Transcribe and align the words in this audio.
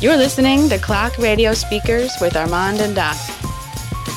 You're 0.00 0.16
listening 0.16 0.70
to 0.70 0.78
Clock 0.78 1.18
Radio 1.18 1.52
Speakers 1.52 2.10
with 2.22 2.34
Armand 2.34 2.80
and 2.80 2.94
Doc. 2.94 3.18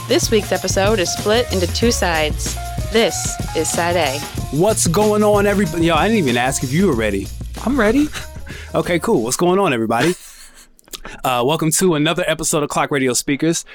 This 0.08 0.32
week's 0.32 0.54
episode 0.54 0.98
is 0.98 1.12
split 1.12 1.52
into 1.52 1.68
two 1.68 1.92
sides. 1.92 2.56
This 2.94 3.36
is 3.54 3.70
side 3.70 3.98
A. 3.98 4.18
What's 4.56 4.88
going 4.88 5.24
on, 5.24 5.46
everybody? 5.46 5.88
Yo, 5.88 5.96
I 5.96 6.08
didn't 6.08 6.20
even 6.20 6.38
ask 6.38 6.64
if 6.64 6.72
you 6.72 6.88
were 6.88 6.96
ready. 6.96 7.28
I'm 7.66 7.78
ready. 7.78 8.08
Okay, 8.76 8.98
cool. 8.98 9.22
What's 9.22 9.38
going 9.38 9.60
on, 9.60 9.74
everybody? 9.74 10.16
Uh, 11.24 11.44
welcome 11.46 11.70
to 11.70 11.96
another 11.96 12.24
episode 12.28 12.64
of 12.64 12.70
Clock 12.70 12.90
Radio 12.90 13.14
Speakers. 13.14 13.66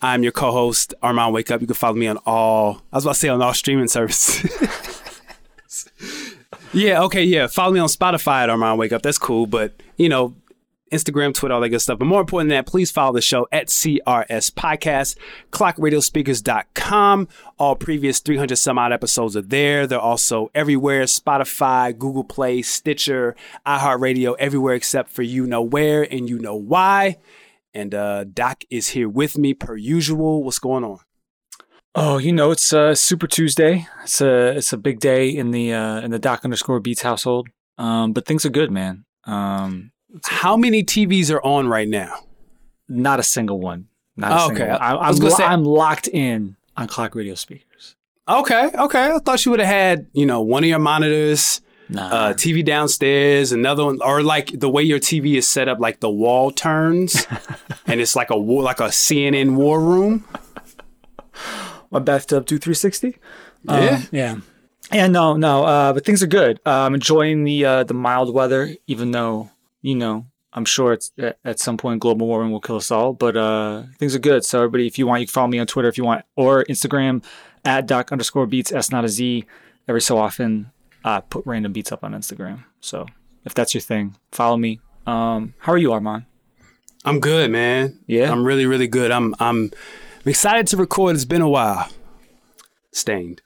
I'm 0.00 0.22
your 0.22 0.32
co-host 0.32 0.94
Armand 1.02 1.34
Wake 1.34 1.50
Up. 1.50 1.60
You 1.60 1.66
can 1.66 1.74
follow 1.74 1.94
me 1.94 2.06
on 2.06 2.16
all. 2.24 2.80
I 2.92 2.96
was 2.96 3.04
about 3.04 3.12
to 3.12 3.18
say 3.18 3.28
on 3.28 3.42
all 3.42 3.52
streaming 3.52 3.88
services. 3.88 4.50
yeah, 6.72 7.02
okay, 7.02 7.22
yeah. 7.22 7.46
Follow 7.46 7.74
me 7.74 7.78
on 7.78 7.88
Spotify 7.88 8.42
at 8.44 8.50
Armand 8.50 8.78
Wake 8.78 8.92
Up. 8.92 9.02
That's 9.02 9.18
cool, 9.18 9.46
but 9.46 9.74
you 9.98 10.08
know, 10.08 10.34
Instagram, 10.90 11.34
Twitter, 11.34 11.54
all 11.54 11.60
that 11.60 11.68
good 11.68 11.80
stuff. 11.80 11.98
But 11.98 12.06
more 12.06 12.20
important 12.20 12.50
than 12.50 12.58
that, 12.58 12.66
please 12.66 12.90
follow 12.90 13.12
the 13.12 13.20
show 13.20 13.46
at 13.52 13.68
CRS 13.68 14.50
Podcast, 14.52 15.16
clockradiospeakers.com. 15.50 17.28
All 17.58 17.76
previous 17.76 18.20
300 18.20 18.56
some 18.56 18.78
odd 18.78 18.92
episodes 18.92 19.36
are 19.36 19.42
there. 19.42 19.86
They're 19.86 20.00
also 20.00 20.50
everywhere 20.54 21.04
Spotify, 21.04 21.96
Google 21.96 22.24
Play, 22.24 22.62
Stitcher, 22.62 23.36
iHeartRadio, 23.66 24.36
everywhere 24.38 24.74
except 24.74 25.10
for 25.10 25.22
you 25.22 25.46
know 25.46 25.62
where 25.62 26.02
and 26.02 26.28
you 26.28 26.38
know 26.38 26.56
why. 26.56 27.18
And 27.74 27.94
uh, 27.94 28.24
Doc 28.24 28.64
is 28.70 28.88
here 28.88 29.08
with 29.08 29.38
me 29.38 29.54
per 29.54 29.76
usual. 29.76 30.42
What's 30.42 30.58
going 30.58 30.84
on? 30.84 30.98
Oh, 31.94 32.18
you 32.18 32.32
know, 32.32 32.50
it's 32.50 32.72
uh, 32.72 32.94
Super 32.94 33.26
Tuesday. 33.26 33.86
It's 34.04 34.20
a 34.20 34.56
it's 34.56 34.72
a 34.72 34.76
big 34.76 35.00
day 35.00 35.28
in 35.28 35.50
the 35.50 35.72
uh, 35.72 36.00
in 36.00 36.10
the 36.10 36.18
Doc 36.18 36.44
underscore 36.44 36.80
Beats 36.80 37.02
household. 37.02 37.48
Um, 37.76 38.12
but 38.12 38.26
things 38.26 38.44
are 38.44 38.50
good, 38.50 38.70
man. 38.70 39.04
Um, 39.24 39.92
How 40.26 40.56
many 40.56 40.82
TVs 40.84 41.30
are 41.32 41.42
on 41.44 41.68
right 41.68 41.88
now? 41.88 42.12
not 42.90 43.20
a 43.20 43.22
single 43.22 43.60
one. 43.60 43.86
Not 44.16 44.32
a 44.32 44.34
Oh, 44.36 44.46
single 44.48 44.62
okay. 44.64 44.72
one. 44.72 44.80
I, 44.80 44.90
I 44.94 45.08
was 45.10 45.18
gonna 45.20 45.30
lo- 45.30 45.36
say- 45.36 45.44
I'm 45.44 45.62
locked 45.64 46.08
in 46.08 46.56
on 46.76 46.88
clock 46.88 47.14
radio 47.14 47.34
speakers. 47.34 47.94
Okay, 48.26 48.70
okay. 48.74 49.12
I 49.12 49.18
thought 49.18 49.44
you 49.44 49.50
would 49.50 49.60
have 49.60 49.68
had, 49.68 50.06
you 50.14 50.24
know, 50.24 50.40
one 50.40 50.64
of 50.64 50.68
your 50.70 50.78
monitors, 50.78 51.60
Nah. 51.90 52.06
uh, 52.08 52.32
TV 52.34 52.64
downstairs, 52.64 53.52
another 53.52 53.84
one, 53.84 53.98
or 54.02 54.22
like 54.22 54.58
the 54.58 54.68
way 54.70 54.82
your 54.82 54.98
TV 54.98 55.34
is 55.36 55.46
set 55.46 55.68
up, 55.68 55.80
like 55.80 56.00
the 56.00 56.08
wall 56.10 56.50
turns, 56.50 57.26
and 57.86 58.00
it's 58.00 58.16
like 58.16 58.30
a 58.30 58.38
war, 58.38 58.62
like 58.62 58.80
a 58.80 58.84
CNN 58.88 59.54
war 59.54 59.78
room. 59.80 60.24
My 61.90 61.98
bathtub 61.98 62.46
do 62.46 62.58
360. 62.58 63.16
Yeah. 63.64 64.02
Yeah. 64.10 64.36
Yeah, 64.92 65.06
no, 65.08 65.36
no, 65.36 65.64
uh, 65.64 65.92
but 65.92 66.06
things 66.06 66.22
are 66.22 66.26
good. 66.26 66.58
Uh, 66.64 66.70
I'm 66.70 66.94
enjoying 66.94 67.44
the 67.44 67.64
uh, 67.66 67.84
the 67.84 67.92
mild 67.94 68.32
weather, 68.32 68.74
even 68.86 69.10
though 69.10 69.50
you 69.82 69.94
know 69.94 70.26
I'm 70.52 70.64
sure 70.64 70.92
it's 70.92 71.12
at, 71.18 71.38
at 71.44 71.60
some 71.60 71.76
point 71.76 72.00
global 72.00 72.26
warming 72.26 72.52
will 72.52 72.60
kill 72.60 72.76
us 72.76 72.90
all. 72.90 73.12
But 73.12 73.36
uh, 73.36 73.84
things 73.98 74.14
are 74.14 74.18
good. 74.18 74.44
So 74.44 74.58
everybody, 74.58 74.86
if 74.86 74.98
you 74.98 75.06
want, 75.06 75.20
you 75.20 75.26
can 75.26 75.32
follow 75.32 75.48
me 75.48 75.58
on 75.58 75.66
Twitter 75.66 75.88
if 75.88 75.98
you 75.98 76.04
want, 76.04 76.24
or 76.36 76.64
Instagram 76.64 77.24
at 77.64 77.86
doc 77.86 78.12
underscore 78.12 78.46
beats 78.46 78.72
s 78.72 78.90
not 78.90 79.04
a 79.04 79.08
z. 79.08 79.44
Every 79.86 80.00
so 80.00 80.18
often, 80.18 80.70
uh, 81.04 81.20
put 81.20 81.46
random 81.46 81.72
beats 81.72 81.92
up 81.92 82.04
on 82.04 82.12
Instagram. 82.12 82.64
So 82.80 83.06
if 83.44 83.54
that's 83.54 83.74
your 83.74 83.80
thing, 83.80 84.16
follow 84.32 84.56
me. 84.56 84.80
Um, 85.06 85.54
how 85.58 85.72
are 85.72 85.78
you, 85.78 85.92
Armand? 85.92 86.24
I'm 87.04 87.20
good, 87.20 87.50
man. 87.50 87.98
Yeah? 88.06 88.30
I'm 88.30 88.44
really, 88.44 88.66
really 88.66 88.88
good. 88.88 89.10
I'm, 89.10 89.34
I'm 89.40 89.70
excited 90.26 90.66
to 90.68 90.76
record. 90.76 91.14
It's 91.14 91.24
been 91.24 91.40
a 91.40 91.48
while. 91.48 91.88
Stained. 92.92 93.40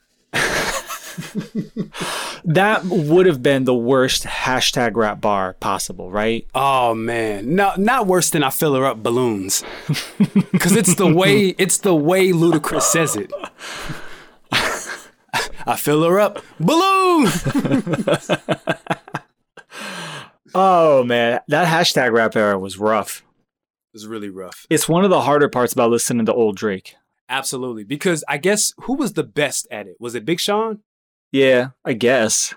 That 2.45 2.83
would 2.83 3.25
have 3.25 3.41
been 3.41 3.63
the 3.63 3.73
worst 3.73 4.23
hashtag 4.25 4.97
rap 4.97 5.21
bar 5.21 5.53
possible, 5.53 6.11
right? 6.11 6.45
Oh 6.53 6.93
man, 6.93 7.55
no, 7.55 7.71
not 7.77 8.05
worse 8.05 8.29
than 8.31 8.43
I 8.43 8.49
fill 8.49 8.75
her 8.75 8.85
up 8.85 9.01
balloons, 9.01 9.63
because 10.51 10.75
it's 10.75 10.95
the 10.95 11.11
way 11.11 11.55
it's 11.57 11.77
the 11.77 11.95
way 11.95 12.31
Ludacris 12.31 12.81
says 12.81 13.15
it. 13.15 13.31
I 15.65 15.77
fill 15.77 16.03
her 16.03 16.19
up 16.19 16.43
balloon. 16.59 17.29
Oh 20.55 21.03
man, 21.03 21.39
that 21.47 21.67
hashtag 21.67 22.11
rap 22.11 22.35
era 22.35 22.59
was 22.59 22.77
rough. 22.77 23.23
It's 23.93 24.05
really 24.05 24.29
rough. 24.29 24.67
It's 24.69 24.89
one 24.89 25.03
of 25.03 25.09
the 25.09 25.21
harder 25.21 25.49
parts 25.49 25.73
about 25.73 25.91
listening 25.91 26.25
to 26.25 26.33
old 26.33 26.57
Drake. 26.57 26.95
Absolutely, 27.29 27.83
because 27.83 28.23
I 28.27 28.37
guess 28.37 28.73
who 28.81 28.95
was 28.95 29.13
the 29.13 29.23
best 29.23 29.67
at 29.71 29.87
it? 29.87 29.95
Was 29.99 30.13
it 30.13 30.25
Big 30.25 30.39
Sean? 30.39 30.79
Yeah, 31.33 31.69
I 31.83 31.91
guess. 31.93 32.53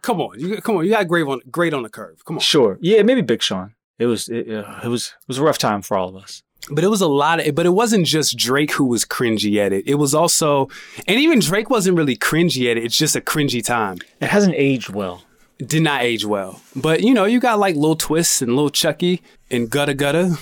Come 0.00 0.20
on, 0.20 0.38
you 0.40 0.60
come 0.62 0.76
on, 0.76 0.84
you 0.84 0.90
got 0.92 1.06
great 1.06 1.26
on 1.26 1.40
great 1.50 1.74
on 1.74 1.82
the 1.82 1.88
curve. 1.90 2.24
Come 2.24 2.36
on, 2.36 2.40
Sure. 2.40 2.78
Yeah, 2.80 3.02
maybe 3.02 3.20
Big 3.20 3.42
Sean. 3.42 3.74
It 3.98 4.06
was 4.06 4.28
it, 4.28 4.48
uh, 4.50 4.80
it 4.82 4.88
was 4.88 5.08
it 5.20 5.28
was 5.28 5.38
a 5.38 5.42
rough 5.42 5.58
time 5.58 5.82
for 5.82 5.96
all 5.96 6.08
of 6.08 6.16
us. 6.16 6.42
but 6.70 6.82
it 6.82 6.88
was 6.88 7.00
a 7.00 7.06
lot 7.08 7.46
of. 7.46 7.54
But 7.54 7.66
it 7.66 7.70
wasn't 7.74 8.06
just 8.06 8.36
Drake 8.38 8.72
who 8.72 8.84
was 8.84 9.04
cringy 9.04 9.58
at 9.64 9.72
it. 9.72 9.86
It 9.86 9.96
was 9.96 10.14
also, 10.14 10.68
and 11.06 11.18
even 11.20 11.40
Drake 11.40 11.68
wasn't 11.70 11.96
really 11.98 12.16
cringy 12.16 12.70
at 12.70 12.76
it. 12.78 12.84
It's 12.84 12.96
just 12.96 13.14
a 13.16 13.20
cringy 13.20 13.64
time. 13.64 13.98
It 14.20 14.28
hasn't 14.28 14.54
aged 14.56 14.88
well. 14.90 15.22
It 15.58 15.68
did 15.68 15.82
not 15.82 16.02
age 16.02 16.24
well. 16.24 16.60
But 16.74 17.02
you 17.02 17.12
know, 17.14 17.24
you 17.24 17.38
got 17.40 17.58
like 17.58 17.76
Lil 17.76 17.96
Twist 17.96 18.40
and 18.42 18.56
Lil 18.56 18.70
Chucky 18.70 19.20
and 19.50 19.68
Gudda 19.70 19.94
Gudda. 19.96 20.38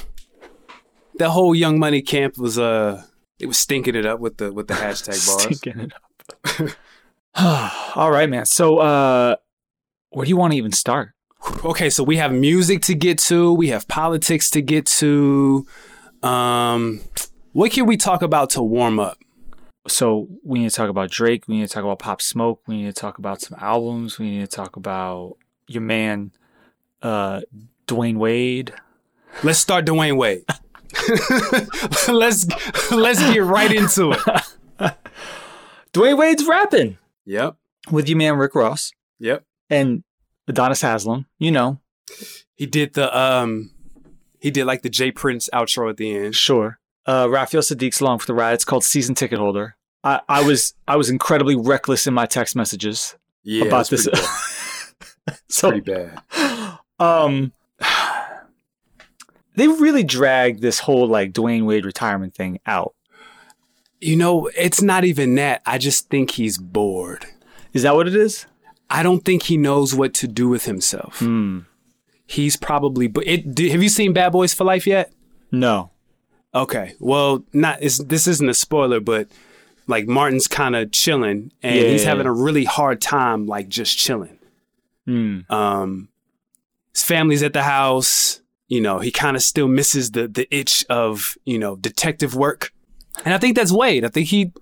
That 1.17 1.31
whole 1.31 1.55
Young 1.55 1.78
Money 1.78 2.00
camp 2.03 2.38
was 2.38 2.59
uh, 2.59 3.03
it 3.38 3.47
was 3.47 3.59
stinking 3.59 3.94
it 3.94 4.06
up 4.06 4.21
with 4.21 4.37
the 4.38 4.53
with 4.53 4.69
the 4.69 4.75
hashtag 4.75 5.27
bars. 5.27 5.59
Stinking 5.59 5.81
it 5.81 5.93
up. 5.94 6.71
all 7.95 8.11
right, 8.11 8.29
man. 8.29 8.47
So 8.47 8.79
uh 8.79 9.37
where 10.11 10.25
do 10.25 10.29
you 10.29 10.37
want 10.37 10.53
to 10.53 10.57
even 10.57 10.73
start? 10.73 11.13
Okay, 11.65 11.89
so 11.89 12.03
we 12.03 12.17
have 12.17 12.33
music 12.33 12.83
to 12.83 12.95
get 12.95 13.19
to. 13.19 13.53
We 13.53 13.69
have 13.69 13.89
politics 13.89 14.51
to 14.51 14.61
get 14.61 14.87
to. 14.87 15.67
Um, 16.23 17.01
what 17.53 17.73
can 17.73 17.87
we 17.87 17.97
talk 17.97 18.23
about 18.23 18.51
to 18.51 18.63
warm 18.63 18.99
up? 19.01 19.19
So 19.89 20.29
we 20.45 20.59
need 20.59 20.71
to 20.71 20.77
talk 20.77 20.91
about 20.91 21.11
Drake. 21.11 21.49
We 21.49 21.57
need 21.59 21.69
to 21.69 21.73
talk 21.73 21.85
about 21.85 21.99
Pop 21.99 22.21
Smoke. 22.21 22.61
We 22.67 22.83
need 22.83 22.95
to 22.95 23.01
talk 23.01 23.19
about 23.19 23.41
some 23.41 23.57
albums. 23.61 24.19
We 24.19 24.31
need 24.31 24.41
to 24.41 24.55
talk 24.55 24.77
about 24.77 25.37
your 25.67 25.83
man, 25.83 26.33
uh, 27.03 27.41
Dwyane 27.87 28.19
Wade. 28.19 28.75
Let's 29.43 29.59
start 29.59 29.87
Dwyane 29.87 30.17
Wade. 30.17 30.45
let's 32.09 32.47
let's 32.91 33.21
get 33.33 33.45
right 33.45 33.73
into 33.73 34.12
it. 34.12 34.19
Dwyane 35.93 36.19
Wade's 36.19 36.45
rapping 36.47 36.99
Yep. 37.26 37.56
with 37.91 38.08
your 38.08 38.19
man 38.19 38.36
Rick 38.36 38.54
Ross 38.54 38.92
Yep. 39.19 39.44
and 39.69 40.03
Udonis 40.48 40.82
Haslam. 40.82 41.26
You 41.38 41.50
know, 41.53 41.81
He 42.56 42.66
did 42.66 42.94
the 42.94 43.16
um 43.19 43.70
he 44.41 44.50
did 44.50 44.64
like 44.64 44.82
the 44.82 44.88
J 44.91 45.10
Prince 45.12 45.48
outro 45.53 45.91
at 45.91 45.97
the 45.98 46.16
end. 46.16 46.34
Sure. 46.34 46.78
Uh, 47.06 47.26
Raphael 47.31 47.62
Saadiq's 47.62 48.00
along 48.00 48.20
for 48.20 48.26
the 48.26 48.34
ride. 48.34 48.54
It's 48.54 48.64
called 48.64 48.84
Season 48.84 49.14
Ticket 49.14 49.38
Holder. 49.38 49.76
I, 50.04 50.20
I 50.28 50.42
was 50.47 50.75
I 50.88 50.97
was 50.97 51.10
incredibly 51.10 51.56
reckless 51.56 52.06
in 52.06 52.14
my 52.14 52.26
text 52.26 52.56
messages 52.56 53.16
Yeah, 53.42 53.66
about 53.66 53.88
this. 53.91 54.06
pretty 54.08 54.20
bad. 55.26 55.38
so, 55.48 55.70
pretty 55.70 55.92
bad. 55.92 56.78
um, 56.98 57.52
they 59.56 59.69
really 59.69 60.04
dragged 60.04 60.60
this 60.62 60.78
whole 60.81 61.06
like 61.06 61.32
Dwyane 61.32 61.66
Wade 61.66 61.84
retirement 61.84 62.34
thing 62.34 62.60
out. 62.66 62.94
You 64.00 64.16
know, 64.16 64.50
it's 64.56 64.81
not 64.83 65.05
even 65.05 65.34
that. 65.34 65.62
I 65.66 65.78
just 65.78 66.09
think 66.09 66.33
he's 66.33 66.59
bored. 66.59 67.27
Is 67.72 67.83
that 67.83 67.94
what 67.94 68.09
it 68.09 68.16
is? 68.16 68.47
I 68.88 69.03
don't 69.03 69.25
think 69.25 69.44
he 69.44 69.56
knows 69.56 69.94
what 69.94 70.15
to 70.15 70.27
do 70.27 70.49
with 70.49 70.65
himself. 70.65 71.19
Hmm. 71.21 71.61
He's 72.27 72.56
probably. 72.56 73.06
But 73.09 73.27
it. 73.27 73.59
Have 73.71 73.83
you 73.83 73.88
seen 73.88 74.12
Bad 74.12 74.31
Boys 74.33 74.55
for 74.55 74.65
Life 74.65 74.87
yet? 74.87 75.12
No. 75.53 75.91
Okay. 76.55 76.94
Well, 76.99 77.44
not. 77.53 77.81
This 77.81 78.26
isn't 78.26 78.49
a 78.49 78.55
spoiler, 78.55 79.00
but 79.00 79.29
like 79.87 80.06
Martin's 80.06 80.47
kind 80.47 80.75
of 80.76 80.93
chilling, 80.93 81.52
and 81.62 81.76
Yeah, 81.76 81.82
he's 81.88 82.05
having 82.05 82.26
a 82.26 82.32
really 82.32 82.64
hard 82.64 83.00
time, 83.00 83.47
like 83.47 83.69
just 83.69 83.99
chilling. 83.99 84.38
Hmm. 85.06 85.41
Um, 85.50 86.08
his 86.93 87.02
family's 87.02 87.43
at 87.43 87.52
the 87.52 87.64
house. 87.64 88.41
You 88.69 88.81
know, 88.81 89.00
he 89.00 89.11
kind 89.11 89.37
of 89.37 89.43
still 89.43 89.69
misses 89.69 90.12
the 90.12 90.29
the 90.29 90.47
itch 90.55 90.85
of 90.88 91.37
you 91.44 91.58
know 91.58 91.76
detective 91.76 92.35
work, 92.35 92.73
and 93.25 93.34
I 93.34 93.38
think 93.38 93.56
that's 93.56 93.72
Wade. 93.72 94.05
I 94.05 94.08
think 94.08 94.28
he 94.28 94.52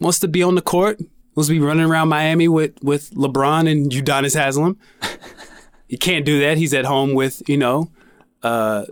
wants 0.00 0.18
to 0.20 0.28
be 0.28 0.42
on 0.42 0.54
the 0.54 0.62
court. 0.62 1.00
Wants 1.34 1.48
to 1.48 1.54
be 1.54 1.60
running 1.60 1.84
around 1.84 2.08
Miami 2.08 2.48
with 2.48 2.82
with 2.82 3.10
LeBron 3.10 3.70
and 3.70 3.90
Udonis 3.90 4.34
Haslam. 4.34 4.78
he 5.88 5.96
can't 5.96 6.24
do 6.24 6.40
that. 6.40 6.56
He's 6.56 6.72
at 6.72 6.84
home 6.84 7.14
with 7.14 7.46
you 7.48 7.56
know 7.56 7.90
uh, 8.42 8.86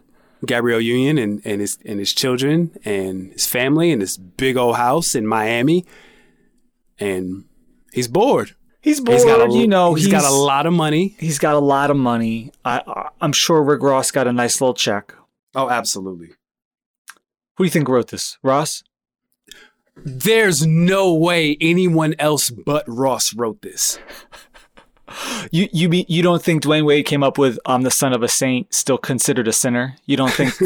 Gabrielle 0.44 0.80
Union 0.80 1.18
and 1.18 1.40
and 1.44 1.60
his 1.60 1.78
and 1.84 1.98
his 1.98 2.12
children 2.12 2.76
and 2.84 3.32
his 3.32 3.46
family 3.46 3.92
and 3.92 4.02
this 4.02 4.16
big 4.16 4.56
old 4.56 4.76
house 4.76 5.14
in 5.14 5.26
Miami, 5.26 5.86
and 6.98 7.44
he's 7.92 8.08
bored. 8.08 8.54
He's 8.80 9.00
bored. 9.00 9.16
He's 9.16 9.24
got 9.24 9.48
a, 9.48 9.52
you 9.52 9.66
know, 9.66 9.94
he's 9.94 10.08
got 10.08 10.24
a 10.24 10.34
lot 10.34 10.66
of 10.66 10.74
money. 10.74 11.16
He's 11.18 11.38
got 11.38 11.54
a 11.54 11.58
lot 11.58 11.90
of 11.90 11.96
money. 11.96 12.52
I, 12.64 12.82
I 12.86 13.08
I'm 13.22 13.32
sure 13.32 13.62
Rick 13.62 13.82
Ross 13.82 14.10
got 14.10 14.26
a 14.26 14.32
nice 14.32 14.60
little 14.60 14.74
check. 14.74 15.14
Oh, 15.54 15.70
absolutely. 15.70 16.32
Who 17.56 17.62
do 17.62 17.64
you 17.64 17.70
think 17.70 17.88
wrote 17.88 18.08
this, 18.08 18.36
Ross? 18.42 18.82
There's 19.96 20.66
no 20.66 21.14
way 21.14 21.56
anyone 21.60 22.14
else 22.18 22.50
but 22.50 22.84
Ross 22.88 23.34
wrote 23.34 23.62
this. 23.62 23.98
You 25.52 25.68
you 25.72 25.88
be, 25.88 26.04
you 26.08 26.22
don't 26.22 26.42
think 26.42 26.62
Dwyane 26.62 26.84
Wade 26.84 27.06
came 27.06 27.22
up 27.22 27.38
with 27.38 27.58
"I'm 27.66 27.82
the 27.82 27.90
son 27.90 28.12
of 28.12 28.22
a 28.22 28.28
saint, 28.28 28.72
still 28.74 28.98
considered 28.98 29.46
a 29.46 29.52
sinner"? 29.52 29.96
You 30.06 30.16
don't 30.16 30.32
think? 30.32 30.54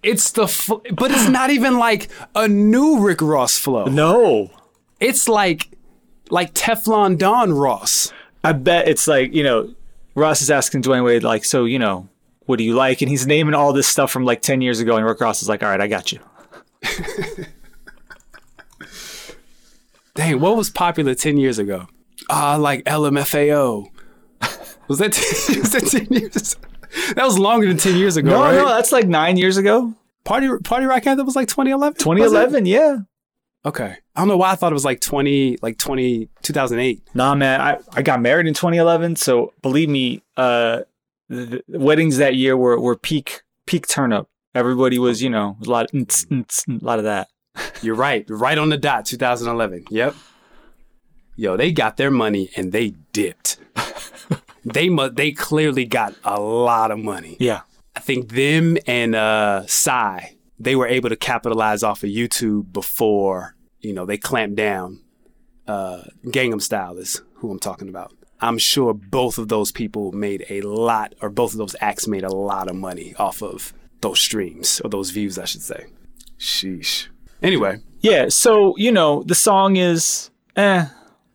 It's 0.00 0.30
the, 0.30 0.46
fl- 0.46 0.76
but 0.94 1.10
it's 1.10 1.28
not 1.28 1.50
even 1.50 1.76
like 1.76 2.08
a 2.34 2.46
new 2.46 3.00
Rick 3.00 3.20
Ross 3.20 3.58
flow. 3.58 3.86
no. 3.86 4.50
It's 5.00 5.28
like, 5.28 5.70
like 6.30 6.54
Teflon 6.54 7.18
Don 7.18 7.52
Ross. 7.52 8.12
I 8.44 8.52
bet 8.52 8.86
it's 8.86 9.08
like 9.08 9.34
you 9.34 9.42
know, 9.42 9.74
Ross 10.14 10.40
is 10.40 10.50
asking 10.50 10.82
Dwyane 10.82 11.04
Wade 11.04 11.24
like, 11.24 11.44
so 11.44 11.64
you 11.64 11.80
know, 11.80 12.08
what 12.46 12.58
do 12.58 12.64
you 12.64 12.74
like? 12.74 13.02
And 13.02 13.08
he's 13.10 13.26
naming 13.26 13.54
all 13.54 13.72
this 13.72 13.88
stuff 13.88 14.12
from 14.12 14.24
like 14.24 14.40
ten 14.40 14.60
years 14.60 14.78
ago, 14.78 14.96
and 14.96 15.04
Rick 15.04 15.20
Ross 15.20 15.42
is 15.42 15.48
like, 15.48 15.64
all 15.64 15.68
right, 15.68 15.80
I 15.80 15.88
got 15.88 16.12
you. 16.12 16.20
Dang, 20.18 20.40
what 20.40 20.56
was 20.56 20.68
popular 20.68 21.14
10 21.14 21.36
years 21.36 21.60
ago? 21.60 21.86
Ah, 22.28 22.56
like 22.56 22.82
LMFAO. 22.86 23.86
Was 24.88 24.98
that, 24.98 25.12
10, 25.12 25.60
was 25.60 25.70
that 25.70 25.86
10 25.86 26.06
years? 26.10 26.56
That 27.14 27.24
was 27.24 27.38
longer 27.38 27.68
than 27.68 27.76
10 27.76 27.94
years 27.94 28.16
ago, 28.16 28.30
No, 28.30 28.40
right? 28.42 28.54
no, 28.56 28.66
that's 28.66 28.90
like 28.90 29.06
nine 29.06 29.36
years 29.36 29.58
ago. 29.58 29.94
Party 30.24 30.48
Party 30.64 30.86
Rock 30.86 31.06
Anthem 31.06 31.24
was 31.24 31.36
like 31.36 31.46
2011? 31.46 31.98
2011, 31.98 32.66
yeah. 32.66 32.96
Okay. 33.64 33.94
I 34.16 34.20
don't 34.20 34.26
know 34.26 34.36
why 34.36 34.50
I 34.50 34.56
thought 34.56 34.72
it 34.72 34.74
was 34.74 34.84
like 34.84 35.00
20, 35.00 35.58
like 35.62 35.78
20, 35.78 36.28
2008. 36.42 37.00
Nah, 37.14 37.36
man, 37.36 37.60
I, 37.60 37.78
I 37.92 38.02
got 38.02 38.20
married 38.20 38.48
in 38.48 38.54
2011, 38.54 39.14
so 39.14 39.52
believe 39.62 39.88
me, 39.88 40.24
uh, 40.36 40.80
the, 41.28 41.62
the 41.68 41.78
weddings 41.78 42.16
that 42.16 42.34
year 42.34 42.56
were, 42.56 42.80
were 42.80 42.96
peak 42.96 43.42
peak 43.66 43.86
turn 43.86 44.12
up. 44.12 44.28
Everybody 44.52 44.98
was, 44.98 45.22
you 45.22 45.30
know, 45.30 45.56
a 45.64 45.70
lot, 45.70 45.86
a 45.94 46.44
lot 46.80 46.98
of 46.98 47.04
that. 47.04 47.28
You're 47.82 47.94
right. 47.94 48.24
Right 48.28 48.58
on 48.58 48.68
the 48.68 48.76
dot, 48.76 49.04
2011. 49.06 49.86
Yep. 49.90 50.14
Yo, 51.36 51.56
they 51.56 51.70
got 51.72 51.96
their 51.96 52.10
money 52.10 52.50
and 52.56 52.72
they 52.72 52.90
dipped. 53.12 53.58
they 54.64 54.88
mu- 54.88 55.08
they 55.10 55.30
clearly 55.32 55.84
got 55.84 56.14
a 56.24 56.40
lot 56.40 56.90
of 56.90 56.98
money. 56.98 57.36
Yeah, 57.38 57.60
I 57.94 58.00
think 58.00 58.30
them 58.30 58.76
and 58.86 59.14
uh 59.14 59.64
Psy, 59.66 60.30
they 60.58 60.74
were 60.74 60.88
able 60.88 61.08
to 61.10 61.16
capitalize 61.16 61.82
off 61.84 62.02
of 62.02 62.10
YouTube 62.10 62.72
before, 62.72 63.54
you 63.80 63.92
know, 63.92 64.04
they 64.04 64.18
clamped 64.18 64.56
down. 64.56 65.00
Uh 65.66 66.02
Gangnam 66.26 66.60
Style 66.60 66.98
is 66.98 67.22
who 67.34 67.50
I'm 67.52 67.60
talking 67.60 67.88
about. 67.88 68.12
I'm 68.40 68.58
sure 68.58 68.92
both 68.92 69.38
of 69.38 69.48
those 69.48 69.70
people 69.72 70.10
made 70.12 70.44
a 70.50 70.60
lot 70.62 71.14
or 71.20 71.28
both 71.30 71.52
of 71.52 71.58
those 71.58 71.76
acts 71.80 72.06
made 72.08 72.24
a 72.24 72.34
lot 72.34 72.68
of 72.68 72.74
money 72.76 73.14
off 73.16 73.42
of 73.42 73.72
those 74.00 74.18
streams 74.20 74.80
or 74.82 74.90
those 74.90 75.10
views, 75.10 75.38
I 75.38 75.44
should 75.44 75.62
say. 75.62 75.86
Sheesh. 76.38 77.08
Anyway, 77.42 77.78
yeah. 78.00 78.28
So 78.28 78.74
you 78.76 78.90
know, 78.92 79.22
the 79.24 79.34
song 79.34 79.76
is, 79.76 80.30
eh, 80.56 80.86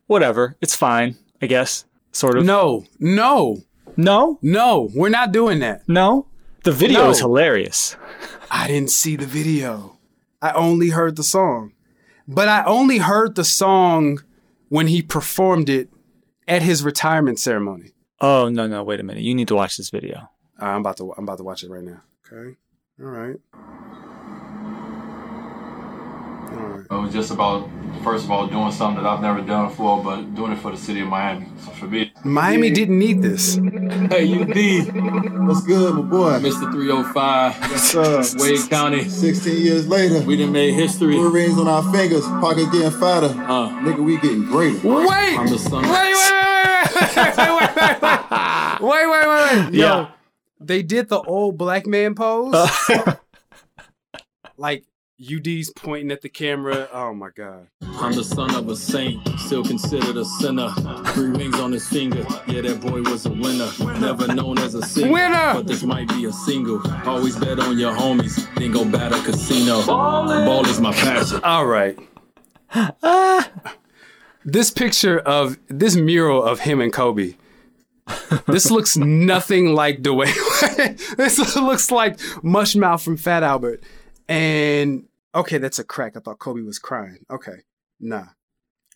whatever. 0.06 0.56
It's 0.60 0.74
fine, 0.76 1.16
I 1.42 1.46
guess. 1.46 1.84
Sort 2.12 2.38
of. 2.38 2.44
no, 2.44 2.84
no, 3.00 3.62
no, 3.96 4.38
no, 4.42 4.90
we're 4.94 5.08
not 5.08 5.32
doing 5.32 5.58
that. 5.60 5.82
no. 5.88 6.26
The 6.64 6.72
video 6.72 7.02
No. 7.04 7.10
is 7.10 7.18
hilarious. 7.18 7.94
I 8.50 8.66
didn't 8.68 8.88
see 8.90 9.16
the 9.16 9.26
video. 9.26 9.98
I 10.40 10.52
only 10.52 10.88
heard 10.90 11.16
the 11.16 11.22
song. 11.22 11.72
But 12.26 12.48
I 12.48 12.64
only 12.64 12.96
heard 12.98 13.34
the 13.34 13.44
song 13.44 14.20
when 14.70 14.86
he 14.86 15.02
performed 15.02 15.68
it 15.68 15.90
at 16.48 16.62
his 16.62 16.82
retirement 16.82 17.38
ceremony. 17.38 17.92
Oh 18.18 18.48
no, 18.48 18.66
no, 18.66 18.82
wait 18.82 18.98
a 18.98 19.02
minute. 19.02 19.22
You 19.24 19.34
need 19.34 19.48
to 19.48 19.54
watch 19.54 19.76
this 19.76 19.90
video. 19.90 20.30
I'm 20.58 20.80
about 20.80 20.96
to 20.98 21.12
I'm 21.18 21.24
about 21.24 21.36
to 21.36 21.44
watch 21.44 21.64
it 21.64 21.70
right 21.70 21.84
now. 21.84 22.00
Okay. 22.32 22.56
All 22.98 23.06
right. 23.10 23.36
All 26.52 26.68
right. 26.68 26.73
It 26.90 26.94
was 26.94 27.12
just 27.12 27.30
about, 27.30 27.68
first 28.02 28.24
of 28.24 28.30
all, 28.30 28.46
doing 28.46 28.70
something 28.70 29.02
that 29.02 29.08
I've 29.08 29.22
never 29.22 29.40
done 29.40 29.68
before, 29.68 30.02
but 30.04 30.34
doing 30.34 30.52
it 30.52 30.58
for 30.58 30.70
the 30.70 30.76
city 30.76 31.00
of 31.00 31.08
Miami. 31.08 31.46
So 31.64 31.70
for 31.72 31.86
me, 31.86 32.12
Miami 32.24 32.70
didn't 32.70 32.98
need 32.98 33.22
this. 33.22 33.54
hey, 33.56 34.24
you 34.24 34.44
D, 34.44 34.82
What's 34.82 35.62
good, 35.62 35.94
my 35.94 36.02
boy? 36.02 36.38
Mr. 36.40 36.70
305, 36.70 37.70
What's 37.70 37.94
up? 38.34 38.40
Wade 38.40 38.68
County. 38.70 39.08
16 39.08 39.64
years 39.64 39.88
later, 39.88 40.20
We 40.26 40.36
done 40.36 40.52
made 40.52 40.74
history. 40.74 41.14
blue 41.16 41.30
rings 41.30 41.58
on 41.58 41.66
our 41.68 41.82
fingers, 41.92 42.24
pocket 42.26 42.70
getting 42.70 42.90
fatter. 42.90 43.28
Uh, 43.28 43.70
Nigga, 43.82 44.04
we 44.04 44.18
getting 44.18 44.44
greater. 44.44 44.76
Wait! 44.86 45.38
I'm 45.38 45.46
the 45.48 45.58
son 45.58 45.82
Wait, 45.82 45.90
of 45.90 45.94
wait, 45.94 47.00
wait, 47.00 47.16
wait, 47.16 47.36
wait, 47.36 47.48
wait, 47.48 48.00
wait, 48.00 48.80
wait, 48.80 49.06
wait, 49.10 49.10
wait, 49.10 49.66
wait. 49.66 49.74
Yo, 49.74 49.86
Yeah. 49.86 50.08
they 50.60 50.82
did 50.82 51.08
the 51.08 51.20
old 51.20 51.56
black 51.56 51.86
man 51.86 52.14
pose. 52.14 52.54
like 54.56 54.84
UD's 55.20 55.70
pointing 55.76 56.10
at 56.10 56.22
the 56.22 56.28
camera. 56.28 56.88
Oh 56.92 57.14
my 57.14 57.30
god. 57.30 57.68
I'm 57.82 58.12
the 58.12 58.24
son 58.24 58.52
of 58.56 58.68
a 58.68 58.74
saint, 58.74 59.20
still 59.38 59.62
considered 59.62 60.16
a 60.16 60.24
sinner. 60.24 60.70
Three 61.12 61.28
rings 61.28 61.58
on 61.60 61.70
his 61.70 61.88
finger, 61.88 62.26
yeah, 62.48 62.62
that 62.62 62.80
boy 62.80 63.02
was 63.02 63.24
a 63.24 63.30
winner. 63.30 63.70
Never 64.00 64.26
known 64.34 64.58
as 64.58 64.74
a 64.74 64.82
singer, 64.82 65.12
Winner! 65.12 65.54
but 65.54 65.68
this 65.68 65.84
might 65.84 66.08
be 66.08 66.24
a 66.24 66.32
single. 66.32 66.82
Always 67.08 67.36
bet 67.36 67.60
on 67.60 67.78
your 67.78 67.94
homies, 67.94 68.52
then 68.56 68.72
go 68.72 68.84
bat 68.84 69.12
a 69.12 69.22
casino. 69.22 69.86
Ball 69.86 70.66
is 70.66 70.80
my 70.80 70.92
passion. 70.92 71.40
All 71.44 71.66
right. 71.66 71.96
Ah. 73.04 73.52
this 74.44 74.72
picture 74.72 75.20
of 75.20 75.58
this 75.68 75.94
mural 75.94 76.42
of 76.42 76.60
him 76.60 76.80
and 76.80 76.92
Kobe. 76.92 77.34
this 78.48 78.68
looks 78.68 78.96
nothing 78.96 79.74
like 79.74 80.02
Dwyane. 80.02 81.14
this 81.16 81.56
looks 81.56 81.92
like 81.92 82.18
Mushmouth 82.42 83.04
from 83.04 83.16
Fat 83.16 83.44
Albert. 83.44 83.80
And 84.28 85.04
okay, 85.34 85.58
that's 85.58 85.78
a 85.78 85.84
crack. 85.84 86.16
I 86.16 86.20
thought 86.20 86.38
Kobe 86.38 86.62
was 86.62 86.78
crying. 86.78 87.18
Okay, 87.30 87.62
nah. 88.00 88.26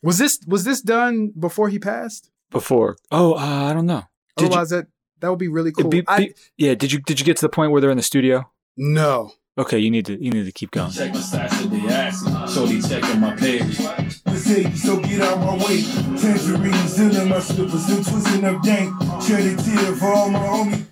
Was 0.03 0.19
this 0.19 0.41
was 0.47 0.65
this 0.65 0.81
done 0.81 1.33
before 1.39 1.69
he 1.69 1.79
passed? 1.79 2.31
Before. 2.51 2.97
Oh, 3.11 3.35
uh, 3.35 3.37
I 3.71 3.73
don't 3.75 3.87
know. 3.87 4.05
Did 4.37 4.45
you- 4.45 4.49
Otherwise, 4.49 4.71
that 4.71 4.87
that 5.21 5.29
would 5.31 5.39
be 5.39 5.49
really 5.49 5.73
cool. 5.73 5.91
Be- 5.91 6.01
be- 6.03 6.09
I, 6.09 6.33
yeah. 6.57 6.75
Did 6.75 6.93
you 6.93 7.01
did 7.01 7.19
you 7.21 7.27
get 7.27 7.37
to 7.39 7.43
the 7.45 7.49
point 7.51 7.73
where 7.73 7.81
they're 7.81 7.91
in 7.91 7.97
the 7.97 8.03
studio? 8.03 8.51
no. 8.77 9.33
Okay, 9.59 9.79
you 9.81 9.91
need 9.91 10.07
to 10.07 10.13
you 10.13 10.31
need 10.31 10.45
to 10.45 10.53
keep 10.53 10.71
going. 10.71 10.93
Check 10.93 11.13
the 11.13 11.19
stats 11.19 11.65
of 11.65 11.73
the 11.73 11.79
ass, 11.89 12.23
shorty 12.55 12.81
checking 12.81 13.19
my 13.19 13.35
page. 13.35 13.77
Mercedes, 14.25 14.85
so 14.85 15.01
get 15.01 15.21
out 15.21 15.41
my 15.41 15.57
way. 15.57 15.83
Tangerines 16.17 16.97
in 17.01 17.29
my 17.29 17.41
slippers, 17.41 17.83
still 17.83 18.05
twisting 18.05 18.45
up 18.45 18.63
gang. 18.63 18.97
Shed 19.21 19.41
a 19.41 19.57
tear 19.61 19.97
for 19.97 20.13
all 20.15 20.31
my 20.31 20.39
homies. 20.39 20.85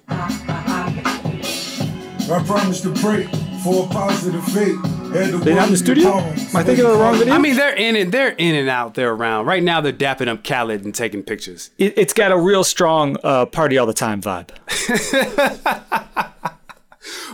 I 2.28 2.42
promise 2.44 2.80
to 2.80 2.90
pray 2.94 3.28
for 3.66 3.84
a 3.84 3.88
positive 3.88 4.44
fate. 4.44 4.76
Had 4.76 5.32
the 5.32 5.38
They 5.38 5.54
not 5.54 5.68
in 5.68 5.70
the 5.70 5.70
words 5.70 5.78
studio? 5.80 6.10
poems. 6.12 6.54
Am 6.54 6.56
I 6.56 6.62
thinking 6.62 6.84
of 6.84 6.92
the 6.92 6.98
wrong 6.98 7.18
video? 7.18 7.34
I 7.34 7.38
mean, 7.38 7.56
they're 7.56 7.74
in 7.74 7.96
it. 7.96 8.12
They're 8.12 8.34
in 8.38 8.54
and 8.54 8.68
out. 8.68 8.94
They're 8.94 9.12
around. 9.12 9.46
Right 9.46 9.62
now, 9.62 9.80
they're 9.80 9.92
dapping 9.92 10.28
up 10.28 10.44
Khaled 10.44 10.84
and 10.84 10.94
taking 10.94 11.22
pictures. 11.24 11.70
It, 11.78 11.94
it's 11.96 12.12
got 12.12 12.30
a 12.30 12.38
real 12.38 12.62
strong 12.64 13.16
uh, 13.24 13.46
party 13.46 13.76
all 13.76 13.86
the 13.86 13.92
time 13.94 14.22
vibe. 14.22 14.50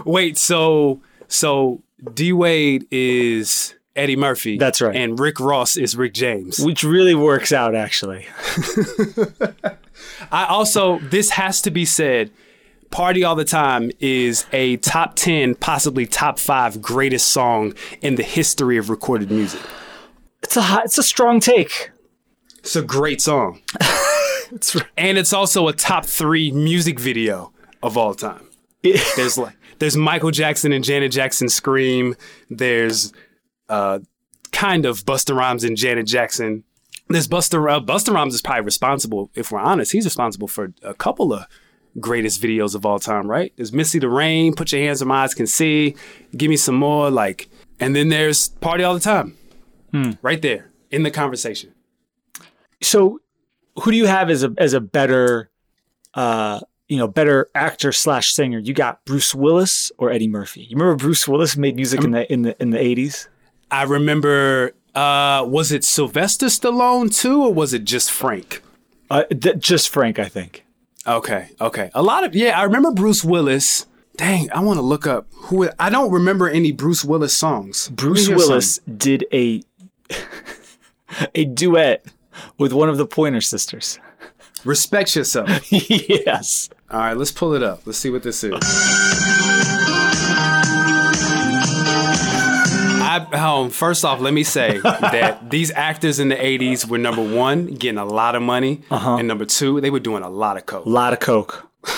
Wait, 0.05 0.37
so 0.39 1.01
so 1.29 1.83
D 2.15 2.33
Wade 2.33 2.87
is 2.91 3.75
Eddie 3.95 4.17
Murphy. 4.17 4.59
That's 4.59 4.81
right. 4.81 4.95
And 4.97 5.19
Rick 5.19 5.39
Ross 5.41 5.77
is 5.77 5.97
Rick 5.97 6.15
James. 6.15 6.59
which 6.59 6.83
really 6.83 7.15
works 7.15 7.53
out 7.53 7.75
actually. 7.75 8.27
I 10.33 10.47
also 10.47 10.99
this 10.99 11.31
has 11.31 11.61
to 11.63 11.71
be 11.71 11.85
said. 11.85 12.31
Party 12.93 13.25
All 13.25 13.35
the 13.35 13.45
Time 13.45 13.91
is 13.99 14.47
a 14.53 14.77
top 14.77 15.17
10, 15.17 15.57
possibly 15.57 16.07
top 16.07 16.39
5 16.39 16.81
greatest 16.81 17.29
song 17.29 17.75
in 18.03 18.15
the 18.15 18.23
history 18.23 18.77
of 18.77 18.91
recorded 18.91 19.31
music. 19.31 19.63
It's 20.43 20.57
a 20.57 20.63
hot, 20.63 20.85
it's 20.85 20.99
a 20.99 21.03
strong 21.03 21.41
take. 21.41 21.91
It's 22.59 22.77
a 22.77 22.83
great 22.83 23.21
song. 23.21 23.61
It's 24.55 24.77
And 24.99 25.17
it's 25.17 25.33
also 25.33 25.67
a 25.69 25.73
top 25.73 26.05
3 26.05 26.53
music 26.53 27.01
video 27.01 27.55
of 27.83 27.97
all 27.97 28.15
time. 28.15 28.51
There's 28.83 29.39
like 29.39 29.57
there's 29.79 29.97
Michael 29.97 30.31
Jackson 30.31 30.73
and 30.73 30.85
Janet 30.85 31.11
Jackson 31.11 31.49
scream. 31.49 32.15
There's 32.51 33.15
uh 33.71 34.01
kind 34.53 34.85
of 34.85 35.07
Busta 35.07 35.35
Rhymes 35.35 35.65
and 35.65 35.75
Janet 35.75 36.07
Jackson. 36.07 36.65
There's 37.09 37.27
Buster 37.27 37.67
uh, 37.67 37.81
Busta 37.81 38.13
Rhymes 38.13 38.35
is 38.35 38.43
probably 38.43 38.67
responsible, 38.67 39.31
if 39.35 39.51
we're 39.51 39.59
honest, 39.59 39.93
he's 39.93 40.05
responsible 40.05 40.49
for 40.49 40.75
a 40.83 40.93
couple 40.93 41.33
of 41.33 41.47
greatest 42.01 42.41
videos 42.43 42.75
of 42.75 42.85
all 42.87 42.99
time, 42.99 43.27
right? 43.29 43.53
There's 43.57 43.73
Missy 43.73 43.99
the 43.99 44.09
Rain, 44.09 44.55
Put 44.55 44.73
Your 44.73 44.81
Hands 44.83 45.01
Where 45.01 45.09
My 45.09 45.23
Eyes 45.23 45.35
Can 45.35 45.47
See, 45.47 45.95
Give 46.37 46.49
Me 46.51 46.57
Some 46.57 46.75
More, 46.77 47.11
like, 47.11 47.49
and 47.81 47.95
then 47.97 48.09
there's 48.09 48.49
Party 48.49 48.83
All 48.85 48.95
the 48.95 49.01
Time, 49.01 49.37
right 50.23 50.41
there 50.41 50.71
in 50.91 51.03
the 51.03 51.11
conversation. 51.11 51.73
so 52.81 53.21
who 53.83 53.91
do 53.91 53.97
you 53.97 54.07
have 54.07 54.29
as 54.31 54.43
a 54.45 54.53
as 54.59 54.73
a 54.75 54.81
better 54.81 55.51
uh 56.15 56.61
you 56.89 56.97
know 56.99 57.09
better 57.09 57.49
actor 57.55 57.91
slash 57.93 58.33
singer 58.33 58.59
you 58.59 58.75
got 58.75 59.03
bruce 59.07 59.35
willis 59.35 59.91
or 59.99 60.11
eddie 60.11 60.29
murphy 60.29 60.63
you 60.63 60.77
remember 60.77 60.97
bruce 60.97 61.27
willis 61.27 61.57
made 61.57 61.75
music 61.77 62.05
in 62.05 62.11
the 62.11 62.31
in 62.33 62.43
the 62.43 62.61
in 62.63 62.71
the 62.71 62.79
80s 62.79 63.29
I 63.71 63.85
remember, 63.85 64.73
uh, 64.95 65.47
was 65.49 65.73
it 65.73 65.83
Sylvester 65.83 66.49
Stallone 66.49 67.09
too, 67.11 67.43
or 67.45 67.55
was 67.55 67.73
it 67.73 67.85
just 67.85 68.11
Frank? 68.13 68.63
uh, 69.11 69.23
th- 69.25 69.59
just 69.59 69.89
frank 69.89 70.19
i 70.19 70.27
think 70.29 70.62
Okay, 71.07 71.51
okay. 71.61 71.91
A 71.95 72.03
lot 72.03 72.25
of 72.25 72.35
yeah, 72.35 72.59
I 72.59 72.65
remember 72.65 72.93
Bruce 72.93 73.25
Willis. 73.25 73.87
Dang, 74.17 74.51
I 74.53 74.61
want 74.61 74.77
to 74.77 74.83
look 74.83 75.07
up 75.07 75.27
who. 75.33 75.69
I 75.79 75.91
don't 75.91 76.13
remember 76.13 76.49
any 76.49 76.71
Bruce 76.71 77.05
Willis 77.05 77.35
songs. 77.35 77.89
bruce 77.89 78.29
willis 78.29 78.79
did 78.97 79.25
a 79.33 79.63
a 81.35 81.45
duet 81.45 82.07
with 82.59 82.73
one 82.73 82.89
of 82.89 82.99
the 82.99 83.07
pointer 83.07 83.41
sisters 83.41 83.99
Respect 84.65 85.17
yourself. 85.17 85.49
yes. 85.73 86.69
All 86.91 87.01
right, 87.01 87.17
let's 87.17 87.33
pull 87.33 87.55
it 87.55 87.63
up. 87.63 87.83
Let's 87.85 87.99
see 87.99 88.11
what 88.11 88.23
this 88.23 88.45
is. 88.45 88.53
I, 93.13 93.19
um, 93.35 93.69
first 93.69 94.07
off, 94.07 94.21
let 94.21 94.33
me 94.33 94.43
say 94.43 94.79
that 94.79 95.51
these 95.51 95.71
actors 95.71 96.19
in 96.19 96.31
the 96.31 96.35
80s 96.35 96.89
were 96.89 96.97
number 96.97 97.23
one, 97.23 97.67
getting 97.67 97.99
a 97.99 98.07
lot 98.07 98.35
of 98.35 98.41
money, 98.41 98.81
and 98.91 99.29
number 99.29 99.45
two, 99.45 99.83
they 99.83 99.91
were 99.91 100.01
doing 100.01 100.23
a 100.23 100.31
lot 100.31 100.57
of 100.57 100.65
coke. 100.65 100.87
A 100.87 100.89
lot 100.89 101.13
of 101.13 101.21
coke. 101.21 101.69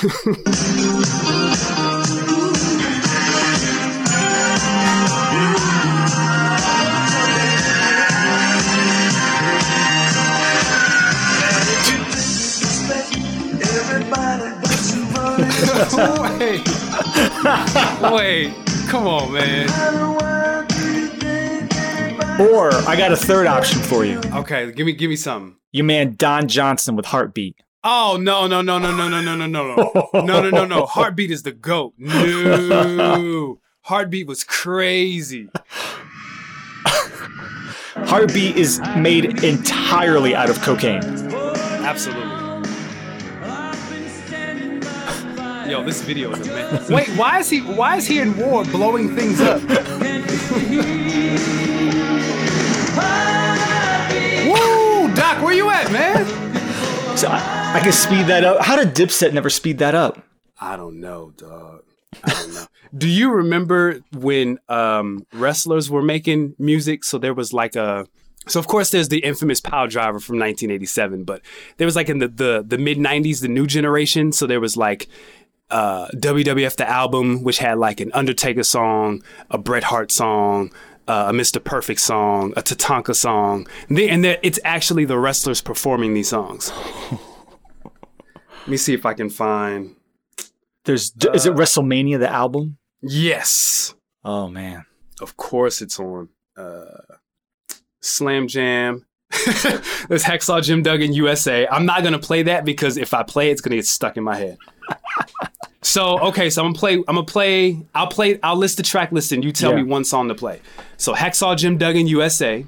wait, 18.03 18.53
wait, 18.53 18.53
come 18.89 19.07
on, 19.07 19.33
man. 19.33 20.51
Or 22.41 22.73
I 22.89 22.97
got 22.97 23.13
a 23.13 23.17
third 23.17 23.47
option 23.47 23.81
for 23.81 24.05
you. 24.05 24.21
Okay, 24.33 24.73
give 24.73 24.87
me, 24.87 24.93
give 24.93 25.09
me 25.09 25.17
something. 25.17 25.57
Your 25.73 25.85
man 25.85 26.15
Don 26.17 26.49
Johnson 26.49 26.97
with 26.97 27.07
Heartbeat. 27.07 27.57
Oh 27.85 28.17
no 28.19 28.47
no 28.47 28.63
no 28.63 28.79
no 28.79 28.91
no 28.91 29.09
no 29.09 29.21
no 29.21 29.35
no 29.35 29.47
no 29.47 29.75
no 29.75 30.01
no 30.15 30.41
no 30.41 30.51
no 30.51 30.65
no! 30.65 30.87
Heartbeat 30.87 31.31
is 31.31 31.43
the 31.43 31.53
goat. 31.53 31.93
No, 31.99 33.61
Heartbeat 33.83 34.27
was 34.27 34.43
crazy. 34.43 35.49
Heartbeat 38.07 38.57
is 38.57 38.81
made 38.97 39.45
entirely 39.45 40.35
out 40.35 40.49
of 40.49 40.61
cocaine. 40.63 41.05
Absolutely. 41.05 42.44
Yo, 45.67 45.83
this 45.83 46.03
video 46.03 46.31
is 46.33 46.47
amazing. 46.47 46.95
Wait, 46.95 47.09
why 47.11 47.39
is 47.39 47.49
he? 47.49 47.61
Why 47.61 47.97
is 47.97 48.07
he 48.07 48.19
in 48.19 48.37
war, 48.37 48.65
blowing 48.65 49.17
things 49.17 49.41
up? 49.41 49.63
Woo, 54.45 55.15
Doc, 55.15 55.43
where 55.43 55.55
you 55.55 55.71
at, 55.71 55.91
man? 55.91 56.27
So 57.17 57.29
I, 57.29 57.77
I 57.77 57.81
can 57.81 57.93
speed 57.93 58.27
that 58.27 58.45
up. 58.45 58.63
How 58.63 58.77
did 58.77 58.95
Dipset 58.95 59.33
never 59.33 59.49
speed 59.49 59.79
that 59.79 59.95
up? 59.95 60.23
I 60.61 60.77
don't 60.77 61.01
know, 61.01 61.33
dog. 61.37 61.83
I 62.23 62.31
don't 62.31 62.55
know. 62.55 62.67
Do 62.97 63.09
you 63.09 63.31
remember 63.33 64.01
when 64.13 64.59
um, 64.69 65.27
wrestlers 65.33 65.91
were 65.91 66.03
making 66.03 66.55
music? 66.59 67.05
So 67.05 67.19
there 67.19 67.35
was 67.35 67.53
like 67.53 67.75
a. 67.75 68.07
So 68.47 68.61
of 68.61 68.67
course 68.67 68.91
there's 68.91 69.09
the 69.09 69.21
infamous 69.21 69.63
Piledriver 69.63 70.23
from 70.23 70.39
1987, 70.39 71.25
but 71.25 71.41
there 71.79 71.87
was 71.87 71.97
like 71.97 72.11
in 72.11 72.19
the 72.19 72.29
the, 72.29 72.65
the 72.67 72.79
mid 72.79 72.99
90s, 72.99 73.41
the 73.41 73.49
new 73.49 73.67
generation. 73.67 74.31
So 74.33 74.47
there 74.47 74.61
was 74.61 74.77
like 74.77 75.09
uh, 75.75 76.07
WWF 76.15 76.77
the 76.77 76.89
album, 76.89 77.43
which 77.43 77.59
had 77.59 77.79
like 77.79 78.01
an 78.01 78.13
Undertaker 78.15 78.63
song, 78.63 79.25
a 79.51 79.59
Bret 79.59 79.83
Hart 79.83 80.13
song, 80.13 80.73
uh, 81.09 81.27
a 81.29 81.33
Mr. 81.33 81.63
Perfect 81.63 82.01
song, 82.01 82.53
a 82.57 82.63
Tatanka 82.63 83.13
song, 83.13 83.67
and, 83.89 83.99
they, 83.99 84.09
and 84.09 84.25
it's 84.25 84.61
actually 84.65 85.05
the 85.05 85.19
wrestlers 85.19 85.61
performing 85.61 86.15
these 86.15 86.29
songs. 86.29 86.73
Let 87.11 88.69
me 88.69 88.77
see 88.77 88.95
if 88.95 89.05
I 89.05 89.15
can 89.15 89.29
find. 89.29 89.97
There's 90.85 91.13
is 91.35 91.45
it 91.45 91.55
WrestleMania 91.55 92.21
the 92.21 92.31
album? 92.31 92.79
Yes. 93.03 93.95
Oh 94.25 94.49
man. 94.49 94.87
Of 95.21 95.37
course 95.37 95.83
it's 95.83 95.99
on 95.99 96.29
uh, 96.57 97.17
Slam 98.01 98.47
Jam. 98.47 99.07
There's 100.09 100.23
Hacksaw 100.23 100.63
Jim 100.63 100.83
Duggan 100.83 101.13
USA. 101.15 101.67
I'm 101.67 101.85
not 101.85 102.05
gonna 102.05 102.21
play 102.21 102.45
that 102.45 102.65
because 102.65 102.97
if 102.97 103.13
I 103.13 103.25
play 103.25 103.49
it, 103.49 103.53
it's 103.53 103.61
gonna 103.61 103.77
get 103.77 103.87
stuck 103.87 104.17
in 104.17 104.23
my 104.23 104.37
head. 104.37 104.59
So 105.85 106.19
okay, 106.29 106.49
so 106.49 106.63
I'm 106.63 106.69
gonna 106.69 106.79
play. 106.79 106.95
I'm 106.95 107.05
gonna 107.15 107.25
play. 107.25 107.87
I'll 107.95 108.07
play. 108.07 108.41
I'll 108.43 108.57
list 108.57 108.79
the 108.79 108.83
track 108.83 109.13
list 109.13 109.33
and 109.33 109.45
you 109.45 109.53
tell 109.53 109.71
Yeah. 109.73 109.77
me 109.77 109.83
one 109.85 110.03
song 110.05 110.29
to 110.29 110.35
play. 110.35 110.61
So 110.97 111.13
Hacksaw 111.15 111.57
Jim 111.59 111.77
Duggan 111.77 112.07
USA, 112.07 112.65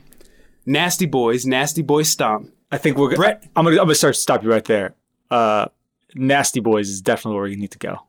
Nasty 0.66 1.06
Boys, 1.06 1.46
Nasty 1.46 1.80
Boys 1.82 2.08
Stomp. 2.11 2.52
I 2.70 2.76
think 2.78 2.99
we're 2.99 3.16
Bret- 3.16 3.42
I'm 3.56 3.64
gonna 3.64 3.76
I'm 3.76 3.85
gonna 3.87 3.94
start 3.94 4.14
to 4.14 4.20
stop 4.20 4.42
you 4.44 4.50
right 4.50 4.64
there. 4.66 4.94
Uh, 5.30 5.66
Nasty 6.14 6.61
Boys 6.61 6.90
is 6.90 7.00
definitely 7.00 7.38
where 7.38 7.46
you 7.49 7.56
need 7.56 7.70
to 7.70 7.78
go. 7.78 8.00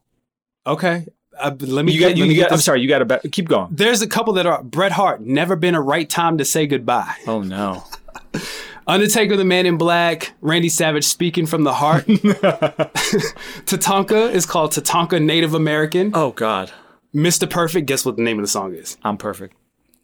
Okay, 0.66 1.08
uh, 1.40 1.56
let 1.62 1.86
me. 1.86 1.94
You 1.94 2.02
got 2.02 2.08
get, 2.16 2.24
me 2.24 2.28
you 2.28 2.34
get 2.36 2.50
got, 2.50 2.52
I'm 2.52 2.60
sorry, 2.60 2.82
you 2.82 2.90
got 2.90 3.00
to 3.00 3.06
be- 3.24 3.30
keep 3.30 3.48
going. 3.48 3.70
There's 3.72 4.02
a 4.02 4.08
couple 4.08 4.34
that 4.34 4.46
are 4.46 4.62
Bret 4.62 4.92
Hart. 4.92 5.22
Never 5.22 5.56
been 5.56 5.74
a 5.76 5.82
right 5.82 6.10
time 6.10 6.38
to 6.40 6.44
say 6.46 6.68
goodbye. 6.68 7.16
Oh 7.28 7.42
no. 7.42 7.86
Undertaker, 8.88 9.36
the 9.36 9.44
Man 9.44 9.66
in 9.66 9.78
Black, 9.78 10.32
Randy 10.40 10.70
Savage 10.70 11.04
speaking 11.04 11.46
from 11.46 11.64
the 11.64 11.74
heart. 11.74 12.06
Tatanka 13.66 14.32
is 14.32 14.46
called 14.46 14.72
Tatanka 14.72 15.22
Native 15.22 15.54
American. 15.54 16.12
Oh 16.14 16.32
god. 16.32 16.72
Mr. 17.14 17.50
Perfect, 17.50 17.86
guess 17.88 18.06
what 18.06 18.16
the 18.16 18.22
name 18.22 18.40
of 18.40 18.44
the 18.44 18.48
song 18.50 18.74
is? 18.74 18.96
I'm 19.04 19.18
perfect. 19.18 19.56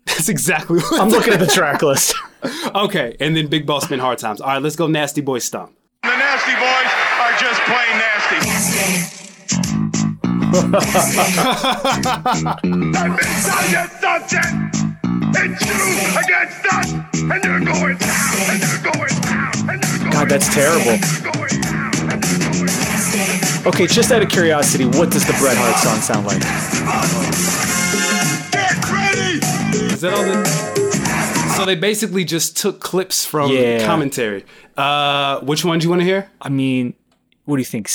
That's 0.06 0.28
exactly 0.28 0.80
what. 0.80 1.00
I'm 1.02 1.08
looking 1.10 1.32
at 1.34 1.40
the 1.40 1.48
track 1.54 1.82
list. 1.82 2.14
okay, 2.76 3.16
and 3.20 3.36
then 3.38 3.48
Big 3.48 3.66
Boss 3.66 3.90
Man 3.90 4.00
Hard 4.00 4.18
Times. 4.20 4.42
All 4.42 4.48
right, 4.50 4.62
let's 4.62 4.76
go 4.76 4.88
Nasty 4.88 5.22
Boy 5.22 5.40
Stomp. 5.40 5.74
The 6.04 6.10
Nasty 6.10 6.54
Boys 6.56 6.92
are 7.22 7.38
just 7.40 7.62
plain 7.62 8.00
nasty. 8.00 8.50
something. 14.30 14.83
It's 15.36 15.62
you 15.66 16.20
against 16.20 16.66
us, 16.74 16.92
and 17.14 17.44
you're 17.44 17.60
going 17.60 17.98
down, 17.98 18.50
and 18.50 18.60
you're 18.62 18.82
going 18.92 19.22
down, 19.22 19.70
and 19.70 19.84
you're 19.84 20.00
going 20.00 20.12
God, 20.12 20.30
that's 20.30 20.54
terrible. 20.54 20.98
going 21.22 21.62
down, 21.62 21.92
and 22.12 22.26
you're 22.26 22.40
going 22.40 22.68
down. 22.68 23.68
Okay, 23.68 23.88
just 23.88 24.12
out 24.12 24.22
of 24.22 24.30
curiosity, 24.30 24.86
what 24.86 25.10
does 25.12 25.26
the 25.26 25.34
Bret 25.40 25.56
Hart 25.58 25.78
song 25.78 26.00
sound 26.02 26.26
like? 26.28 26.42
Get 28.52 28.92
ready! 28.92 29.40
Is 29.94 30.02
that 30.02 30.14
all 30.14 30.24
the. 30.24 31.54
So 31.58 31.66
they 31.66 31.76
basically 31.76 32.26
just 32.26 32.58
took 32.58 32.80
clips 32.80 33.26
from 33.26 33.52
Yeah. 33.52 33.86
commentary. 33.86 34.44
Uh, 34.76 35.40
which 35.42 35.64
one 35.64 35.80
do 35.80 35.84
you 35.84 35.90
want 35.90 36.02
to 36.02 36.06
hear? 36.06 36.30
I 36.42 36.50
mean, 36.50 36.96
what 37.46 37.58
do 37.58 37.62
you 37.62 37.66
think? 37.66 37.90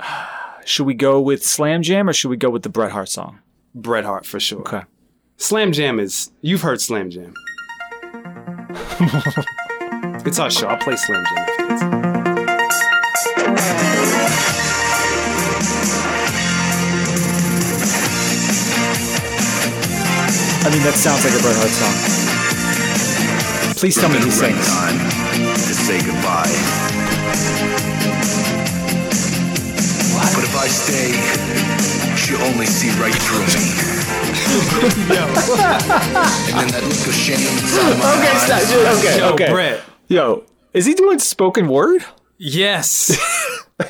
Should 0.64 0.86
we 0.86 0.94
go 0.94 1.20
with 1.20 1.44
Slam 1.44 1.82
Jam 1.82 2.08
or 2.08 2.12
should 2.12 2.28
we 2.28 2.36
go 2.36 2.48
with 2.48 2.62
the 2.62 2.68
Bret 2.68 2.92
Hart 2.92 3.08
song? 3.08 3.40
Bret 3.74 4.04
Hart 4.04 4.24
for 4.24 4.38
sure. 4.38 4.60
Okay. 4.60 4.82
Slam 5.40 5.72
Jam 5.72 5.98
is. 5.98 6.30
You've 6.42 6.60
heard 6.60 6.82
Slam 6.82 7.08
Jam. 7.08 7.32
it's 10.26 10.38
our 10.38 10.50
show. 10.50 10.68
I'll 10.68 10.76
play 10.76 10.96
Slam 10.96 11.24
Jam 11.24 11.38
after. 11.38 11.64
I 20.62 20.68
mean, 20.70 20.82
that 20.84 20.94
sounds 20.94 21.24
like 21.24 21.32
a 21.32 21.40
Bret 21.40 21.56
Hart 21.56 21.72
song. 21.72 21.96
Please 23.76 23.96
tell 23.96 24.10
me 24.10 24.18
he 24.18 24.30
sings. 24.30 24.68
time 24.68 24.98
to 25.40 25.74
say 25.74 25.98
goodbye. 26.04 26.52
But 30.34 30.44
if 30.44 30.54
I 30.54 30.68
stay, 30.68 31.16
she'll 32.14 32.42
only 32.42 32.66
see 32.66 32.90
right 33.00 33.14
through 33.14 33.46
me. 33.46 33.99
And 34.10 34.18
then 36.58 36.68
that 36.70 36.82
look 36.82 37.06
of 37.06 37.14
shame 37.14 37.38
inside 37.38 37.98
my 37.98 38.18
Okay, 38.18 38.36
stop. 38.38 38.62
dude, 38.68 38.86
Okay, 38.98 39.18
Yo, 39.18 39.32
okay. 39.34 39.50
Bret. 39.52 39.82
Yo, 40.08 40.44
is 40.72 40.86
he 40.86 40.94
doing 40.94 41.18
spoken 41.18 41.68
word? 41.68 42.02
Yes. 42.38 43.16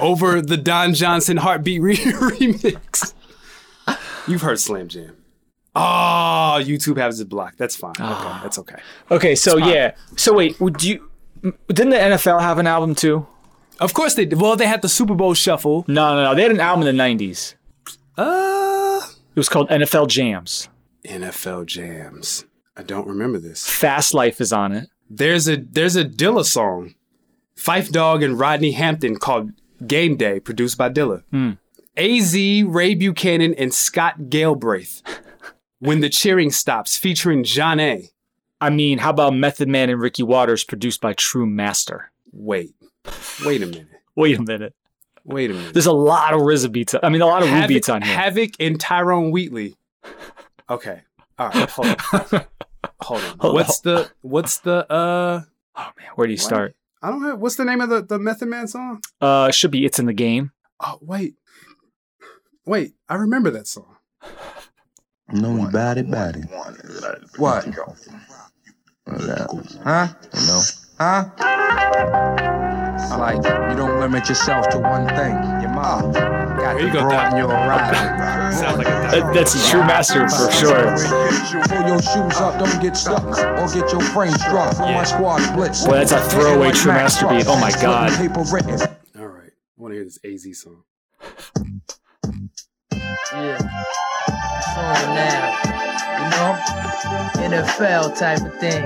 Over 0.00 0.40
the 0.40 0.56
Don 0.56 0.94
Johnson 0.94 1.36
Heartbeat 1.38 1.80
re- 1.82 1.96
remix. 1.96 3.12
You've 4.28 4.42
heard 4.42 4.60
Slam 4.60 4.88
Jam. 4.88 5.16
Oh, 5.74 6.58
YouTube 6.62 6.96
has 6.98 7.20
it 7.20 7.28
blocked. 7.28 7.58
That's 7.58 7.76
fine. 7.76 7.94
Okay, 7.98 8.38
that's 8.42 8.58
okay. 8.58 8.76
Okay, 9.10 9.34
so 9.34 9.56
yeah. 9.56 9.94
So 10.16 10.34
wait, 10.34 10.60
would 10.60 10.82
you? 10.82 11.08
Didn't 11.42 11.90
the 11.90 11.96
NFL 11.96 12.40
have 12.40 12.58
an 12.58 12.66
album 12.66 12.94
too? 12.94 13.26
Of 13.80 13.94
course 13.94 14.14
they 14.14 14.26
did. 14.26 14.40
Well, 14.40 14.56
they 14.56 14.66
had 14.66 14.82
the 14.82 14.88
Super 14.88 15.14
Bowl 15.14 15.32
shuffle. 15.34 15.84
No, 15.88 16.14
no, 16.14 16.24
no. 16.24 16.34
They 16.34 16.42
had 16.42 16.50
an 16.50 16.60
album 16.60 16.86
in 16.86 16.96
the 16.96 17.02
'90s. 17.02 17.54
Uh, 18.16 18.22
It 18.22 18.26
was 19.40 19.48
called 19.48 19.70
NFL 19.70 20.08
Jams. 20.08 20.68
NFL 21.02 21.64
jams. 21.64 22.44
I 22.76 22.82
don't 22.82 23.08
remember 23.08 23.38
this. 23.38 23.66
Fast 23.66 24.12
Life 24.12 24.38
is 24.38 24.52
on 24.52 24.72
it. 24.72 24.90
There's 25.08 25.48
a 25.48 25.56
there's 25.56 25.96
a 25.96 26.04
Dilla 26.04 26.44
song, 26.44 26.94
Phife 27.56 27.90
Dawg 27.90 28.22
and 28.22 28.38
Rodney 28.38 28.72
Hampton 28.72 29.16
called 29.16 29.52
Game 29.86 30.18
Day, 30.18 30.40
produced 30.40 30.76
by 30.76 30.90
Dilla. 30.90 31.22
Hmm. 31.30 31.52
Az, 31.96 32.34
Ray 32.34 32.94
Buchanan, 32.94 33.54
and 33.54 33.72
Scott 33.72 34.28
Galbraith. 34.28 35.00
when 35.78 36.00
the 36.00 36.10
cheering 36.10 36.50
stops, 36.50 36.98
featuring 36.98 37.42
John 37.42 37.80
A. 37.80 38.10
I 38.60 38.68
mean, 38.68 38.98
how 38.98 39.08
about 39.08 39.34
Method 39.34 39.70
Man 39.70 39.88
and 39.88 40.02
Ricky 40.02 40.22
Watters, 40.22 40.64
produced 40.64 41.00
by 41.00 41.14
True 41.14 41.46
Master? 41.46 42.12
Wait, 42.30 42.74
wait 43.46 43.62
a 43.62 43.66
minute. 43.66 43.88
Wait 44.14 44.38
a 44.38 44.42
minute. 44.42 44.74
Wait 45.24 45.50
a 45.50 45.54
minute. 45.54 45.72
There's 45.72 45.86
a 45.86 45.92
lot 45.92 46.34
of 46.34 46.40
RZA 46.40 46.72
beats. 46.72 46.94
I 47.02 47.08
mean, 47.08 47.20
a 47.20 47.26
lot 47.26 47.42
of 47.42 47.50
Wu 47.50 47.66
beats 47.66 47.88
on 47.88 48.02
here. 48.02 48.14
Havoc 48.14 48.50
and 48.58 48.80
Tyrone 48.80 49.30
Wheatley. 49.30 49.76
Okay. 50.68 51.02
All 51.38 51.48
right. 51.48 51.70
Hold 51.70 51.88
on. 51.88 51.96
Hold 53.02 53.22
on. 53.22 53.38
Hold 53.38 53.54
What's 53.54 53.80
the 53.80 54.10
what's 54.20 54.58
the 54.60 54.90
uh 54.92 55.42
oh 55.76 55.90
man, 55.98 56.08
where 56.14 56.26
do 56.26 56.32
you 56.32 56.38
start? 56.38 56.76
I 57.02 57.10
don't 57.10 57.22
have. 57.22 57.38
What's 57.38 57.56
the 57.56 57.64
name 57.64 57.80
of 57.80 57.88
the 57.88 58.02
the 58.02 58.18
Method 58.18 58.48
Man 58.48 58.68
song? 58.68 59.00
Uh, 59.20 59.46
it 59.48 59.54
should 59.54 59.70
be 59.70 59.84
"It's 59.86 59.98
in 59.98 60.06
the 60.06 60.12
Game." 60.12 60.52
Oh 60.80 60.98
wait, 61.00 61.34
wait. 62.66 62.94
I 63.08 63.14
remember 63.14 63.50
that 63.50 63.66
song. 63.66 63.96
No, 65.32 65.70
body, 65.70 66.02
body. 66.02 66.40
What? 67.36 67.64
Huh? 69.82 70.08
No. 70.46 70.62
Huh? 70.98 72.66
I 73.10 73.16
like 73.16 73.36
you 73.70 73.76
don't 73.76 74.00
limit 74.00 74.28
yourself 74.28 74.68
to 74.70 74.78
one 74.78 75.06
thing. 75.08 75.34
Your 75.60 75.70
mom 75.70 76.12
got 76.12 76.80
you 76.80 76.86
to 76.86 76.92
go, 76.92 77.02
broaden 77.02 77.38
your 77.38 77.48
horizon. 77.48 78.16
Like 78.60 78.86
a 78.86 78.90
That- 78.90 79.32
that's 79.34 79.54
a 79.54 79.70
true 79.70 79.80
master 79.80 80.28
for 80.28 80.50
sure. 80.52 80.96
Pull 81.68 81.88
your 81.88 82.02
shoes 82.02 82.36
up, 82.40 82.58
don't 82.58 82.80
get 82.82 82.96
stuck, 82.96 83.24
or 83.24 83.66
get 83.72 83.90
your 83.92 84.00
frame 84.00 84.32
struck. 84.32 84.78
When 84.78 84.94
my 84.94 85.04
squad 85.04 85.54
blitz. 85.56 85.84
Boy, 85.86 85.92
that's 85.92 86.12
a 86.12 86.20
throwaway 86.30 86.72
true 86.72 86.92
Max 86.92 87.20
master 87.22 87.28
beat. 87.28 87.46
Oh 87.48 87.58
my 87.58 87.70
God. 87.80 88.10
All 89.18 89.26
right, 89.26 89.50
I 89.50 89.52
want 89.76 89.92
to 89.92 89.96
hear 89.96 90.04
this 90.04 90.18
AZ 90.24 90.60
song. 90.60 90.82
Yeah. 93.32 93.58
Song 94.74 95.14
now. 95.14 95.89
You 96.18 96.26
know? 96.34 96.56
NFL 97.48 98.18
type 98.18 98.42
of 98.42 98.54
thing. 98.58 98.82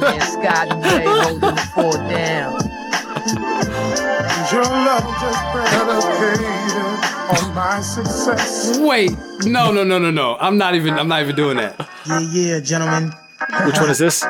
Man, 0.00 0.20
Scott 0.20 0.70
and 0.72 0.84
Ray 0.84 1.04
holding 1.04 1.40
the 1.40 1.70
fort 1.74 2.00
down. 2.08 2.52
Your 4.52 4.64
love 4.64 5.04
just 5.20 5.40
predicated 5.52 6.90
on 7.30 7.54
my 7.54 7.80
success. 7.80 8.78
Wait, 8.78 9.12
no, 9.44 9.70
no, 9.70 9.84
no, 9.84 9.98
no, 9.98 10.10
no. 10.10 10.36
I'm 10.40 10.56
not 10.58 10.74
even. 10.74 10.94
I'm 10.94 11.08
not 11.08 11.22
even 11.22 11.36
doing 11.36 11.56
that. 11.58 11.88
Yeah, 12.06 12.20
yeah, 12.20 12.60
gentlemen. 12.60 13.12
Which 13.66 13.76
one 13.78 13.90
is 13.90 13.98
this? 13.98 14.24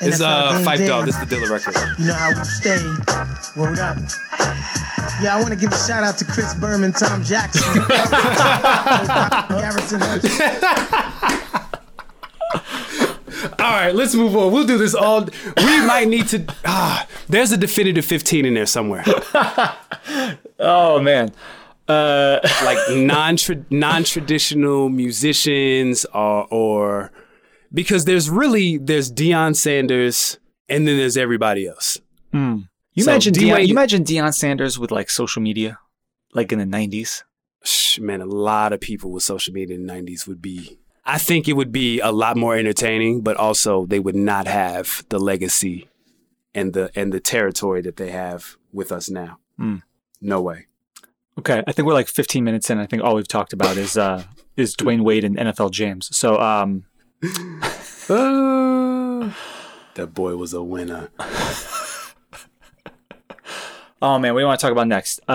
It's 0.00 0.20
uh 0.20 0.52
NFL 0.52 0.64
Phife 0.64 0.86
Dawg. 0.86 1.06
This 1.06 1.16
is 1.16 1.26
the 1.26 1.36
Dilla 1.36 1.50
record. 1.50 1.74
You 1.98 2.06
know 2.06 2.14
how 2.14 2.30
we 2.30 2.44
stay. 2.44 2.80
Word 3.60 3.78
up. 3.78 3.96
Yeah, 5.22 5.36
I 5.36 5.40
want 5.40 5.52
to 5.52 5.56
give 5.56 5.72
a 5.72 5.78
shout 5.78 6.04
out 6.04 6.18
to 6.18 6.24
Chris 6.24 6.54
Berman, 6.54 6.92
Tom 6.92 7.22
Jackson, 7.22 7.62
Garrison 9.48 10.02
All 13.58 13.72
right, 13.72 13.94
let's 13.94 14.14
move 14.14 14.36
on. 14.36 14.52
We'll 14.52 14.66
do 14.66 14.78
this 14.78 14.94
all. 14.94 15.24
We 15.56 15.86
might 15.86 16.08
need 16.08 16.28
to. 16.28 16.44
Ah, 16.64 17.06
there's 17.28 17.52
a 17.52 17.56
definitive 17.56 18.04
15 18.04 18.44
in 18.44 18.54
there 18.54 18.66
somewhere. 18.66 19.04
Oh 20.58 21.00
man. 21.00 21.32
Uh, 21.88 22.40
like 22.64 22.78
non 22.90 23.36
non 23.70 24.04
traditional 24.04 24.88
musicians 24.88 26.04
or 26.06 26.46
or 26.50 27.12
because 27.72 28.04
there's 28.04 28.28
really 28.30 28.78
there's 28.78 29.12
Deion 29.12 29.54
Sanders 29.54 30.38
and 30.68 30.86
then 30.88 30.96
there's 30.96 31.16
everybody 31.16 31.66
else. 31.66 32.00
You 32.96 33.04
So, 33.04 33.12
imagine 33.12 33.34
D-Wade- 33.34 33.60
Deion, 33.64 33.66
you 33.68 33.72
imagine 33.74 34.04
Deion 34.04 34.34
Sanders 34.34 34.78
with 34.78 34.90
like 34.90 35.10
social 35.10 35.40
media, 35.42 35.78
like 36.34 36.50
in 36.50 36.58
the 36.58 36.64
'90s. 36.64 37.22
Man, 38.00 38.20
a 38.20 38.26
lot 38.26 38.72
of 38.72 38.80
people 38.80 39.10
with 39.12 39.22
social 39.22 39.52
media 39.52 39.74
in 39.76 39.86
the 39.86 39.92
90s 39.92 40.26
would 40.26 40.40
be. 40.40 40.78
I 41.04 41.18
think 41.18 41.46
it 41.48 41.54
would 41.54 41.72
be 41.72 42.00
a 42.00 42.10
lot 42.12 42.36
more 42.36 42.56
entertaining, 42.56 43.20
but 43.22 43.36
also 43.36 43.86
they 43.86 43.98
would 44.00 44.14
not 44.16 44.46
have 44.46 45.04
the 45.08 45.18
legacy 45.18 45.88
and 46.54 46.72
the 46.72 46.90
and 46.96 47.12
the 47.12 47.20
territory 47.20 47.80
that 47.82 47.96
they 47.96 48.10
have 48.10 48.56
with 48.72 48.90
us 48.92 49.10
now. 49.10 49.38
Hmm. 49.58 49.76
No 50.20 50.40
way. 50.40 50.66
Okay, 51.38 51.62
I 51.66 51.72
think 51.72 51.86
we're 51.86 51.94
like 51.94 52.08
15 52.08 52.42
minutes 52.44 52.70
in. 52.70 52.78
I 52.78 52.86
think 52.86 53.02
all 53.02 53.14
we've 53.14 53.28
talked 53.28 53.52
about 53.52 53.76
is 53.76 53.96
uh 53.98 54.24
is 54.56 54.74
Dwyane 54.74 55.02
Wade 55.02 55.24
and 55.24 55.36
NFL 55.36 55.70
Jams. 55.70 56.14
So 56.16 56.40
um, 56.40 56.84
Uh, 58.08 59.30
that 59.96 60.14
boy 60.14 60.36
was 60.36 60.54
a 60.54 60.62
winner. 60.62 61.10
oh 64.02 64.18
man, 64.18 64.34
what 64.34 64.40
do 64.40 64.42
you 64.42 64.46
want 64.46 64.60
to 64.60 64.64
talk 64.64 64.72
about 64.72 64.86
next? 64.88 65.20
Uh, 65.28 65.32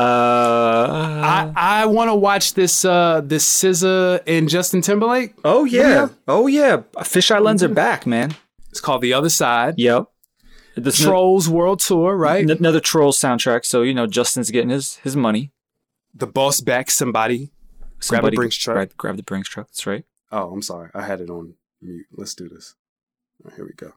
I, 1.23 1.51
I 1.55 1.85
want 1.85 2.09
to 2.09 2.15
watch 2.15 2.53
this 2.53 2.85
uh 2.85 3.21
this 3.23 3.45
SZA 3.63 4.21
and 4.27 4.49
Justin 4.49 4.81
Timberlake. 4.81 5.33
oh 5.43 5.65
yeah, 5.65 6.09
oh 6.27 6.47
yeah, 6.47 6.77
fisheye 6.97 7.41
lens 7.41 7.63
are 7.63 7.69
back, 7.69 8.05
man. 8.05 8.35
It's 8.69 8.79
called 8.79 9.01
The 9.01 9.13
Other 9.13 9.29
Side. 9.29 9.75
Yep. 9.77 10.05
This 10.77 10.99
is 10.99 11.05
Trolls 11.05 11.49
World 11.49 11.81
Tour, 11.81 12.15
right? 12.15 12.43
an- 12.43 12.49
another 12.51 12.79
Trolls 12.79 13.19
soundtrack. 13.19 13.65
So 13.65 13.81
you 13.81 13.93
know 13.93 14.07
Justin's 14.07 14.51
getting 14.51 14.69
his 14.69 14.95
his 14.97 15.15
money. 15.15 15.51
the 16.13 16.27
boss 16.27 16.61
back 16.61 16.89
somebody. 16.91 17.47
Grab 17.47 17.51
a 17.99 18.03
Somebody 18.03 18.35
Brinks 18.35 18.55
truck. 18.55 18.75
Grab, 18.75 18.97
grab 18.97 19.17
the 19.17 19.23
Brinks 19.23 19.49
truck. 19.49 19.67
That's 19.67 19.85
right. 19.85 20.05
Oh, 20.31 20.51
I'm 20.51 20.61
sorry. 20.61 20.89
I 20.95 21.03
had 21.03 21.19
it 21.21 21.29
on 21.29 21.55
mute. 21.81 22.05
Let's 22.15 22.33
do 22.33 22.47
this. 22.49 22.75
Right, 23.43 23.53
here 23.55 23.65
we 23.65 23.73
go. 23.73 23.93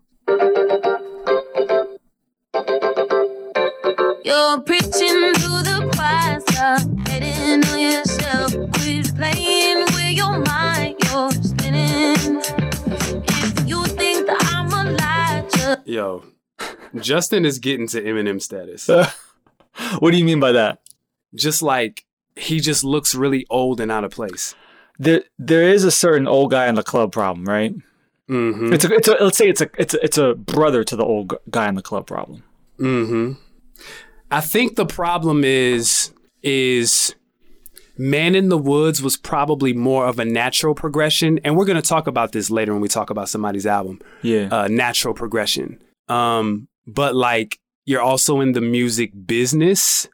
You're 4.24 4.60
preaching 4.62 5.34
to 5.34 5.50
the 5.62 5.90
choir, 5.94 6.40
stop 6.40 6.82
betting 7.04 7.64
on 7.64 7.78
yourself. 7.78 8.52
Quit 8.74 9.14
playing 9.16 9.84
with 9.94 10.12
your 10.12 10.38
mind, 10.38 10.96
you're 11.04 11.30
spinning. 11.30 12.40
If 13.26 13.68
you 13.68 13.84
think 13.84 14.26
that 14.26 14.38
I'm 14.52 14.72
a 14.72 14.90
lie, 14.92 15.46
just 15.50 15.86
Yo, 15.86 16.24
Justin 16.96 17.44
is 17.44 17.58
getting 17.58 17.86
to 17.88 18.02
Eminem 18.02 18.40
status. 18.40 18.88
What 19.98 20.12
do 20.12 20.16
you 20.18 20.24
mean 20.24 20.38
by 20.38 20.52
that? 20.52 20.78
just 21.34 21.62
like 21.62 22.04
he 22.36 22.60
just 22.60 22.84
looks 22.84 23.14
really 23.14 23.46
old 23.50 23.80
and 23.80 23.90
out 23.90 24.04
of 24.04 24.10
place. 24.10 24.54
There 24.98 25.24
there 25.38 25.68
is 25.68 25.84
a 25.84 25.90
certain 25.90 26.28
old 26.28 26.50
guy 26.50 26.68
in 26.68 26.76
the 26.76 26.82
club 26.82 27.12
problem, 27.12 27.46
right? 27.46 27.74
Mm-hmm. 28.28 28.72
It's 28.72 28.84
a, 28.84 28.92
it's 28.94 29.08
a 29.08 29.16
let's 29.20 29.36
say 29.36 29.48
it's 29.48 29.60
a 29.60 29.70
it's 29.76 29.94
a, 29.94 30.04
it's 30.04 30.18
a 30.18 30.34
brother 30.34 30.84
to 30.84 30.96
the 30.96 31.04
old 31.04 31.34
guy 31.50 31.68
in 31.68 31.74
the 31.74 31.82
club 31.82 32.06
problem. 32.06 32.44
Mm-hmm. 32.78 33.32
I 34.30 34.40
think 34.40 34.76
the 34.76 34.86
problem 34.86 35.44
is 35.44 36.12
is 36.42 37.14
Man 37.96 38.34
in 38.34 38.48
the 38.48 38.58
Woods 38.58 39.02
was 39.02 39.16
probably 39.16 39.72
more 39.72 40.06
of 40.06 40.18
a 40.18 40.24
natural 40.24 40.74
progression, 40.74 41.38
and 41.44 41.56
we're 41.56 41.64
gonna 41.64 41.82
talk 41.82 42.06
about 42.06 42.32
this 42.32 42.50
later 42.50 42.72
when 42.72 42.80
we 42.80 42.88
talk 42.88 43.10
about 43.10 43.28
somebody's 43.28 43.66
album. 43.66 44.00
Yeah. 44.22 44.48
Uh, 44.50 44.68
natural 44.68 45.14
progression. 45.14 45.78
Um, 46.08 46.68
but 46.86 47.14
like 47.14 47.58
you're 47.84 48.02
also 48.02 48.40
in 48.40 48.52
the 48.52 48.60
music 48.60 49.12
business, 49.26 50.08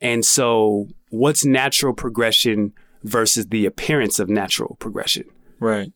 and 0.00 0.24
so 0.24 0.88
what's 1.10 1.44
natural 1.44 1.94
progression 1.94 2.72
versus 3.04 3.46
the 3.46 3.66
appearance 3.66 4.18
of 4.18 4.28
natural 4.28 4.76
progression? 4.78 5.24
right. 5.58 5.92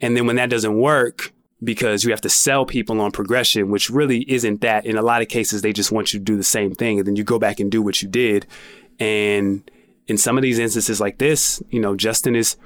And 0.00 0.16
then 0.16 0.26
when 0.26 0.36
that 0.36 0.50
doesn't 0.50 0.76
work, 0.76 1.32
because 1.64 2.04
you 2.04 2.10
have 2.10 2.20
to 2.22 2.28
sell 2.28 2.64
people 2.66 3.00
on 3.00 3.10
progression, 3.12 3.70
which 3.70 3.90
really 3.90 4.20
isn't 4.30 4.60
that. 4.60 4.84
In 4.86 4.96
a 4.96 5.02
lot 5.02 5.22
of 5.22 5.28
cases, 5.28 5.62
they 5.62 5.72
just 5.72 5.90
want 5.92 6.12
you 6.12 6.18
to 6.20 6.24
do 6.24 6.36
the 6.36 6.44
same 6.44 6.74
thing. 6.74 6.98
And 6.98 7.06
then 7.06 7.16
you 7.16 7.24
go 7.24 7.38
back 7.38 7.60
and 7.60 7.70
do 7.70 7.82
what 7.82 8.02
you 8.02 8.08
did. 8.08 8.46
And 9.00 9.68
in 10.06 10.18
some 10.18 10.36
of 10.36 10.42
these 10.42 10.58
instances 10.58 11.00
like 11.00 11.18
this, 11.18 11.62
you 11.70 11.80
know, 11.80 11.96
Justin 11.96 12.36
is 12.36 12.56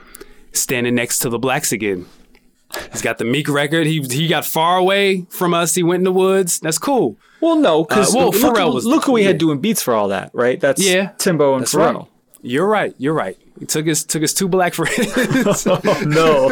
standing 0.53 0.95
next 0.95 1.21
to 1.21 1.29
the 1.29 1.39
blacks 1.39 1.73
again. 1.73 2.07
He's 2.93 3.01
got 3.01 3.17
the 3.19 3.25
Meek 3.25 3.49
record. 3.49 3.87
He 3.87 4.03
he 4.03 4.29
got 4.29 4.45
far 4.45 4.77
away 4.77 5.27
from 5.31 5.55
us. 5.55 5.75
He 5.75 5.83
went 5.83 6.01
in 6.01 6.05
the 6.05 6.13
woods. 6.13 6.61
That's 6.61 6.79
cool. 6.79 7.17
Well, 7.41 7.57
no, 7.57 7.85
because 7.85 8.15
Uh, 8.15 8.19
well, 8.19 8.27
look, 8.31 8.35
Pharrell 8.57 8.75
was- 8.75 8.85
look 8.85 9.05
who 9.05 9.13
we 9.13 9.25
had 9.25 9.39
doing 9.39 9.59
beats 9.61 9.81
for 9.81 9.95
all 9.95 10.09
that, 10.09 10.31
right? 10.35 10.61
That's 10.61 10.85
Yeah. 10.85 11.13
Timbo 11.19 11.55
and 11.55 11.63
That's 11.63 11.75
Pharrell. 11.75 11.95
right. 12.01 12.05
You're 12.43 12.67
right. 12.67 12.95
You're 12.99 13.15
right. 13.15 13.39
He 13.59 13.67
took 13.67 13.87
his 13.87 14.05
took 14.05 14.23
his 14.23 14.33
two 14.35 14.49
black 14.49 14.75
friends. 14.79 15.67
Oh, 15.67 16.03
no. 16.07 16.49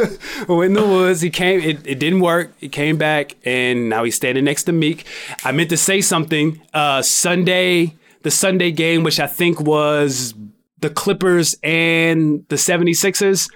Went 0.54 0.70
in 0.70 0.72
the 0.74 0.86
woods. 0.86 1.20
He 1.20 1.30
came. 1.30 1.60
It, 1.60 1.86
it 1.86 1.98
didn't 1.98 2.20
work. 2.20 2.52
He 2.58 2.68
came 2.68 2.96
back, 2.96 3.36
and 3.44 3.88
now 3.88 4.04
he's 4.04 4.16
standing 4.16 4.44
next 4.44 4.64
to 4.64 4.72
Meek. 4.72 5.04
I 5.44 5.52
meant 5.52 5.70
to 5.70 5.76
say 5.76 6.00
something. 6.00 6.60
Uh, 6.74 7.02
Sunday, 7.02 7.94
the 8.22 8.30
Sunday 8.30 8.70
game, 8.72 9.04
which 9.04 9.20
I 9.20 9.26
think 9.26 9.60
was 9.60 10.34
the 10.80 10.90
Clippers 10.90 11.54
and 11.62 12.44
the 12.48 12.56
76ers. 12.56 13.50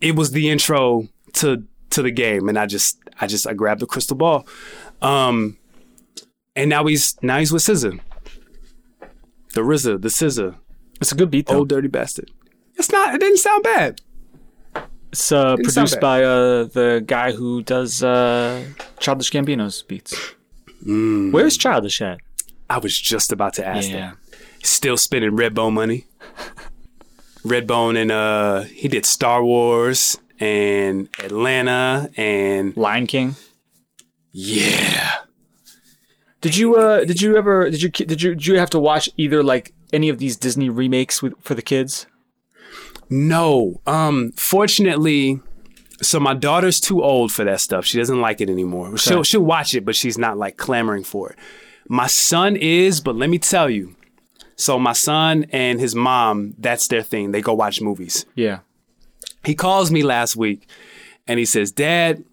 It 0.00 0.16
was 0.16 0.32
the 0.32 0.50
intro 0.50 1.08
to 1.34 1.64
to 1.90 2.02
the 2.02 2.10
game, 2.10 2.48
and 2.48 2.58
I 2.58 2.66
just 2.66 2.98
I 3.20 3.26
just 3.28 3.46
I 3.46 3.54
grabbed 3.54 3.80
the 3.80 3.86
crystal 3.86 4.16
ball. 4.16 4.46
Um, 5.00 5.56
and 6.56 6.68
now 6.68 6.84
he's 6.86 7.16
now 7.22 7.38
he's 7.38 7.52
with 7.52 7.62
SZA. 7.62 8.00
The 9.54 9.60
RZA, 9.60 10.00
the 10.00 10.08
SZA, 10.08 10.56
It's 11.00 11.12
a 11.12 11.14
good 11.14 11.30
beat 11.30 11.46
though. 11.46 11.58
old 11.58 11.68
dirty 11.68 11.88
bastard. 11.88 12.30
It's 12.82 12.90
not. 12.90 13.14
It 13.14 13.20
didn't 13.20 13.38
sound 13.38 13.62
bad. 13.62 14.00
It's 15.12 15.30
uh, 15.30 15.54
Didn't 15.54 15.66
produced 15.66 15.94
bad. 15.94 16.00
by 16.00 16.24
uh, 16.24 16.64
the 16.64 17.00
guy 17.06 17.30
who 17.30 17.62
does 17.62 18.02
uh, 18.02 18.64
Childish 18.98 19.30
Gambino's 19.30 19.82
beats. 19.82 20.34
Mm. 20.84 21.30
Where's 21.30 21.56
Childish 21.56 22.02
at? 22.02 22.18
I 22.68 22.78
was 22.78 22.98
just 23.00 23.30
about 23.30 23.54
to 23.54 23.64
ask 23.66 23.88
Yeah. 23.88 24.14
that. 24.30 24.36
Still 24.66 24.96
spending 24.96 25.30
Redbone 25.36 25.74
money. 25.74 26.06
Redbone 27.44 27.96
and 28.02 28.10
uh 28.10 28.62
he 28.62 28.88
did 28.88 29.04
Star 29.06 29.44
Wars 29.44 30.18
and 30.40 31.08
Atlanta 31.20 32.10
and 32.16 32.76
Lion 32.76 33.06
King. 33.06 33.36
yeah. 34.32 35.18
Did 36.40 36.56
you 36.56 36.74
uh 36.76 37.04
did 37.04 37.20
you 37.20 37.36
ever 37.36 37.70
did 37.70 37.80
you 37.82 37.88
did 37.90 38.22
you 38.22 38.34
did 38.34 38.46
you 38.46 38.58
have 38.58 38.70
to 38.70 38.78
watch 38.80 39.08
either 39.16 39.42
like 39.42 39.72
any 39.92 40.08
of 40.08 40.18
these 40.18 40.36
Disney 40.36 40.68
remakes 40.68 41.22
with 41.22 41.34
for 41.42 41.54
the 41.54 41.62
kids? 41.62 42.06
No. 43.12 43.80
Um 43.86 44.32
fortunately 44.32 45.40
so 46.00 46.18
my 46.18 46.34
daughter's 46.34 46.80
too 46.80 47.02
old 47.02 47.30
for 47.30 47.44
that 47.44 47.60
stuff. 47.60 47.84
She 47.84 47.98
doesn't 47.98 48.20
like 48.20 48.40
it 48.40 48.50
anymore. 48.50 48.96
She'll 48.96 49.22
she'll 49.22 49.44
watch 49.44 49.74
it, 49.74 49.84
but 49.84 49.94
she's 49.94 50.18
not 50.18 50.36
like 50.36 50.56
clamoring 50.56 51.04
for 51.04 51.30
it. 51.30 51.38
My 51.88 52.06
son 52.06 52.56
is, 52.56 53.00
but 53.00 53.14
let 53.16 53.28
me 53.30 53.38
tell 53.38 53.68
you. 53.70 53.94
So 54.56 54.78
my 54.78 54.92
son 54.92 55.46
and 55.50 55.80
his 55.80 55.94
mom, 55.94 56.54
that's 56.58 56.88
their 56.88 57.02
thing. 57.02 57.32
They 57.32 57.40
go 57.40 57.54
watch 57.54 57.80
movies. 57.80 58.26
Yeah. 58.34 58.60
He 59.44 59.54
calls 59.54 59.90
me 59.90 60.02
last 60.02 60.36
week 60.36 60.68
and 61.26 61.38
he 61.38 61.44
says, 61.44 61.72
Dad, 61.72 62.24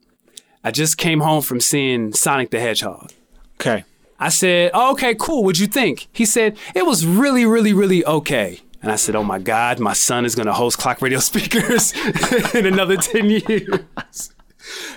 I 0.64 0.72
just 0.72 0.98
came 0.98 1.22
home 1.22 1.42
from 1.42 1.60
seeing 1.60 2.14
Sonic 2.14 2.52
the 2.52 2.60
Hedgehog. 2.60 3.12
Okay. 3.60 3.84
I 4.20 4.30
said, 4.30 4.72
oh, 4.74 4.92
okay, 4.92 5.16
cool. 5.16 5.44
What'd 5.44 5.60
you 5.60 5.68
think? 5.68 6.08
He 6.12 6.26
said, 6.26 6.58
it 6.76 6.86
was 6.86 7.06
really, 7.06 7.46
really, 7.46 7.72
really 7.74 8.06
okay. 8.06 8.60
And 8.82 8.92
I 8.92 8.96
said, 8.96 9.16
oh 9.16 9.24
my 9.24 9.40
God, 9.40 9.80
my 9.80 9.94
son 9.94 10.26
is 10.26 10.36
going 10.36 10.48
to 10.48 10.54
host 10.54 10.78
clock 10.78 11.02
radio 11.02 11.20
speakers 11.20 11.94
in 12.54 12.66
another 12.66 12.98
10 12.98 13.30
years. 13.30 14.34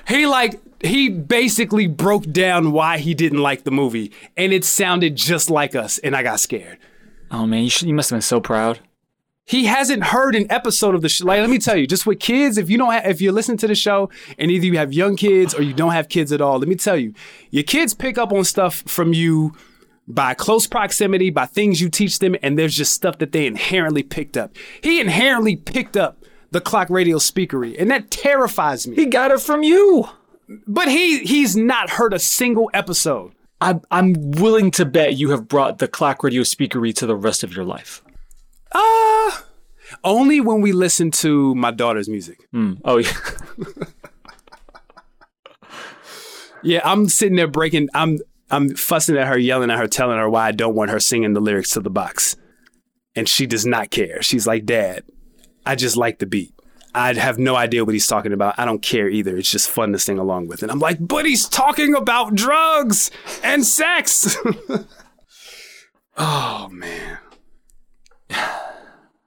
He 0.09 0.27
like, 0.27 0.61
he 0.85 1.09
basically 1.09 1.87
broke 1.87 2.31
down 2.31 2.73
why 2.73 2.99
he 2.99 3.15
didn't 3.15 3.41
like 3.41 3.65
the 3.65 3.71
movie 3.71 4.13
and 4.37 4.53
it 4.53 4.65
sounded 4.65 5.17
just 5.17 5.51
like 5.51 5.75
us. 5.75 5.99
And 5.99 6.15
I 6.15 6.23
got 6.23 6.41
scared. 6.41 6.79
Oh 7.31 7.47
man, 7.47 7.65
you, 7.65 7.71
should, 7.71 7.89
you 7.89 7.95
must 7.95 8.11
have 8.11 8.17
been 8.17 8.23
so 8.23 8.41
proud. 8.41 8.81
He 9.45 9.65
hasn't 9.65 10.05
heard 10.05 10.37
an 10.37 10.47
episode 10.51 10.95
of 10.95 11.03
the 11.03 11.09
show. 11.09 11.27
Like, 11.27 11.41
let 11.41 11.51
me 11.51 11.59
tell 11.59 11.77
you, 11.77 11.87
just 11.87 12.07
with 12.07 12.21
kids, 12.21 12.59
if 12.59 12.71
you 12.71 12.79
don't, 12.79 12.93
have, 12.93 13.07
if 13.07 13.21
you're 13.21 13.33
listening 13.33 13.59
to 13.59 13.67
the 13.67 13.75
show, 13.75 14.09
and 14.39 14.51
either 14.53 14.67
you 14.67 14.79
have 14.79 14.93
young 14.93 15.17
kids 15.17 15.53
or 15.53 15.63
you 15.63 15.75
don't 15.75 15.91
have 15.91 16.09
kids 16.09 16.31
at 16.31 16.41
all, 16.41 16.59
let 16.59 16.69
me 16.69 16.77
tell 16.77 16.97
you, 16.97 17.13
your 17.51 17.65
kids 17.65 17.93
pick 17.93 18.19
up 18.19 18.33
on 18.33 18.45
stuff 18.45 18.85
from 18.87 19.13
you 19.13 19.53
by 20.07 20.35
close 20.35 20.67
proximity, 20.67 21.31
by 21.31 21.47
things 21.47 21.81
you 21.81 21.89
teach 21.89 22.19
them, 22.19 22.37
and 22.43 22.59
there's 22.59 22.77
just 22.77 22.93
stuff 22.93 23.19
that 23.19 23.33
they 23.33 23.47
inherently 23.47 24.03
picked 24.03 24.37
up. 24.37 24.55
He 24.83 25.01
inherently 25.01 25.57
picked 25.57 25.97
up 25.97 26.25
the 26.51 26.61
clock 26.61 26.91
radio 26.91 27.19
speakery, 27.19 27.81
and 27.81 27.91
that 27.91 28.11
terrifies 28.11 28.87
me. 28.87 28.97
He 28.97 29.07
got 29.07 29.31
it 29.31 29.41
from 29.41 29.63
you. 29.63 30.09
But 30.67 30.89
he 30.89 31.21
he's 31.21 31.57
not 31.57 31.91
heard 31.91 32.13
a 32.13 32.19
single 32.19 32.71
episode. 32.75 33.33
I'm 33.61 33.81
I'm 33.91 34.33
willing 34.33 34.71
to 34.73 34.85
bet 34.85 35.17
you 35.17 35.31
have 35.31 35.49
brought 35.49 35.79
the 35.79 35.89
clock 35.89 36.23
radio 36.23 36.43
speakery 36.43 36.95
to 36.97 37.07
the 37.07 37.17
rest 37.17 37.45
of 37.45 37.55
your 37.55 37.65
life. 37.65 38.03
Uh 38.73 39.31
only 40.05 40.41
when 40.41 40.61
we 40.61 40.73
listen 40.73 41.11
to 41.11 41.55
my 41.55 41.71
daughter's 41.71 42.09
music. 42.09 42.39
Mm. 42.53 42.81
Oh 42.85 42.99
yeah. 42.99 43.13
yeah, 46.63 46.81
I'm 46.85 47.09
sitting 47.09 47.37
there 47.37 47.49
breaking 47.49 47.89
I'm 47.95 48.19
I'm 48.53 48.75
fussing 48.77 49.17
at 49.17 49.27
her, 49.27 49.39
yelling 49.39 49.71
at 49.71 49.79
her, 49.79 49.89
telling 49.89 50.19
her 50.19 50.29
why 50.29 50.47
I 50.47 50.53
don't 50.53 50.75
want 50.75 50.91
her 50.91 51.01
singing 51.01 51.33
the 51.33 51.41
lyrics 51.41 51.71
to 51.71 51.81
the 51.81 51.91
box. 51.91 52.37
And 53.17 53.29
she 53.29 53.47
does 53.47 53.65
not 53.65 53.91
care. 53.91 54.23
She's 54.23 54.47
like, 54.47 54.67
Dad, 54.67 55.05
I 55.65 55.75
just 55.75 55.97
like 55.97 56.19
the 56.19 56.27
beat. 56.27 56.55
I 56.95 57.15
have 57.15 57.39
no 57.39 57.57
idea 57.57 57.85
what 57.85 57.95
he's 57.95 58.07
talking 58.07 58.35
about. 58.35 58.59
I 58.59 58.67
don't 58.67 58.83
care 58.83 59.09
either. 59.09 59.37
It's 59.37 59.51
just 59.51 59.71
fun 59.71 59.93
to 59.93 59.99
sing 59.99 60.19
along 60.19 60.49
with. 60.49 60.63
And 60.63 60.71
I'm 60.71 60.79
like, 60.79 60.99
but 61.01 61.25
he's 61.25 61.49
talking 61.49 61.95
about 61.95 62.35
drugs 62.35 63.11
and 63.43 63.65
sex. 63.65 64.37
oh 66.19 66.69
man. 66.71 67.19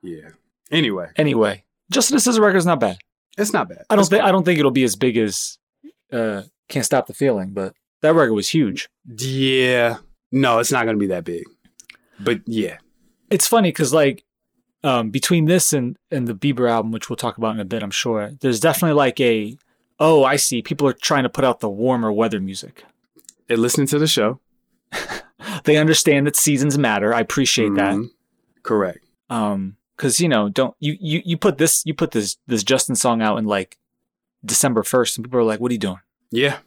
yeah. 0.04 0.30
Anyway. 0.72 1.10
Anyway, 1.16 1.64
Justin 1.92 2.20
Says 2.20 2.40
record's 2.40 2.68
not 2.68 2.80
bad. 2.80 2.98
It's 3.38 3.54
not 3.54 3.70
bad. 3.70 3.86
I 3.90 3.96
don't 3.96 4.08
think. 4.08 4.24
I 4.24 4.32
don't 4.32 4.44
think 4.44 4.60
it'll 4.60 4.72
be 4.72 4.84
as 4.84 4.96
big 4.96 5.18
as 5.18 5.58
uh, 6.12 6.44
Can't 6.70 6.86
Stop 6.86 7.08
the 7.08 7.14
Feeling, 7.14 7.52
but 7.52 7.74
that 8.02 8.14
record 8.14 8.34
was 8.34 8.50
huge. 8.50 8.90
Yeah. 9.18 9.98
No, 10.32 10.60
it's 10.60 10.72
not 10.72 10.86
gonna 10.86 10.98
be 10.98 11.08
that 11.08 11.24
big. 11.24 11.44
But 12.20 12.42
yeah. 12.46 12.78
It's 13.30 13.48
funny 13.48 13.70
because 13.70 13.94
like 13.94 14.24
um, 14.84 15.10
between 15.10 15.46
this 15.46 15.74
and 15.74 15.98
and 16.12 16.28
the 16.28 16.36
Bieber 16.36 16.70
album, 16.70 16.92
which 16.92 17.10
we'll 17.10 17.18
talk 17.18 17.38
about 17.38 17.56
in 17.56 17.60
a 17.60 17.66
bit, 17.66 17.84
I'm 17.84 17.92
sure 17.92 18.32
there's 18.42 18.60
definitely 18.60 18.96
like 18.96 19.20
a 19.20 19.58
oh 20.00 20.24
I 20.24 20.36
see 20.36 20.62
people 20.62 20.88
are 20.88 20.94
trying 20.94 21.24
to 21.24 21.30
put 21.30 21.44
out 21.46 21.60
the 21.60 21.70
warmer 21.70 22.12
weather 22.12 22.40
music. 22.40 22.84
They're 23.48 23.58
listening 23.58 23.88
to 23.88 24.00
the 24.00 24.08
show. 24.08 24.40
They 25.64 25.78
understand 25.78 26.26
that 26.28 26.36
seasons 26.36 26.78
matter. 26.78 27.14
I 27.14 27.20
appreciate 27.20 27.74
that. 27.76 27.96
Mhm. 27.96 28.10
Correct. 28.64 29.06
Um, 29.30 29.78
because 29.96 30.20
you 30.20 30.28
know, 30.28 30.50
don't 30.50 30.76
you 30.80 30.98
you 31.00 31.22
you 31.24 31.38
put 31.38 31.58
this 31.58 31.84
you 31.86 31.94
put 31.94 32.12
this 32.12 32.38
this 32.48 32.64
Justin 32.64 32.96
song 32.96 33.22
out 33.22 33.38
in 33.38 33.46
like 33.46 33.78
December 34.44 34.84
first, 34.84 35.18
and 35.18 35.24
people 35.26 35.40
are 35.40 35.44
like, 35.44 35.60
"What 35.60 35.70
are 35.72 35.74
you 35.74 35.80
doing?" 35.80 36.00
Yeah. 36.32 36.58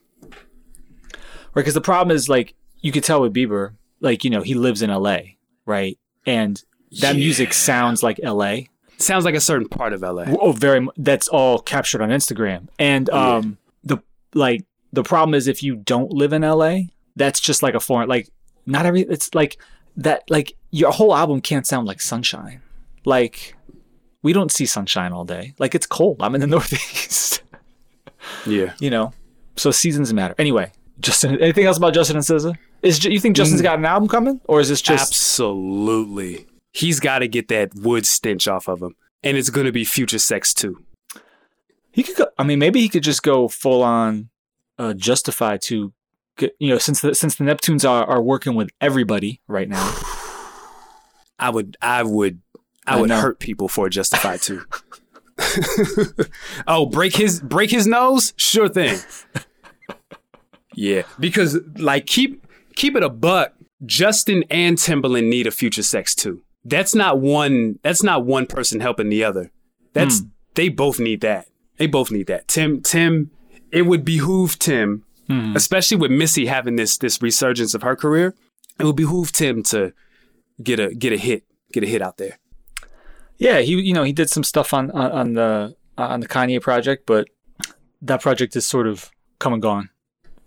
Right? 1.59 1.63
Because 1.63 1.75
the 1.75 1.81
problem 1.81 2.15
is 2.15 2.29
like 2.29 2.55
you 2.83 2.93
could 2.93 3.03
tell 3.03 3.21
with 3.21 3.35
Bieber, 3.35 3.73
like 3.99 4.23
you 4.23 4.31
know, 4.31 4.43
he 4.43 4.55
lives 4.55 4.81
in 4.81 4.91
L.A. 4.91 5.37
right, 5.67 5.99
and 6.25 6.63
that 7.01 7.17
music 7.17 7.53
sounds 7.53 8.01
like 8.01 8.21
L.A. 8.23 8.69
Sounds 8.99 9.25
like 9.25 9.35
a 9.35 9.41
certain 9.41 9.69
part 9.69 9.93
of 9.93 10.03
LA. 10.03 10.27
Oh, 10.41 10.53
very. 10.53 10.87
That's 10.97 11.27
all 11.27 11.59
captured 11.59 12.01
on 12.01 12.11
Instagram, 12.11 12.69
and 12.79 13.11
um, 13.11 13.59
the 13.83 13.99
like 14.35 14.67
the 14.93 15.03
problem 15.03 15.35
is 15.35 15.49
if 15.49 15.61
you 15.61 15.75
don't 15.75 16.13
live 16.13 16.33
in 16.33 16.45
L.A., 16.45 16.91
that's 17.17 17.41
just 17.41 17.61
like 17.61 17.75
a 17.75 17.81
foreign. 17.81 18.09
Like 18.09 18.29
not 18.65 18.87
every. 18.87 19.01
It's 19.01 19.35
like 19.35 19.59
that. 19.97 20.31
Like 20.31 20.55
your 20.71 20.93
whole 20.93 21.13
album 21.13 21.41
can't 21.41 21.67
sound 21.67 21.89
like 21.89 22.01
Sunshine. 22.01 22.63
Like 23.05 23.57
we 24.23 24.33
don't 24.33 24.53
see 24.53 24.65
sunshine 24.65 25.13
all 25.13 25.25
day. 25.25 25.55
Like 25.59 25.75
it's 25.75 25.87
cold. 25.87 26.19
I'm 26.21 26.37
in 26.37 26.41
the 26.41 26.47
Northeast. 26.57 27.43
Yeah. 28.47 28.75
you 28.79 28.91
know, 28.91 29.13
so 29.57 29.71
seasons 29.71 30.13
matter. 30.13 30.35
Anyway, 30.39 30.73
Justin. 31.01 31.41
Anything 31.41 31.67
else 31.67 31.77
about 31.77 31.95
Justin 31.95 32.17
and 32.17 32.25
SZA? 32.25 32.57
Is 32.83 33.05
you 33.05 33.21
think 33.21 33.37
Justin's 33.37 33.63
got 33.63 33.79
an 33.79 33.85
album 33.85 34.09
coming, 34.09 34.41
or 34.45 34.61
is 34.61 34.69
this 34.69 34.83
just 34.83 35.11
Absolutely. 35.11 36.47
He's 36.73 37.01
got 37.01 37.21
to 37.21 37.29
get 37.29 37.49
that 37.49 37.75
wood 37.75 38.07
stench 38.07 38.47
off 38.47 38.69
of 38.69 38.83
him. 38.83 38.95
And 39.23 39.37
it's 39.37 39.51
going 39.51 39.67
to 39.67 39.73
be 39.73 39.85
future 39.85 40.19
sex 40.19 40.55
too. 40.55 40.85
He 41.91 42.03
could 42.05 42.17
go. 42.17 42.27
I 42.39 42.45
mean, 42.45 42.59
maybe 42.59 42.81
he 42.81 42.89
could 42.89 43.03
just 43.03 43.23
go 43.23 43.49
full 43.49 43.83
on 43.83 44.29
uh, 44.79 44.95
justify 44.95 45.57
to, 45.57 45.93
get, 46.37 46.55
you 46.61 46.69
know, 46.69 46.79
since 46.79 47.01
the 47.01 47.15
since 47.15 47.35
the 47.35 47.45
Neptunes 47.45 47.89
are, 47.89 48.05
are 48.05 48.23
working 48.23 48.55
with 48.55 48.71
everybody 48.81 49.41
right 49.49 49.69
now. 49.69 49.81
I 51.41 51.51
would, 51.51 51.77
I 51.83 52.03
would, 52.03 52.41
I, 52.87 52.97
I 52.97 53.01
would 53.01 53.09
know. 53.09 53.21
hurt 53.21 53.41
people 53.41 53.69
for 53.69 53.89
justify 53.89 54.37
too. 54.37 54.65
oh, 56.67 56.87
break 56.87 57.15
his, 57.17 57.41
break 57.41 57.71
his 57.71 57.87
nose? 57.87 58.35
Sure 58.37 58.69
thing. 58.69 58.99
yeah. 60.79 61.03
Because 61.19 61.59
like 61.77 62.07
keep, 62.07 62.47
keep 62.77 62.95
it 62.95 63.03
a 63.03 63.09
buck. 63.09 63.53
Justin 63.85 64.45
and 64.49 64.77
Timbaland 64.77 65.29
need 65.29 65.47
a 65.47 65.51
future 65.51 65.83
sex 65.83 66.15
too. 66.15 66.43
That's 66.65 66.95
not 66.95 67.19
one, 67.21 67.79
that's 67.83 68.03
not 68.03 68.25
one 68.25 68.47
person 68.47 68.81
helping 68.81 69.09
the 69.09 69.25
other. 69.25 69.51
That's, 69.93 70.21
hmm. 70.21 70.29
they 70.55 70.69
both 70.69 71.01
need 71.01 71.21
that. 71.23 71.49
They 71.79 71.87
both 71.87 72.11
need 72.11 72.29
that. 72.29 72.49
Tim, 72.49 72.81
Tim, 72.83 73.31
it 73.73 73.83
would 73.83 74.05
behoove 74.05 74.59
Tim, 74.59 75.05
hmm. 75.27 75.55
especially 75.57 75.97
with 75.97 76.11
Missy 76.11 76.47
having 76.47 76.77
this, 76.77 76.97
this 76.97 77.21
resurgence 77.21 77.75
of 77.75 77.83
her 77.83 77.97
career. 77.97 78.35
It 78.79 78.85
would 78.85 78.97
behoove 78.97 79.33
Tim 79.33 79.65
to 79.65 79.93
get 80.63 80.79
a, 80.79 80.95
get 80.95 81.13
a 81.13 81.17
hit, 81.17 81.45
get 81.73 81.83
a 81.83 81.87
hit 81.87 82.03
out 82.03 82.19
there. 82.19 82.39
Yeah, 83.39 83.61
he 83.61 83.81
you 83.81 83.95
know 83.95 84.03
he 84.03 84.13
did 84.13 84.29
some 84.29 84.43
stuff 84.43 84.75
on 84.75 84.91
on, 84.91 85.13
on 85.13 85.33
the 85.35 85.77
on 85.97 86.19
the 86.19 86.27
Kanye 86.27 86.61
project, 86.61 87.07
but 87.07 87.29
that 88.03 88.21
project 88.21 88.57
is 88.57 88.67
sort 88.67 88.89
of 88.89 89.13
come 89.39 89.53
and 89.53 89.63
gone 89.63 89.91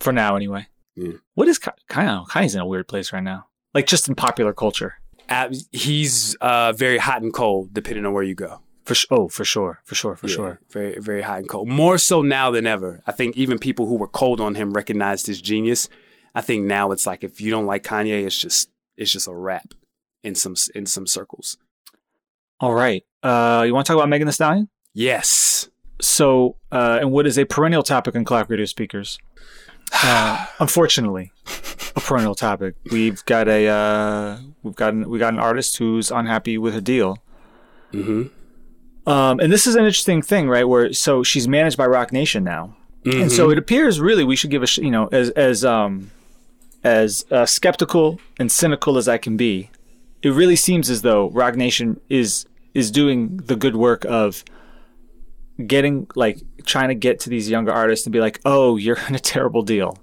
for 0.01 0.11
now, 0.13 0.35
anyway. 0.35 0.67
Yeah. 0.95 1.13
What 1.35 1.47
is 1.47 1.57
Ka- 1.57 1.73
Kanye? 1.89 2.27
Kanye's 2.27 2.55
in 2.55 2.61
a 2.61 2.65
weird 2.65 2.87
place 2.87 3.13
right 3.13 3.23
now, 3.23 3.47
like 3.73 3.87
just 3.87 4.07
in 4.07 4.15
popular 4.15 4.53
culture. 4.53 4.95
Ab- 5.29 5.53
he's 5.71 6.35
uh, 6.41 6.73
very 6.73 6.97
hot 6.97 7.21
and 7.21 7.33
cold, 7.33 7.73
depending 7.73 8.05
on 8.05 8.13
where 8.13 8.23
you 8.23 8.35
go. 8.35 8.61
For 8.85 8.95
sh- 8.95 9.05
oh, 9.11 9.29
for 9.29 9.45
sure, 9.45 9.81
for 9.85 9.95
sure, 9.95 10.15
for 10.15 10.27
Yeah, 10.27 10.35
sure. 10.35 10.59
Very, 10.71 10.99
very 10.99 11.21
hot 11.21 11.39
and 11.39 11.47
cold. 11.47 11.67
More 11.69 11.97
so 11.97 12.21
now 12.21 12.51
than 12.51 12.67
ever. 12.67 13.01
I 13.07 13.11
think 13.11 13.37
even 13.37 13.57
people 13.59 13.85
who 13.87 13.95
were 13.95 14.07
cold 14.07 14.41
on 14.41 14.55
him 14.55 14.73
recognized 14.73 15.27
his 15.27 15.41
genius. 15.41 15.87
I 16.35 16.41
think 16.41 16.65
now 16.65 16.91
it's 16.91 17.05
like 17.05 17.23
if 17.23 17.39
you 17.39 17.51
don't 17.51 17.65
like 17.65 17.83
Kanye, 17.83 18.25
it's 18.25 18.37
just 18.37 18.69
it's 18.97 19.11
just 19.11 19.27
a 19.27 19.33
rap 19.35 19.73
in 20.23 20.35
some 20.35 20.55
in 20.75 20.85
some 20.85 21.05
circles. 21.07 21.57
All 22.59 22.73
right, 22.73 23.03
uh, 23.23 23.63
you 23.65 23.73
want 23.73 23.85
to 23.85 23.91
talk 23.93 23.97
about 23.99 24.09
Megan 24.09 24.27
Thee 24.27 24.33
Stallion? 24.33 24.69
Yes. 24.93 25.69
So, 26.01 26.57
uh, 26.71 26.97
and 27.01 27.11
what 27.11 27.27
is 27.27 27.37
a 27.37 27.45
perennial 27.45 27.83
topic 27.83 28.15
in 28.15 28.25
clock 28.25 28.49
radio 28.49 28.65
speakers? 28.65 29.17
Uh, 30.03 30.45
unfortunately, 30.59 31.31
a 31.95 31.99
perennial 32.01 32.35
topic. 32.35 32.75
We've 32.91 33.23
got 33.25 33.47
a 33.47 33.67
uh, 33.67 34.37
we've 34.63 34.75
got 34.75 34.93
an, 34.93 35.09
we 35.09 35.19
got 35.19 35.33
an 35.33 35.39
artist 35.39 35.77
who's 35.77 36.11
unhappy 36.11 36.57
with 36.57 36.75
a 36.75 36.81
deal. 36.81 37.17
Mm-hmm. 37.93 39.09
Um, 39.09 39.39
and 39.39 39.51
this 39.51 39.65
is 39.67 39.75
an 39.75 39.83
interesting 39.83 40.21
thing, 40.21 40.47
right? 40.47 40.63
Where 40.67 40.93
so 40.93 41.23
she's 41.23 41.47
managed 41.47 41.77
by 41.77 41.85
Roc 41.87 42.11
Nation 42.11 42.43
now, 42.43 42.75
and 43.05 43.31
so 43.31 43.47
Mhm. 43.47 43.53
it 43.53 43.57
appears 43.57 43.99
really 43.99 44.23
we 44.23 44.35
should 44.35 44.51
give 44.51 44.63
a 44.63 44.67
sh- 44.67 44.77
you 44.77 44.91
know 44.91 45.07
as 45.11 45.31
as 45.31 45.65
um 45.65 46.11
as 46.83 47.25
uh, 47.31 47.45
skeptical 47.45 48.19
and 48.39 48.51
cynical 48.51 48.97
as 48.97 49.07
I 49.07 49.17
can 49.17 49.37
be. 49.37 49.69
It 50.23 50.29
really 50.29 50.55
seems 50.55 50.89
as 50.89 51.01
though 51.01 51.29
Roc 51.31 51.55
Nation 51.55 51.99
is 52.09 52.45
is 52.73 52.91
doing 52.91 53.37
the 53.37 53.55
good 53.55 53.75
work 53.75 54.05
of 54.05 54.43
getting 55.65 56.07
like 56.15 56.39
trying 56.65 56.89
to 56.89 56.95
get 56.95 57.19
to 57.21 57.29
these 57.29 57.49
younger 57.49 57.71
artists 57.71 58.05
and 58.05 58.13
be 58.13 58.19
like, 58.19 58.39
"Oh, 58.45 58.77
you're 58.77 58.99
in 59.07 59.15
a 59.15 59.19
terrible 59.19 59.61
deal. 59.61 59.97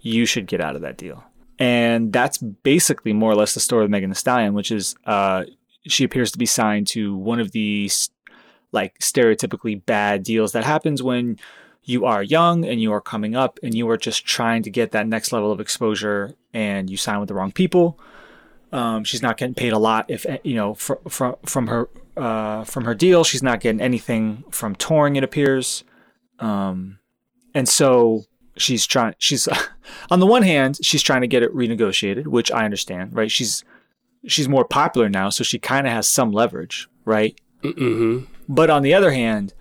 You 0.00 0.26
should 0.26 0.46
get 0.46 0.60
out 0.60 0.76
of 0.76 0.82
that 0.82 0.96
deal." 0.96 1.24
And 1.58 2.12
that's 2.12 2.38
basically 2.38 3.12
more 3.12 3.30
or 3.30 3.36
less 3.36 3.54
the 3.54 3.60
story 3.60 3.84
of 3.84 3.90
Megan 3.90 4.10
Thee 4.10 4.16
Stallion, 4.16 4.54
which 4.54 4.72
is 4.72 4.96
uh, 5.06 5.44
she 5.86 6.04
appears 6.04 6.32
to 6.32 6.38
be 6.38 6.46
signed 6.46 6.86
to 6.88 7.14
one 7.16 7.40
of 7.40 7.52
these 7.52 8.10
like 8.72 8.98
stereotypically 8.98 9.84
bad 9.86 10.24
deals 10.24 10.52
that 10.52 10.64
happens 10.64 11.02
when 11.02 11.38
you 11.84 12.04
are 12.04 12.22
young 12.22 12.64
and 12.64 12.80
you 12.80 12.92
are 12.92 13.00
coming 13.00 13.36
up 13.36 13.58
and 13.62 13.74
you 13.74 13.88
are 13.88 13.96
just 13.96 14.24
trying 14.26 14.62
to 14.62 14.70
get 14.70 14.90
that 14.92 15.06
next 15.06 15.32
level 15.32 15.52
of 15.52 15.60
exposure 15.60 16.34
and 16.52 16.90
you 16.90 16.96
sign 16.96 17.20
with 17.20 17.28
the 17.28 17.34
wrong 17.34 17.52
people. 17.52 17.98
Um, 18.72 19.04
she's 19.04 19.22
not 19.22 19.36
getting 19.36 19.54
paid 19.54 19.72
a 19.72 19.78
lot 19.78 20.06
if 20.08 20.26
you 20.42 20.54
know 20.54 20.74
from 20.74 20.98
from 21.08 21.36
from 21.44 21.66
her 21.68 21.88
uh, 22.16 22.64
from 22.64 22.84
her 22.84 22.94
deal. 22.94 23.22
She's 23.22 23.42
not 23.42 23.60
getting 23.60 23.80
anything 23.80 24.44
from 24.50 24.74
touring. 24.74 25.16
It 25.16 25.22
appears, 25.22 25.84
um, 26.38 26.98
and 27.54 27.68
so 27.68 28.24
she's 28.56 28.86
trying. 28.86 29.14
She's 29.18 29.48
on 30.10 30.20
the 30.20 30.26
one 30.26 30.42
hand, 30.42 30.78
she's 30.82 31.02
trying 31.02 31.20
to 31.22 31.26
get 31.26 31.42
it 31.42 31.54
renegotiated, 31.54 32.26
which 32.26 32.50
I 32.50 32.64
understand. 32.64 33.14
Right? 33.14 33.30
She's 33.30 33.64
she's 34.26 34.48
more 34.48 34.64
popular 34.64 35.08
now, 35.08 35.30
so 35.30 35.44
she 35.44 35.58
kind 35.58 35.86
of 35.86 35.92
has 35.92 36.08
some 36.08 36.32
leverage, 36.32 36.88
right? 37.04 37.38
Mm-hmm. 37.62 38.24
But 38.48 38.70
on 38.70 38.82
the 38.82 38.94
other 38.94 39.12
hand, 39.12 39.54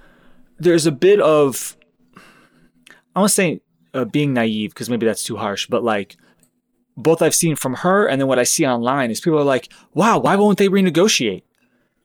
there's 0.59 0.85
a 0.85 0.91
bit 0.91 1.19
of 1.19 1.77
I 3.15 3.19
want 3.19 3.29
to 3.29 3.35
say 3.35 3.61
uh, 3.93 4.05
being 4.05 4.33
naive 4.33 4.71
because 4.71 4.89
maybe 4.89 5.05
that's 5.05 5.23
too 5.23 5.37
harsh, 5.37 5.67
but 5.67 5.83
like 5.83 6.17
both 6.95 7.21
I've 7.21 7.35
seen 7.35 7.55
from 7.55 7.75
her 7.75 8.07
and 8.07 8.21
then 8.21 8.27
what 8.27 8.39
I 8.39 8.43
see 8.43 8.65
online 8.65 9.11
is 9.11 9.19
people 9.19 9.39
are 9.39 9.43
like, 9.43 9.71
"Wow, 9.93 10.19
why 10.19 10.35
won't 10.35 10.57
they 10.57 10.67
renegotiate?" 10.67 11.43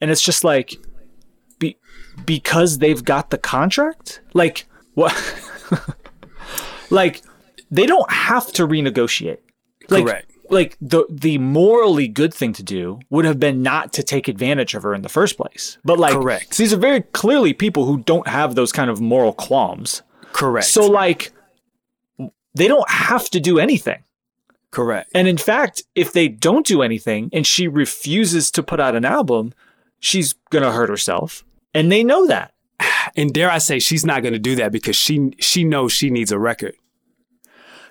And 0.01 0.09
it's 0.09 0.21
just 0.21 0.43
like, 0.43 0.77
be, 1.59 1.77
because 2.25 2.79
they've 2.79 3.03
got 3.03 3.29
the 3.29 3.37
contract. 3.37 4.21
Like 4.33 4.65
what? 4.93 5.15
like 6.89 7.21
they 7.69 7.85
don't 7.85 8.09
have 8.11 8.51
to 8.53 8.67
renegotiate. 8.67 9.39
Like, 9.89 10.05
Correct. 10.05 10.31
Like 10.49 10.77
the 10.81 11.05
the 11.09 11.37
morally 11.37 12.07
good 12.07 12.33
thing 12.33 12.53
to 12.53 12.63
do 12.63 12.99
would 13.11 13.25
have 13.25 13.39
been 13.39 13.61
not 13.61 13.93
to 13.93 14.03
take 14.03 14.27
advantage 14.27 14.73
of 14.73 14.81
her 14.81 14.95
in 14.95 15.03
the 15.03 15.09
first 15.09 15.37
place. 15.37 15.77
But 15.85 15.99
like, 15.99 16.13
Correct. 16.13 16.57
These 16.57 16.73
are 16.73 16.77
very 16.77 17.01
clearly 17.01 17.53
people 17.53 17.85
who 17.85 17.99
don't 17.99 18.27
have 18.27 18.55
those 18.55 18.71
kind 18.71 18.89
of 18.89 18.99
moral 18.99 19.33
qualms. 19.33 20.01
Correct. 20.33 20.65
So 20.65 20.87
like, 20.87 21.31
they 22.55 22.67
don't 22.67 22.89
have 22.89 23.29
to 23.29 23.39
do 23.39 23.59
anything. 23.59 24.03
Correct. 24.71 25.09
And 25.13 25.27
in 25.27 25.37
fact, 25.37 25.83
if 25.95 26.13
they 26.13 26.27
don't 26.27 26.65
do 26.65 26.81
anything 26.81 27.29
and 27.33 27.45
she 27.45 27.67
refuses 27.67 28.51
to 28.51 28.63
put 28.63 28.79
out 28.79 28.95
an 28.95 29.05
album, 29.05 29.53
she's 29.99 30.33
going 30.51 30.63
to 30.63 30.71
hurt 30.71 30.89
herself. 30.89 31.43
And 31.73 31.91
they 31.91 32.03
know 32.03 32.25
that. 32.27 32.53
And 33.15 33.33
dare 33.33 33.49
I 33.51 33.57
say 33.57 33.79
she's 33.79 34.05
not 34.05 34.21
going 34.21 34.33
to 34.33 34.39
do 34.39 34.55
that 34.55 34.71
because 34.71 34.95
she 34.95 35.31
she 35.39 35.63
knows 35.63 35.91
she 35.91 36.09
needs 36.09 36.31
a 36.31 36.39
record. 36.39 36.75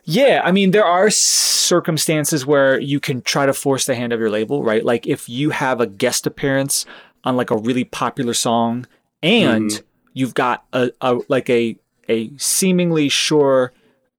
Yeah, 0.04 0.40
I 0.44 0.52
mean, 0.52 0.70
there 0.70 0.84
are 0.86 1.10
circumstances 1.10 2.46
where 2.46 2.78
you 2.80 2.98
can 3.00 3.20
try 3.20 3.44
to 3.46 3.52
force 3.52 3.84
the 3.84 3.94
hand 3.94 4.12
of 4.12 4.20
your 4.20 4.30
label, 4.30 4.62
right? 4.62 4.84
Like 4.84 5.06
if 5.06 5.28
you 5.28 5.50
have 5.50 5.80
a 5.80 5.86
guest 5.86 6.26
appearance 6.26 6.86
on 7.24 7.36
like 7.36 7.50
a 7.50 7.56
really 7.58 7.84
popular 7.84 8.32
song 8.32 8.86
and 9.22 9.70
Mhm. 9.70 9.82
you've 10.14 10.34
got 10.34 10.64
a, 10.72 10.90
a 11.00 11.18
like 11.28 11.50
a 11.50 11.76
a 12.08 12.30
seemingly 12.38 13.08
sure 13.10 13.72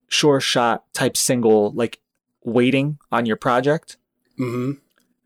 sure 0.08 0.40
shot 0.40 0.84
type 0.92 1.16
single 1.16 1.72
like 1.72 1.98
waiting 2.44 2.98
on 3.10 3.26
your 3.26 3.36
project, 3.36 3.96
Mm-hmm. 4.38 4.72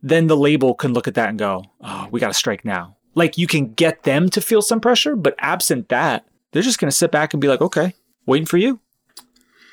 then 0.03 0.27
the 0.29 0.37
label 0.37 0.75
can 0.75 0.93
look 0.93 1.07
at 1.07 1.15
that 1.15 1.29
and 1.29 1.39
go, 1.39 1.65
"Oh, 1.81 2.09
we 2.11 2.21
got 2.21 2.29
to 2.29 2.35
strike 2.35 2.65
now." 2.65 2.97
Like 3.15 3.39
you 3.39 3.47
can 3.47 3.73
get 3.73 4.03
them 4.03 4.29
to 4.31 4.41
feel 4.41 4.63
some 4.63 4.81
pressure, 4.81 5.17
but 5.17 5.35
absent 5.39 5.89
that, 5.89 6.27
they're 6.51 6.63
just 6.63 6.79
going 6.79 6.91
to 6.91 6.97
sit 6.97 7.11
back 7.11 7.33
and 7.33 7.41
be 7.41 7.49
like, 7.49 7.61
"Okay, 7.61 7.95
waiting 8.27 8.47
for 8.47 8.57
you. 8.57 8.81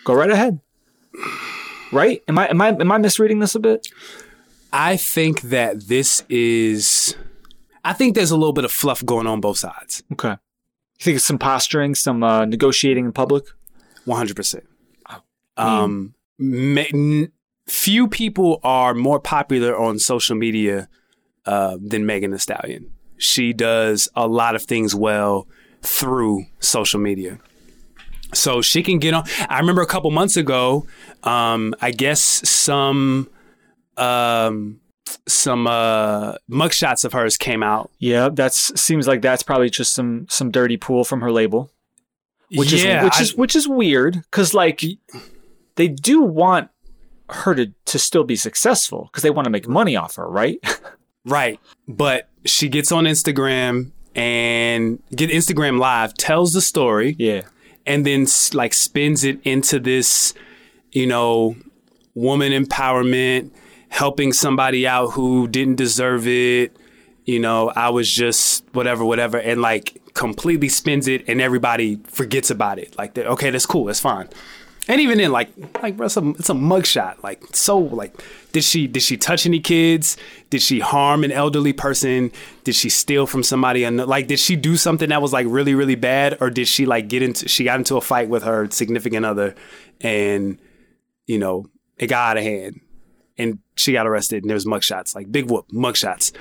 Go 0.04 0.14
right 0.14 0.30
ahead." 0.30 0.60
Right? 1.92 2.24
Am 2.28 2.38
I 2.38 2.50
am 2.50 2.62
I 2.62 2.70
am 2.70 2.92
I 2.92 2.98
misreading 2.98 3.40
this 3.40 3.56
a 3.56 3.60
bit? 3.60 3.88
I 4.72 4.98
think 4.98 5.42
that 5.42 5.88
this 5.88 6.24
is. 6.30 7.16
I 7.84 7.94
think 7.94 8.16
there's 8.16 8.32
a 8.32 8.38
little 8.38 8.54
bit 8.54 8.64
of 8.64 8.72
fluff 8.72 9.04
going 9.06 9.28
on 9.28 9.42
both 9.42 9.58
sides. 9.58 10.04
Okay. 10.14 10.30
You 10.30 11.04
think 11.04 11.16
it's 11.16 11.26
some 11.26 11.40
posturing, 11.40 11.96
some 11.96 12.24
uh, 12.24 12.46
negotiating 12.46 13.06
in 13.06 13.12
public? 13.12 13.46
One 14.06 14.18
hundred 14.18 14.36
percent. 14.36 14.66
Um, 15.58 16.14
ma- 16.40 16.84
n- 16.94 17.32
few 17.68 18.08
people 18.08 18.60
are 18.64 18.94
more 18.94 19.20
popular 19.20 19.78
on 19.78 20.00
social 20.00 20.36
media 20.36 20.88
uh, 21.46 21.78
than 21.82 22.06
Megan 22.06 22.32
Thee 22.32 22.38
Stallion. 22.38 22.92
She 23.22 23.54
does 23.54 24.10
a 24.16 24.28
lot 24.28 24.56
of 24.56 24.64
things 24.64 24.96
well 24.96 25.48
through 25.84 26.46
social 26.60 27.00
media. 27.00 27.38
So 28.34 28.62
she 28.62 28.82
can 28.82 28.98
get 29.00 29.14
on. 29.14 29.24
I 29.50 29.60
remember 29.60 29.82
a 29.82 29.86
couple 29.88 30.10
months 30.10 30.38
ago, 30.38 30.88
um, 31.24 31.76
I 31.82 31.92
guess 31.92 32.20
some 32.50 33.30
um, 33.98 34.80
some 35.28 35.68
uh, 35.68 36.36
mugshots 36.50 37.04
of 37.06 37.14
hers 37.14 37.38
came 37.38 37.62
out. 37.62 37.92
Yeah, 38.00 38.30
that 38.30 38.54
seems 38.54 39.08
like 39.08 39.22
that's 39.22 39.44
probably 39.44 39.70
just 39.70 39.94
some 39.94 40.26
some 40.30 40.50
dirty 40.50 40.78
pool 40.78 41.04
from 41.04 41.22
her 41.22 41.32
label. 41.32 41.72
Which 42.56 42.72
Yeah, 42.74 43.00
is 43.00 43.04
which 43.04 43.14
I- 43.18 43.22
is 43.22 43.36
which 43.36 43.56
is 43.56 43.68
weird 43.68 44.24
cuz 44.32 44.54
like 44.54 44.82
they 45.76 45.88
do 45.88 46.22
want 46.22 46.70
her 47.30 47.54
to 47.56 47.72
to 47.86 48.00
still 48.00 48.24
be 48.24 48.36
successful 48.36 49.10
cuz 49.14 49.22
they 49.24 49.30
want 49.30 49.46
to 49.46 49.50
make 49.52 49.68
money 49.68 49.96
off 49.96 50.16
her, 50.16 50.28
right? 50.28 50.58
Right. 51.24 51.60
But 51.88 52.30
she 52.46 52.70
gets 52.70 52.92
on 52.92 53.06
Instagram 53.06 53.92
and 54.16 55.02
get 55.16 55.30
Instagram 55.30 55.80
live, 55.80 56.14
tells 56.16 56.54
the 56.54 56.62
story. 56.62 57.16
Yeah. 57.18 57.44
And 57.86 58.06
then 58.06 58.28
like 58.54 58.74
spins 58.74 59.24
it 59.24 59.40
into 59.44 59.80
this, 59.80 60.34
you 60.92 61.08
know, 61.08 61.56
woman 62.14 62.52
empowerment, 62.52 63.52
helping 63.90 64.34
somebody 64.34 64.88
out 64.88 65.12
who 65.12 65.48
didn't 65.48 65.76
deserve 65.76 66.28
it. 66.28 66.76
You 67.26 67.40
know, 67.40 67.72
I 67.76 67.90
was 67.90 68.12
just 68.12 68.66
whatever, 68.74 69.06
whatever, 69.06 69.38
and 69.38 69.62
like 69.62 70.02
completely 70.14 70.70
spins 70.70 71.08
it, 71.08 71.24
and 71.28 71.40
everybody 71.40 71.98
forgets 72.06 72.50
about 72.50 72.80
it. 72.80 72.98
Like, 72.98 73.18
okay, 73.18 73.50
that's 73.50 73.66
cool, 73.66 73.86
that's 73.86 74.00
fine. 74.00 74.28
And 74.88 75.00
even 75.00 75.20
then, 75.20 75.32
like, 75.32 75.50
like 75.82 75.98
bro, 75.98 76.08
it's 76.08 76.18
a, 76.18 76.30
it's 76.32 76.50
a 76.50 76.54
mugshot. 76.54 77.22
Like, 77.24 77.56
so, 77.56 77.78
like, 77.78 78.22
did 78.52 78.64
she 78.64 78.88
did 78.88 79.02
she 79.02 79.18
touch 79.18 79.46
any 79.46 79.60
kids? 79.60 80.18
Did 80.50 80.62
she 80.62 80.80
harm 80.80 81.24
an 81.24 81.32
elderly 81.32 81.74
person? 81.74 82.32
Did 82.64 82.76
she 82.76 82.90
steal 82.90 83.28
from 83.28 83.44
somebody? 83.44 83.84
And 83.84 83.98
like, 83.98 84.28
did 84.28 84.40
she 84.40 84.56
do 84.56 84.76
something 84.76 85.10
that 85.10 85.22
was 85.22 85.34
like 85.34 85.48
really 85.50 85.76
really 85.76 85.96
bad, 85.96 86.38
or 86.42 86.50
did 86.50 86.68
she 86.68 86.86
like 86.86 87.08
get 87.08 87.22
into 87.22 87.48
she 87.48 87.64
got 87.64 87.80
into 87.80 87.98
a 87.98 88.02
fight 88.02 88.30
with 88.30 88.44
her 88.44 88.70
significant 88.70 89.26
other, 89.26 89.56
and 90.02 90.60
you 91.26 91.38
know 91.38 91.66
it 91.98 92.08
got 92.08 92.32
out 92.32 92.38
of 92.38 92.44
hand, 92.44 92.82
and 93.38 93.60
she 93.76 93.94
got 93.94 94.08
arrested, 94.08 94.44
and 94.44 94.50
there's 94.50 94.66
mugshots, 94.66 95.16
like 95.16 95.32
big 95.32 95.50
whoop 95.50 95.70
mugshots. 95.70 96.32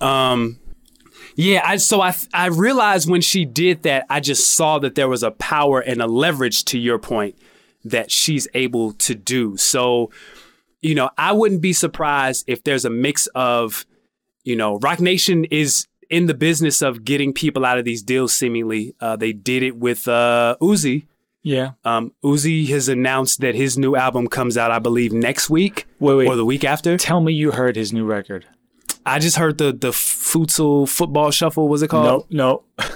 Um, 0.00 0.58
yeah, 1.34 1.62
I 1.64 1.76
so 1.76 2.00
I 2.00 2.14
I 2.32 2.46
realized 2.46 3.10
when 3.10 3.20
she 3.20 3.44
did 3.44 3.82
that, 3.82 4.06
I 4.08 4.20
just 4.20 4.52
saw 4.52 4.78
that 4.78 4.94
there 4.94 5.08
was 5.08 5.22
a 5.22 5.30
power 5.32 5.80
and 5.80 6.00
a 6.00 6.06
leverage 6.06 6.64
to 6.66 6.78
your 6.78 6.98
point 6.98 7.36
that 7.86 8.10
she's 8.10 8.48
able 8.54 8.92
to 8.94 9.14
do. 9.14 9.56
So, 9.56 10.10
you 10.86 10.94
know, 10.94 11.10
I 11.18 11.32
wouldn't 11.32 11.60
be 11.60 11.72
surprised 11.72 12.44
if 12.46 12.62
there's 12.62 12.84
a 12.84 12.90
mix 12.90 13.26
of, 13.34 13.84
you 14.44 14.54
know, 14.54 14.78
Roc 14.78 15.00
Nation 15.00 15.44
is 15.46 15.86
in 16.08 16.26
the 16.26 16.34
business 16.34 16.80
of 16.80 17.04
getting 17.04 17.32
people 17.32 17.64
out 17.64 17.78
of 17.78 17.84
these 17.84 18.02
deals 18.02 18.34
seemingly. 18.34 18.94
Uh, 19.00 19.16
they 19.16 19.32
did 19.32 19.62
it 19.64 19.76
with 19.76 20.06
uh 20.06 20.56
Uzi. 20.60 21.06
Yeah. 21.42 21.72
Um, 21.84 22.12
Uzi 22.24 22.66
has 22.68 22.88
announced 22.88 23.40
that 23.40 23.54
his 23.54 23.78
new 23.78 23.94
album 23.94 24.26
comes 24.28 24.56
out, 24.58 24.70
I 24.72 24.80
believe, 24.80 25.12
next 25.12 25.48
week 25.48 25.86
Wait, 26.00 26.14
wait. 26.16 26.28
or 26.28 26.34
the 26.34 26.44
week 26.44 26.64
after. 26.64 26.96
Tell 26.96 27.20
me 27.20 27.32
you 27.32 27.52
heard 27.52 27.76
his 27.76 27.92
new 27.92 28.04
record. 28.04 28.46
I 29.06 29.18
just 29.20 29.36
heard 29.36 29.58
the 29.58 29.72
the 29.72 29.90
futsal 29.90 30.88
football 30.88 31.30
shuffle. 31.30 31.68
Was 31.68 31.82
it 31.82 31.88
called? 31.88 32.26
No, 32.30 32.64
no. 32.78 32.84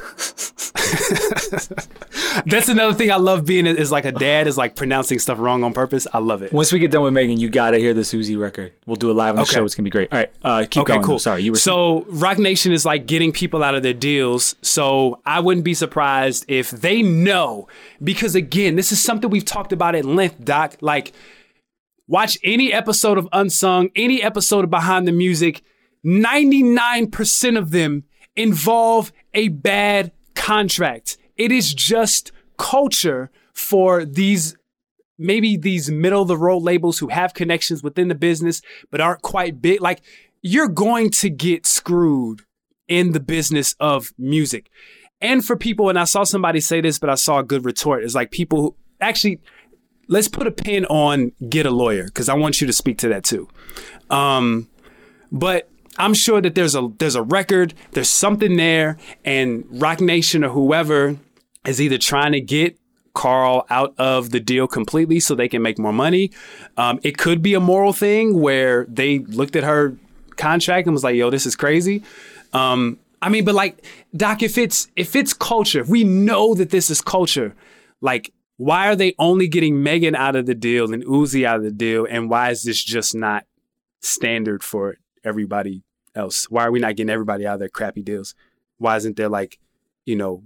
That's 2.47 2.69
another 2.69 2.95
thing 2.95 3.11
I 3.11 3.17
love 3.17 3.45
being 3.47 3.67
is 3.67 3.93
like 3.93 4.05
a 4.05 4.13
dad 4.13 4.47
is 4.47 4.59
like 4.59 4.77
pronouncing 4.77 5.19
stuff 5.19 5.39
wrong 5.39 5.63
on 5.65 5.73
purpose. 5.73 6.07
I 6.13 6.19
love 6.19 6.43
it. 6.43 6.53
Once 6.53 6.73
we 6.73 6.79
get 6.79 6.91
done 6.91 7.03
with 7.03 7.13
Megan, 7.13 7.39
you 7.39 7.49
got 7.49 7.71
to 7.73 7.79
hear 7.79 7.95
the 7.95 8.05
Susie 8.05 8.37
record. 8.37 8.73
We'll 8.87 8.97
do 8.97 9.11
it 9.11 9.15
live 9.15 9.31
on 9.31 9.37
the 9.37 9.43
Okay. 9.43 9.53
show. 9.55 9.65
It's 9.65 9.75
to 9.77 9.83
be 9.83 9.91
great. 9.91 10.13
All 10.13 10.19
right. 10.19 10.31
Uh, 10.43 10.67
keep 10.69 10.83
okay, 10.83 10.95
going. 10.95 11.05
cool. 11.05 11.19
Sorry. 11.19 11.43
You 11.43 11.53
were 11.53 11.59
so 11.59 12.05
Roc 12.09 12.39
Nation 12.39 12.73
is 12.73 12.85
like 12.85 13.07
getting 13.07 13.33
people 13.33 13.63
out 13.63 13.75
of 13.75 13.83
their 13.83 13.95
deals. 13.95 14.57
So 14.63 15.21
I 15.25 15.41
wouldn't 15.41 15.65
be 15.65 15.75
surprised 15.75 16.45
if 16.49 16.71
they 16.71 17.03
know 17.03 17.69
because 18.03 18.35
again, 18.35 18.77
this 18.77 18.93
is 18.93 19.01
something 19.03 19.31
we've 19.31 19.45
talked 19.45 19.73
about 19.73 19.95
at 19.95 20.05
length, 20.05 20.45
Doc. 20.45 20.77
Like, 20.81 21.13
watch 22.09 22.39
any 22.43 22.73
episode 22.73 23.19
of 23.19 23.29
Unsung, 23.33 23.91
any 23.97 24.23
episode 24.23 24.65
of 24.65 24.71
Behind 24.71 25.07
the 25.07 25.13
Music. 25.13 25.63
Ninety 26.03 26.63
nine 26.63 27.11
percent 27.11 27.57
of 27.57 27.71
them 27.71 28.05
involve 28.37 29.13
a 29.35 29.49
bad 29.49 30.13
contract. 30.35 31.19
It 31.37 31.53
is 31.53 31.75
just 31.75 32.33
culture 32.57 33.31
for 33.55 34.05
these 34.05 34.57
maybe 35.19 35.57
these 35.57 35.91
middle 35.91 36.23
of 36.23 36.29
the 36.29 36.37
road 36.37 36.63
labels 36.63 36.99
who 36.99 37.09
have 37.09 37.35
connections 37.35 37.83
within 37.83 38.09
the 38.09 38.15
business 38.15 38.63
but 38.91 39.01
aren't 39.01 39.23
quite 39.23 39.61
big. 39.61 39.81
Like 39.81 40.03
you're 40.43 40.69
going 40.69 41.11
to 41.11 41.29
get 41.29 41.67
screwed 41.67 42.43
in 42.89 43.13
the 43.13 43.21
business 43.21 43.75
of 43.79 44.13
music. 44.19 44.71
And 45.21 45.45
for 45.45 45.57
people 45.57 45.91
and 45.91 45.99
i 45.99 46.05
saw 46.05 46.25
somebody 46.25 46.61
say 46.61 46.81
this 46.81 46.99
but 46.99 47.11
i 47.11 47.15
saw 47.15 47.41
a 47.41 47.45
good 47.45 47.67
retort 47.67 48.05
is 48.05 48.15
like 48.15 48.31
people 48.31 48.63
who 48.63 48.77
actually 49.01 49.41
let's 50.09 50.29
put 50.29 50.47
a 50.47 50.51
pin 50.51 50.87
on 50.87 51.33
get 51.49 51.67
a 51.67 51.71
lawyer 51.71 52.05
because 52.05 52.31
i 52.31 52.35
want 52.35 52.61
you 52.61 52.67
to 52.67 52.73
speak 52.73 52.99
to 52.99 53.09
that 53.09 53.25
too. 53.25 53.49
Um, 54.09 54.69
but 55.31 55.70
i'm 55.99 56.15
sure 56.15 56.41
that 56.41 56.55
there's 56.55 56.75
a 56.75 56.89
there's 56.99 57.15
a 57.15 57.23
record 57.23 57.75
there's 57.93 58.09
something 58.09 58.57
there 58.57 58.97
and 59.25 59.65
Roc 59.71 60.01
Nation 60.01 60.45
or 60.45 60.51
whoever 60.51 61.17
is 61.67 61.81
either 61.81 61.99
trying 61.99 62.33
to 62.33 62.41
get 62.41 62.79
Carl 63.15 63.67
out 63.71 63.95
of 63.99 64.31
the 64.31 64.41
deal 64.41 64.67
completely 64.67 65.21
so 65.21 65.35
they 65.35 65.49
can 65.49 65.63
make 65.63 65.79
more 65.79 65.93
money. 65.93 66.31
Um, 66.77 67.01
it 67.03 67.19
could 67.19 67.43
be 67.43 67.55
a 67.55 67.61
moral 67.61 67.93
thing 67.93 68.41
where 68.41 68.87
they 68.89 69.19
looked 69.19 69.57
at 69.57 69.65
her 69.65 69.97
contract 70.37 70.87
and 70.87 70.95
was 70.95 71.05
like, 71.05 71.17
"Yo, 71.17 71.31
this 71.31 71.47
is 71.47 71.57
crazy." 71.57 72.03
Um, 72.53 72.99
I 73.23 73.29
mean, 73.29 73.45
but 73.45 73.55
like, 73.55 73.85
Doc, 74.17 74.43
if 74.43 74.57
it's 74.57 74.89
if 74.97 75.17
it's 75.17 75.33
culture, 75.33 75.81
if 75.81 75.89
we 75.89 76.05
know 76.05 76.55
that 76.55 76.71
this 76.71 76.91
is 76.91 77.01
culture, 77.01 77.55
like, 78.01 78.33
why 78.57 78.89
are 78.89 78.97
they 78.97 79.15
only 79.19 79.49
getting 79.49 79.83
Megan 79.83 80.15
out 80.15 80.37
of 80.37 80.47
the 80.47 80.55
deal 80.55 80.93
and 80.93 81.05
Uzi 81.05 81.45
out 81.45 81.57
of 81.57 81.65
the 81.65 81.73
deal, 81.73 82.07
and 82.09 82.31
why 82.31 82.51
is 82.51 82.63
this 82.63 82.83
just 82.83 83.15
not 83.15 83.45
standard 84.03 84.63
for 84.63 84.97
everybody 85.25 85.83
else? 86.15 86.51
Why 86.51 86.65
are 86.67 86.71
we 86.73 86.81
not 86.81 86.97
getting 86.97 87.11
everybody 87.11 87.47
out 87.47 87.55
of 87.55 87.61
their 87.61 87.69
crappy 87.69 88.03
deals? 88.03 88.35
Why 88.79 88.97
isn't 88.97 89.17
there 89.17 89.29
like, 89.29 89.59
you 90.07 90.17
know, 90.17 90.43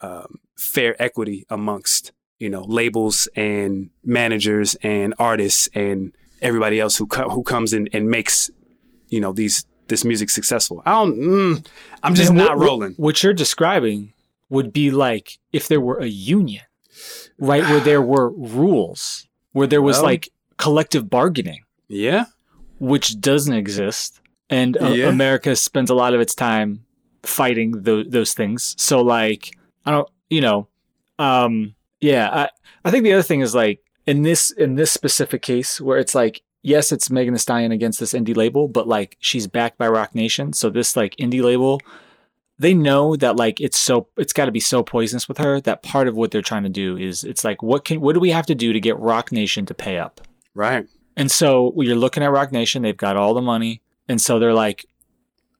um, 0.00 0.38
fair 0.56 1.00
equity 1.02 1.46
amongst 1.50 2.12
you 2.38 2.50
know 2.50 2.62
labels 2.64 3.28
and 3.36 3.90
managers 4.04 4.76
and 4.82 5.14
artists 5.18 5.68
and 5.74 6.14
everybody 6.42 6.78
else 6.80 6.96
who 6.96 7.06
co- 7.06 7.28
who 7.30 7.42
comes 7.42 7.72
in 7.72 7.88
and 7.92 8.10
makes 8.10 8.50
you 9.08 9.20
know 9.20 9.32
these 9.32 9.64
this 9.88 10.04
music 10.04 10.30
successful. 10.30 10.82
I 10.84 10.92
don't. 10.92 11.16
Mm, 11.18 11.66
I'm 12.02 12.14
just 12.14 12.32
not 12.32 12.56
what- 12.58 12.64
rolling. 12.66 12.94
What 12.96 13.22
you're 13.22 13.32
describing 13.34 14.12
would 14.50 14.72
be 14.72 14.90
like 14.90 15.38
if 15.52 15.68
there 15.68 15.80
were 15.80 15.98
a 15.98 16.06
union, 16.06 16.62
right? 17.38 17.62
Where 17.62 17.80
there 17.80 18.02
were 18.02 18.30
rules, 18.30 19.26
where 19.52 19.66
there 19.66 19.82
was 19.82 19.96
Well- 19.96 20.04
like 20.04 20.28
collective 20.58 21.08
bargaining, 21.10 21.62
Yeah. 21.88 22.26
Which 22.84 23.20
doesn't 23.20 23.54
exist. 23.54 24.20
And 24.50 24.76
uh, 24.80 24.88
Yeah. 24.88 25.08
America 25.08 25.56
spends 25.56 25.90
a 25.90 25.94
lot 25.94 26.14
of 26.14 26.20
its 26.20 26.34
time 26.34 26.84
fighting 27.22 27.82
tho- 27.82 28.04
those 28.04 28.34
things. 28.34 28.74
So, 28.78 29.00
like, 29.00 29.50
I 29.86 29.90
don't, 29.90 30.08
you 30.28 30.40
know, 30.40 30.68
um, 31.18 31.74
yeah, 32.00 32.28
I, 32.30 32.48
I 32.84 32.90
think 32.90 33.04
the 33.04 33.12
other 33.12 33.22
thing 33.22 33.40
is 33.40 33.54
like 33.54 33.80
in 34.06 34.22
this 34.22 34.50
in 34.50 34.74
this 34.74 34.92
specific 34.92 35.42
case 35.42 35.80
where 35.80 35.98
it's 35.98 36.14
like 36.14 36.42
yes, 36.62 36.92
it's 36.92 37.10
Megan 37.10 37.34
Thee 37.34 37.38
Stallion 37.38 37.72
against 37.72 38.00
this 38.00 38.12
indie 38.12 38.36
label, 38.36 38.68
but 38.68 38.88
like 38.88 39.16
she's 39.20 39.46
backed 39.46 39.78
by 39.78 39.88
Roc 39.88 40.14
Nation, 40.14 40.52
so 40.52 40.70
this 40.70 40.96
like 40.96 41.14
indie 41.16 41.42
label, 41.42 41.80
they 42.58 42.74
know 42.74 43.16
that 43.16 43.36
like 43.36 43.60
it's 43.60 43.78
so 43.78 44.08
it's 44.16 44.32
got 44.32 44.46
to 44.46 44.52
be 44.52 44.60
so 44.60 44.82
poisonous 44.82 45.28
with 45.28 45.38
her 45.38 45.60
that 45.62 45.82
part 45.82 46.08
of 46.08 46.16
what 46.16 46.30
they're 46.30 46.42
trying 46.42 46.62
to 46.64 46.68
do 46.68 46.96
is 46.96 47.24
it's 47.24 47.44
like 47.44 47.62
what 47.62 47.84
can 47.84 48.00
what 48.00 48.14
do 48.14 48.20
we 48.20 48.30
have 48.30 48.46
to 48.46 48.54
do 48.54 48.72
to 48.72 48.80
get 48.80 48.98
Roc 48.98 49.32
Nation 49.32 49.64
to 49.66 49.74
pay 49.74 49.98
up? 49.98 50.20
Right. 50.54 50.86
And 51.16 51.30
so 51.30 51.70
when 51.72 51.86
you're 51.86 51.96
looking 51.96 52.22
at 52.22 52.30
Roc 52.30 52.52
Nation, 52.52 52.82
they've 52.82 52.96
got 52.96 53.16
all 53.16 53.34
the 53.34 53.42
money. 53.42 53.82
And 54.08 54.20
so 54.20 54.38
they're 54.38 54.54
like, 54.54 54.86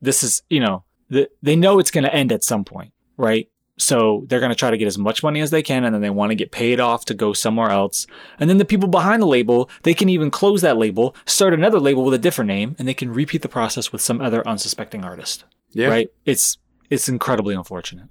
this 0.01 0.23
is, 0.23 0.43
you 0.51 0.61
know, 0.61 0.85
the, 1.09 1.29
they 1.43 1.57
know 1.57 1.79
it's 1.79 1.91
going 1.91 2.05
to 2.05 2.15
end 2.15 2.33
at 2.33 2.43
some 2.45 2.65
point, 2.65 2.93
right? 3.17 3.49
So 3.77 4.25
they're 4.29 4.41
going 4.41 4.51
to 4.51 4.57
try 4.57 4.71
to 4.71 4.77
get 4.79 4.87
as 4.87 4.99
much 4.99 5.23
money 5.23 5.41
as 5.41 5.51
they 5.51 5.63
can 5.63 5.85
and 5.85 5.93
then 5.95 6.01
they 6.03 6.11
want 6.11 6.31
to 6.31 6.37
get 6.37 6.53
paid 6.53 6.79
off 6.79 7.05
to 7.07 7.15
go 7.15 7.33
somewhere 7.33 7.71
else. 7.71 8.07
And 8.39 8.49
then 8.49 8.59
the 8.59 8.65
people 8.65 8.89
behind 8.89 9.21
the 9.23 9.27
label, 9.27 9.69
they 9.83 9.95
can 9.95 10.09
even 10.09 10.31
close 10.31 10.61
that 10.63 10.77
label, 10.77 11.17
start 11.27 11.55
another 11.55 11.81
label 11.81 12.05
with 12.05 12.15
a 12.15 12.19
different 12.19 12.49
name, 12.49 12.77
and 12.79 12.87
they 12.87 12.95
can 12.95 13.13
repeat 13.13 13.43
the 13.43 13.49
process 13.49 13.91
with 13.91 14.01
some 14.01 14.21
other 14.21 14.47
unsuspecting 14.47 15.05
artist. 15.05 15.45
Yeah. 15.71 15.89
Right? 15.89 16.09
It's 16.25 16.59
it's 16.91 17.09
incredibly 17.09 17.55
unfortunate. 17.55 18.07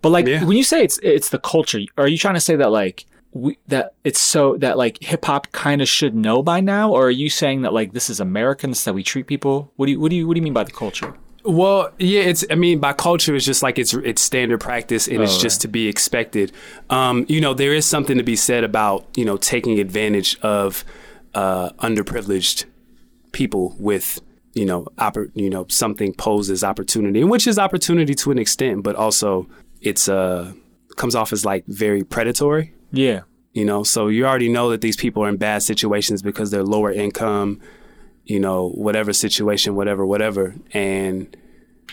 But 0.00 0.10
like 0.10 0.26
Yeah. 0.26 0.44
when 0.44 0.56
you 0.56 0.64
say 0.64 0.82
it's 0.82 0.98
it's 1.02 1.28
the 1.28 1.38
culture, 1.38 1.80
are 1.98 2.08
you 2.08 2.16
trying 2.16 2.34
to 2.34 2.40
say 2.40 2.56
that 2.56 2.70
like 2.70 3.04
we, 3.32 3.58
that 3.68 3.94
it's 4.04 4.20
so 4.20 4.56
that 4.58 4.76
like 4.76 5.02
hip 5.02 5.24
hop 5.24 5.50
kind 5.52 5.80
of 5.80 5.88
should 5.88 6.14
know 6.14 6.42
by 6.42 6.60
now, 6.60 6.92
or 6.92 7.06
are 7.06 7.10
you 7.10 7.30
saying 7.30 7.62
that 7.62 7.72
like 7.72 7.92
this 7.92 8.10
is 8.10 8.20
Americans 8.20 8.84
that 8.84 8.94
we 8.94 9.02
treat 9.02 9.26
people? 9.26 9.72
What 9.76 9.86
do 9.86 9.92
you 9.92 10.00
what 10.00 10.10
do 10.10 10.16
you 10.16 10.26
what 10.26 10.34
do 10.34 10.38
you 10.38 10.44
mean 10.44 10.52
by 10.52 10.64
the 10.64 10.72
culture? 10.72 11.14
Well, 11.44 11.90
yeah, 11.98 12.22
it's. 12.22 12.44
I 12.50 12.54
mean, 12.54 12.78
by 12.78 12.92
culture, 12.92 13.34
it's 13.34 13.44
just 13.44 13.62
like 13.62 13.78
it's 13.78 13.94
it's 13.94 14.22
standard 14.22 14.60
practice, 14.60 15.08
and 15.08 15.22
it's 15.22 15.38
Oh, 15.38 15.40
just 15.40 15.60
to 15.62 15.68
be 15.68 15.88
expected. 15.88 16.52
Um, 16.88 17.26
you 17.28 17.40
know, 17.40 17.52
there 17.52 17.74
is 17.74 17.84
something 17.84 18.16
to 18.16 18.22
be 18.22 18.36
said 18.36 18.62
about 18.62 19.06
you 19.16 19.24
know 19.24 19.36
taking 19.36 19.80
advantage 19.80 20.38
of 20.40 20.84
uh, 21.34 21.70
underprivileged 21.80 22.66
people 23.32 23.74
with 23.78 24.20
you 24.54 24.66
know, 24.66 24.84
oppor- 24.98 25.30
you 25.34 25.48
know, 25.48 25.66
something 25.68 26.12
posed 26.12 26.50
as 26.50 26.62
opportunity, 26.62 27.24
which 27.24 27.46
is 27.46 27.58
opportunity 27.58 28.14
to 28.14 28.30
an 28.30 28.38
extent, 28.38 28.82
but 28.82 28.94
also 28.96 29.48
it's 29.80 30.08
uh 30.08 30.52
comes 30.96 31.14
off 31.14 31.32
as 31.32 31.44
like 31.44 31.64
very 31.66 32.04
predatory. 32.04 32.74
Yeah. 32.92 33.22
You 33.52 33.64
know, 33.64 33.82
so 33.82 34.08
you 34.08 34.26
already 34.26 34.48
know 34.48 34.70
that 34.70 34.80
these 34.80 34.96
people 34.96 35.24
are 35.24 35.28
in 35.28 35.36
bad 35.36 35.62
situations 35.62 36.22
because 36.22 36.50
they're 36.50 36.62
lower 36.62 36.90
income, 36.90 37.60
you 38.24 38.40
know, 38.40 38.70
whatever 38.70 39.12
situation, 39.12 39.74
whatever, 39.74 40.06
whatever. 40.06 40.54
And, 40.72 41.36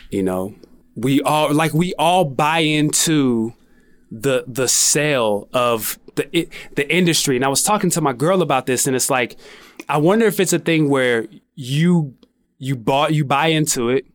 you 0.10 0.24
know, 0.24 0.56
we 0.96 1.22
all 1.22 1.54
like 1.54 1.74
we 1.74 1.94
all 1.96 2.26
buy 2.26 2.60
into 2.60 3.54
the 4.12 4.44
the 4.48 4.68
sale 4.68 5.50
of 5.54 6.00
the 6.16 6.38
it, 6.38 6.54
the 6.76 6.94
industry. 6.94 7.36
And 7.36 7.44
I 7.44 7.50
was 7.50 7.64
talking 7.64 7.90
to 7.92 8.02
my 8.02 8.14
girl 8.14 8.42
about 8.42 8.66
this 8.66 8.88
and 8.88 8.96
it's 8.96 9.10
like 9.10 9.38
I 9.88 9.98
wonder 9.98 10.26
if 10.26 10.40
it's 10.40 10.54
a 10.54 10.60
thing 10.60 10.90
where 10.90 11.28
you 11.56 12.16
you 12.58 12.76
bought 12.76 13.14
you 13.14 13.26
buy 13.26 13.48
into 13.48 13.90
it, 13.90 14.06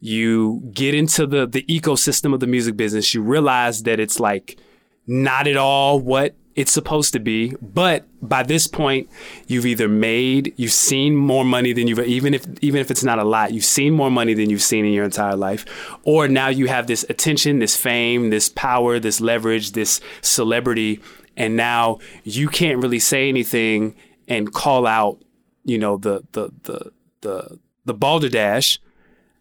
you 0.00 0.62
get 0.72 0.94
into 0.94 1.26
the 1.26 1.46
the 1.46 1.62
ecosystem 1.62 2.34
of 2.34 2.40
the 2.40 2.46
music 2.46 2.76
business, 2.76 3.14
you 3.14 3.22
realize 3.22 3.84
that 3.84 4.00
it's 4.00 4.20
like 4.20 4.58
not 5.06 5.46
at 5.46 5.56
all 5.56 6.00
what 6.00 6.34
it's 6.54 6.72
supposed 6.72 7.12
to 7.12 7.20
be. 7.20 7.54
But 7.60 8.06
by 8.22 8.42
this 8.42 8.66
point, 8.66 9.08
you've 9.46 9.66
either 9.66 9.88
made, 9.88 10.54
you've 10.56 10.72
seen 10.72 11.16
more 11.16 11.44
money 11.44 11.72
than 11.72 11.88
you've 11.88 12.00
even 12.00 12.34
if 12.34 12.46
even 12.62 12.80
if 12.80 12.90
it's 12.90 13.04
not 13.04 13.18
a 13.18 13.24
lot, 13.24 13.52
you've 13.52 13.64
seen 13.64 13.92
more 13.92 14.10
money 14.10 14.34
than 14.34 14.50
you've 14.50 14.62
seen 14.62 14.84
in 14.84 14.92
your 14.92 15.04
entire 15.04 15.36
life, 15.36 15.64
or 16.04 16.28
now 16.28 16.48
you 16.48 16.66
have 16.66 16.86
this 16.86 17.04
attention, 17.08 17.58
this 17.58 17.76
fame, 17.76 18.30
this 18.30 18.48
power, 18.48 18.98
this 18.98 19.20
leverage, 19.20 19.72
this 19.72 20.00
celebrity, 20.20 21.00
and 21.36 21.56
now 21.56 21.98
you 22.22 22.48
can't 22.48 22.80
really 22.82 23.00
say 23.00 23.28
anything 23.28 23.94
and 24.28 24.52
call 24.52 24.86
out, 24.86 25.22
you 25.64 25.78
know, 25.78 25.96
the 25.96 26.22
the 26.32 26.50
the 26.62 26.92
the 27.22 27.58
the 27.84 27.94
balderdash, 27.94 28.80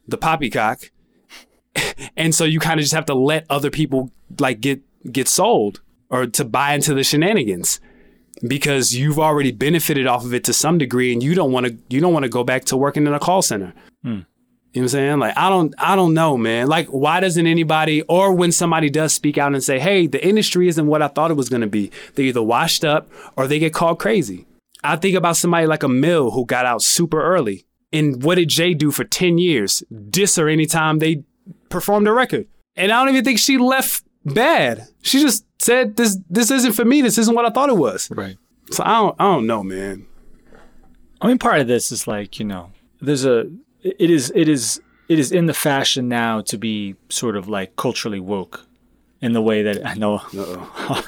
the 0.07 0.17
poppycock, 0.17 0.91
and 2.17 2.33
so 2.33 2.43
you 2.43 2.59
kind 2.59 2.79
of 2.79 2.83
just 2.83 2.93
have 2.93 3.05
to 3.05 3.13
let 3.13 3.45
other 3.49 3.69
people 3.69 4.11
like 4.39 4.59
get 4.61 4.81
get 5.11 5.27
sold 5.27 5.81
or 6.09 6.27
to 6.27 6.45
buy 6.45 6.73
into 6.73 6.93
the 6.93 7.03
shenanigans 7.03 7.79
because 8.47 8.95
you've 8.95 9.19
already 9.19 9.51
benefited 9.51 10.07
off 10.07 10.25
of 10.25 10.33
it 10.33 10.43
to 10.45 10.53
some 10.53 10.77
degree 10.77 11.13
and 11.13 11.23
you 11.23 11.35
don't 11.35 11.51
want 11.51 11.65
to 11.65 11.77
you 11.89 12.01
don't 12.01 12.13
want 12.13 12.23
to 12.23 12.29
go 12.29 12.43
back 12.43 12.65
to 12.65 12.77
working 12.77 13.07
in 13.07 13.13
a 13.13 13.19
call 13.19 13.41
center. 13.41 13.73
Hmm. 14.03 14.07
You 14.09 14.13
know 14.13 14.25
what 14.73 14.81
I'm 14.81 14.87
saying? 14.89 15.19
Like 15.19 15.37
I 15.37 15.49
don't 15.49 15.73
I 15.77 15.95
don't 15.95 16.13
know, 16.13 16.37
man. 16.37 16.67
Like 16.67 16.87
why 16.87 17.19
doesn't 17.19 17.45
anybody 17.45 18.01
or 18.03 18.33
when 18.33 18.51
somebody 18.51 18.89
does 18.89 19.13
speak 19.13 19.37
out 19.37 19.53
and 19.53 19.63
say, 19.63 19.79
"Hey, 19.79 20.07
the 20.07 20.25
industry 20.25 20.67
isn't 20.67 20.87
what 20.87 21.01
I 21.01 21.07
thought 21.07 21.31
it 21.31 21.35
was 21.35 21.49
going 21.49 21.61
to 21.61 21.67
be." 21.67 21.91
They 22.15 22.23
either 22.23 22.41
washed 22.41 22.83
up 22.83 23.09
or 23.37 23.47
they 23.47 23.59
get 23.59 23.73
called 23.73 23.99
crazy. 23.99 24.45
I 24.83 24.97
think 24.97 25.15
about 25.15 25.37
somebody 25.37 25.65
like 25.67 25.81
Amil 25.81 26.33
who 26.33 26.45
got 26.45 26.65
out 26.65 26.81
super 26.81 27.23
early. 27.23 27.65
And 27.93 28.23
what 28.23 28.35
did 28.35 28.49
Jay 28.49 28.73
do 28.73 28.91
for 28.91 29.03
10 29.03 29.37
years? 29.37 29.83
Diss 30.09 30.35
her 30.35 30.49
anytime 30.49 30.97
they 30.97 31.23
performed 31.69 32.07
a 32.07 32.11
record. 32.11 32.47
And 32.75 32.91
I 32.91 32.99
don't 32.99 33.13
even 33.13 33.23
think 33.23 33.39
she 33.39 33.57
left 33.57 34.03
bad. 34.25 34.87
She 35.01 35.19
just 35.19 35.45
said 35.59 35.95
this 35.95 36.17
this 36.29 36.51
isn't 36.51 36.73
for 36.73 36.85
me. 36.85 37.01
This 37.01 37.17
isn't 37.17 37.35
what 37.35 37.45
I 37.45 37.49
thought 37.49 37.69
it 37.69 37.77
was. 37.77 38.09
Right. 38.11 38.37
So 38.71 38.83
I 38.83 38.93
don't 38.93 39.15
I 39.19 39.23
don't 39.25 39.47
know, 39.47 39.63
man. 39.63 40.07
I 41.21 41.27
mean, 41.27 41.37
part 41.37 41.61
of 41.61 41.67
this 41.67 41.91
is 41.91 42.07
like 42.07 42.39
you 42.39 42.45
know, 42.45 42.71
there's 43.01 43.25
a 43.25 43.49
it 43.81 44.09
is 44.09 44.31
it 44.35 44.49
is 44.49 44.81
it 45.09 45.19
is 45.19 45.31
in 45.31 45.45
the 45.45 45.53
fashion 45.53 46.07
now 46.07 46.41
to 46.41 46.57
be 46.57 46.95
sort 47.09 47.35
of 47.35 47.47
like 47.47 47.75
culturally 47.75 48.19
woke, 48.19 48.65
in 49.23 49.31
the 49.31 49.41
way 49.41 49.63
that 49.63 49.87
I 49.87 49.93
know 49.93 50.19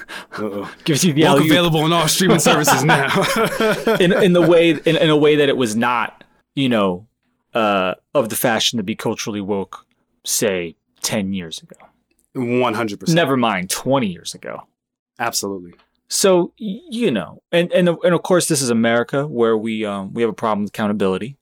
gives 0.85 1.03
you 1.03 1.11
the 1.11 1.23
Woke 1.25 1.43
available 1.43 1.81
on 1.81 1.91
all 1.91 2.07
streaming 2.07 2.39
services 2.49 2.83
now. 2.83 3.07
in 3.99 4.13
in 4.13 4.31
the 4.31 4.45
way 4.47 4.71
in, 4.71 4.95
in 4.97 5.09
a 5.09 5.17
way 5.17 5.35
that 5.35 5.49
it 5.49 5.57
was 5.57 5.75
not 5.75 6.23
you 6.55 6.69
know 6.69 7.07
uh, 7.53 7.95
of 8.13 8.29
the 8.29 8.37
fashion 8.37 8.77
to 8.77 8.83
be 8.83 8.95
culturally 8.95 9.41
woke, 9.41 9.85
say 10.23 10.77
ten 11.01 11.33
years 11.33 11.61
ago. 11.61 11.75
One 12.35 12.73
hundred 12.73 12.99
percent. 12.99 13.15
Never 13.15 13.37
mind 13.37 13.69
twenty 13.69 14.07
years 14.07 14.33
ago. 14.33 14.67
Absolutely. 15.19 15.73
So 16.07 16.53
you 16.57 17.11
know, 17.11 17.41
and 17.51 17.71
and 17.71 17.87
and 17.87 18.13
of 18.13 18.23
course, 18.23 18.47
this 18.47 18.61
is 18.61 18.69
America 18.69 19.25
where 19.25 19.57
we 19.57 19.85
um 19.85 20.13
we 20.13 20.21
have 20.21 20.29
a 20.29 20.33
problem 20.33 20.63
with 20.63 20.69
accountability. 20.69 21.37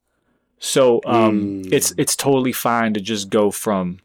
So 0.59 1.01
um, 1.05 1.63
it's 1.71 1.93
it's 1.97 2.15
totally 2.15 2.53
fine 2.53 2.93
to 2.93 3.01
just 3.01 3.29
go 3.29 3.51
from 3.51 3.99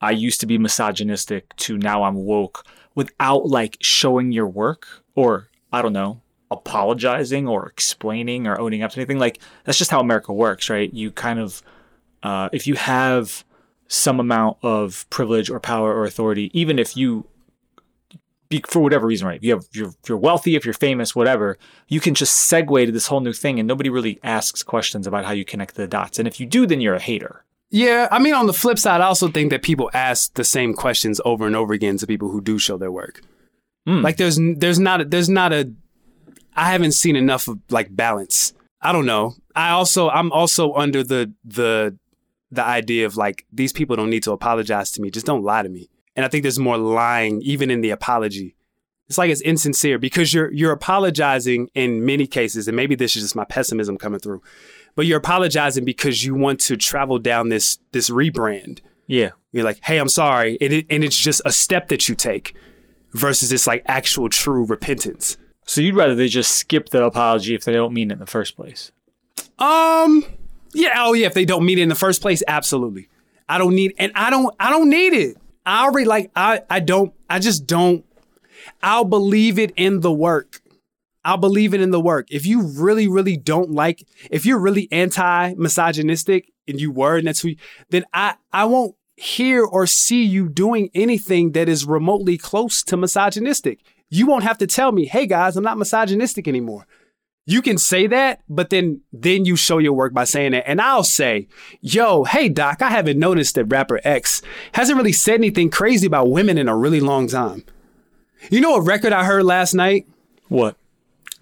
I 0.00 0.12
used 0.12 0.40
to 0.40 0.46
be 0.46 0.56
misogynistic 0.56 1.54
to 1.56 1.76
now 1.76 2.04
I'm 2.04 2.14
woke 2.14 2.64
without 2.94 3.46
like 3.46 3.76
showing 3.80 4.32
your 4.32 4.46
work 4.46 4.86
or 5.14 5.48
I 5.72 5.82
don't 5.82 5.92
know 5.92 6.22
apologizing 6.50 7.48
or 7.48 7.66
explaining 7.66 8.46
or 8.46 8.60
owning 8.60 8.82
up 8.82 8.92
to 8.92 9.00
anything. 9.00 9.18
Like 9.18 9.40
that's 9.64 9.78
just 9.78 9.90
how 9.90 10.00
America 10.00 10.32
works, 10.32 10.70
right? 10.70 10.92
You 10.92 11.10
kind 11.10 11.38
of 11.38 11.62
uh, 12.22 12.48
if 12.52 12.66
you 12.66 12.74
have 12.76 13.44
some 13.92 14.18
amount 14.18 14.56
of 14.62 15.04
privilege 15.10 15.50
or 15.50 15.60
power 15.60 15.94
or 15.94 16.04
authority, 16.04 16.50
even 16.58 16.78
if 16.78 16.96
you 16.96 17.26
for 18.66 18.80
whatever 18.80 19.06
reason, 19.06 19.26
right? 19.26 19.36
If 19.36 19.44
you 19.44 19.54
have, 19.54 19.64
you're, 19.72 19.92
you're 20.06 20.18
wealthy, 20.18 20.56
if 20.56 20.64
you're 20.66 20.74
famous, 20.74 21.16
whatever, 21.16 21.56
you 21.88 22.00
can 22.00 22.14
just 22.14 22.50
segue 22.50 22.84
to 22.84 22.92
this 22.92 23.06
whole 23.06 23.20
new 23.20 23.32
thing, 23.32 23.58
and 23.58 23.66
nobody 23.66 23.88
really 23.88 24.18
asks 24.22 24.62
questions 24.62 25.06
about 25.06 25.24
how 25.24 25.32
you 25.32 25.44
connect 25.44 25.74
the 25.74 25.86
dots. 25.86 26.18
And 26.18 26.28
if 26.28 26.38
you 26.38 26.44
do, 26.46 26.66
then 26.66 26.80
you're 26.80 26.94
a 26.94 27.00
hater. 27.00 27.44
Yeah, 27.70 28.08
I 28.10 28.18
mean, 28.18 28.34
on 28.34 28.46
the 28.46 28.52
flip 28.52 28.78
side, 28.78 29.00
I 29.00 29.04
also 29.04 29.28
think 29.28 29.50
that 29.50 29.62
people 29.62 29.90
ask 29.94 30.34
the 30.34 30.44
same 30.44 30.74
questions 30.74 31.18
over 31.24 31.46
and 31.46 31.56
over 31.56 31.72
again 31.72 31.96
to 31.98 32.06
people 32.06 32.28
who 32.30 32.42
do 32.42 32.58
show 32.58 32.76
their 32.76 32.92
work. 32.92 33.22
Mm. 33.88 34.02
Like 34.02 34.18
there's 34.18 34.38
there's 34.56 34.78
not 34.78 35.00
a, 35.00 35.04
there's 35.06 35.30
not 35.30 35.52
a 35.54 35.72
I 36.54 36.70
haven't 36.70 36.92
seen 36.92 37.16
enough 37.16 37.48
of 37.48 37.58
like 37.70 37.94
balance. 37.94 38.52
I 38.82 38.92
don't 38.92 39.06
know. 39.06 39.34
I 39.56 39.70
also 39.70 40.10
I'm 40.10 40.30
also 40.30 40.74
under 40.74 41.02
the 41.02 41.32
the 41.44 41.96
the 42.52 42.64
idea 42.64 43.06
of 43.06 43.16
like 43.16 43.46
these 43.50 43.72
people 43.72 43.96
don't 43.96 44.10
need 44.10 44.22
to 44.22 44.32
apologize 44.32 44.92
to 44.92 45.00
me. 45.00 45.10
Just 45.10 45.26
don't 45.26 45.42
lie 45.42 45.62
to 45.62 45.68
me. 45.68 45.88
And 46.14 46.24
I 46.24 46.28
think 46.28 46.42
there's 46.42 46.58
more 46.58 46.76
lying 46.76 47.40
even 47.42 47.70
in 47.70 47.80
the 47.80 47.90
apology. 47.90 48.54
It's 49.08 49.18
like 49.18 49.30
it's 49.30 49.40
insincere 49.40 49.98
because 49.98 50.32
you're 50.32 50.52
you're 50.52 50.72
apologizing 50.72 51.70
in 51.74 52.04
many 52.04 52.26
cases, 52.26 52.68
and 52.68 52.76
maybe 52.76 52.94
this 52.94 53.16
is 53.16 53.22
just 53.22 53.36
my 53.36 53.44
pessimism 53.44 53.98
coming 53.98 54.20
through. 54.20 54.42
But 54.94 55.06
you're 55.06 55.18
apologizing 55.18 55.84
because 55.84 56.24
you 56.24 56.34
want 56.34 56.60
to 56.60 56.76
travel 56.76 57.18
down 57.18 57.48
this 57.48 57.78
this 57.90 58.10
rebrand. 58.10 58.80
Yeah. 59.06 59.30
You're 59.50 59.64
like, 59.64 59.80
hey, 59.82 59.98
I'm 59.98 60.08
sorry, 60.08 60.56
and 60.60 60.72
it, 60.72 60.86
and 60.88 61.04
it's 61.04 61.16
just 61.16 61.42
a 61.44 61.52
step 61.52 61.88
that 61.88 62.08
you 62.08 62.14
take 62.14 62.54
versus 63.12 63.50
this 63.50 63.66
like 63.66 63.82
actual 63.86 64.28
true 64.28 64.64
repentance. 64.64 65.36
So 65.66 65.80
you'd 65.80 65.94
rather 65.94 66.14
they 66.14 66.28
just 66.28 66.56
skip 66.56 66.88
the 66.88 67.04
apology 67.04 67.54
if 67.54 67.64
they 67.64 67.72
don't 67.72 67.92
mean 67.92 68.10
it 68.10 68.14
in 68.14 68.18
the 68.18 68.26
first 68.26 68.56
place? 68.56 68.92
Um, 69.58 70.24
yeah, 70.74 70.94
oh 70.96 71.12
yeah, 71.12 71.26
if 71.26 71.34
they 71.34 71.44
don't 71.44 71.64
meet 71.64 71.78
it 71.78 71.82
in 71.82 71.88
the 71.88 71.94
first 71.94 72.20
place, 72.22 72.42
absolutely. 72.46 73.08
I 73.48 73.58
don't 73.58 73.74
need, 73.74 73.94
and 73.98 74.12
I 74.14 74.30
don't, 74.30 74.54
I 74.58 74.70
don't 74.70 74.88
need 74.88 75.12
it. 75.12 75.36
I 75.64 75.84
already 75.84 76.06
like, 76.06 76.30
I, 76.34 76.62
I 76.70 76.80
don't, 76.80 77.12
I 77.28 77.38
just 77.38 77.66
don't. 77.66 78.04
I'll 78.82 79.04
believe 79.04 79.58
it 79.58 79.72
in 79.76 80.00
the 80.00 80.12
work. 80.12 80.60
I'll 81.24 81.36
believe 81.36 81.72
it 81.72 81.80
in 81.80 81.90
the 81.90 82.00
work. 82.00 82.26
If 82.30 82.46
you 82.46 82.62
really, 82.62 83.06
really 83.06 83.36
don't 83.36 83.70
like, 83.70 84.06
if 84.30 84.44
you're 84.44 84.58
really 84.58 84.88
anti-misogynistic 84.90 86.52
and 86.66 86.80
you 86.80 86.90
were, 86.90 87.16
and 87.16 87.26
that's 87.26 87.40
who, 87.40 87.50
you, 87.50 87.56
then 87.90 88.04
I, 88.12 88.34
I 88.52 88.64
won't 88.64 88.96
hear 89.16 89.64
or 89.64 89.86
see 89.86 90.24
you 90.24 90.48
doing 90.48 90.90
anything 90.94 91.52
that 91.52 91.68
is 91.68 91.86
remotely 91.86 92.38
close 92.38 92.82
to 92.84 92.96
misogynistic. 92.96 93.80
You 94.10 94.26
won't 94.26 94.42
have 94.42 94.58
to 94.58 94.66
tell 94.66 94.90
me, 94.90 95.06
hey 95.06 95.26
guys, 95.26 95.56
I'm 95.56 95.62
not 95.62 95.78
misogynistic 95.78 96.48
anymore. 96.48 96.86
You 97.44 97.60
can 97.60 97.76
say 97.76 98.06
that, 98.06 98.40
but 98.48 98.70
then 98.70 99.00
then 99.12 99.44
you 99.44 99.56
show 99.56 99.78
your 99.78 99.94
work 99.94 100.12
by 100.12 100.24
saying 100.24 100.54
it. 100.54 100.62
And 100.66 100.80
I'll 100.80 101.02
say, 101.02 101.48
yo, 101.80 102.24
hey 102.24 102.48
Doc, 102.48 102.80
I 102.82 102.90
haven't 102.90 103.18
noticed 103.18 103.56
that 103.56 103.64
rapper 103.64 104.00
X 104.04 104.42
hasn't 104.72 104.96
really 104.96 105.12
said 105.12 105.34
anything 105.34 105.68
crazy 105.68 106.06
about 106.06 106.30
women 106.30 106.56
in 106.56 106.68
a 106.68 106.76
really 106.76 107.00
long 107.00 107.26
time. 107.26 107.64
You 108.50 108.60
know 108.60 108.76
a 108.76 108.80
record 108.80 109.12
I 109.12 109.24
heard 109.24 109.44
last 109.44 109.74
night? 109.74 110.06
What? 110.48 110.76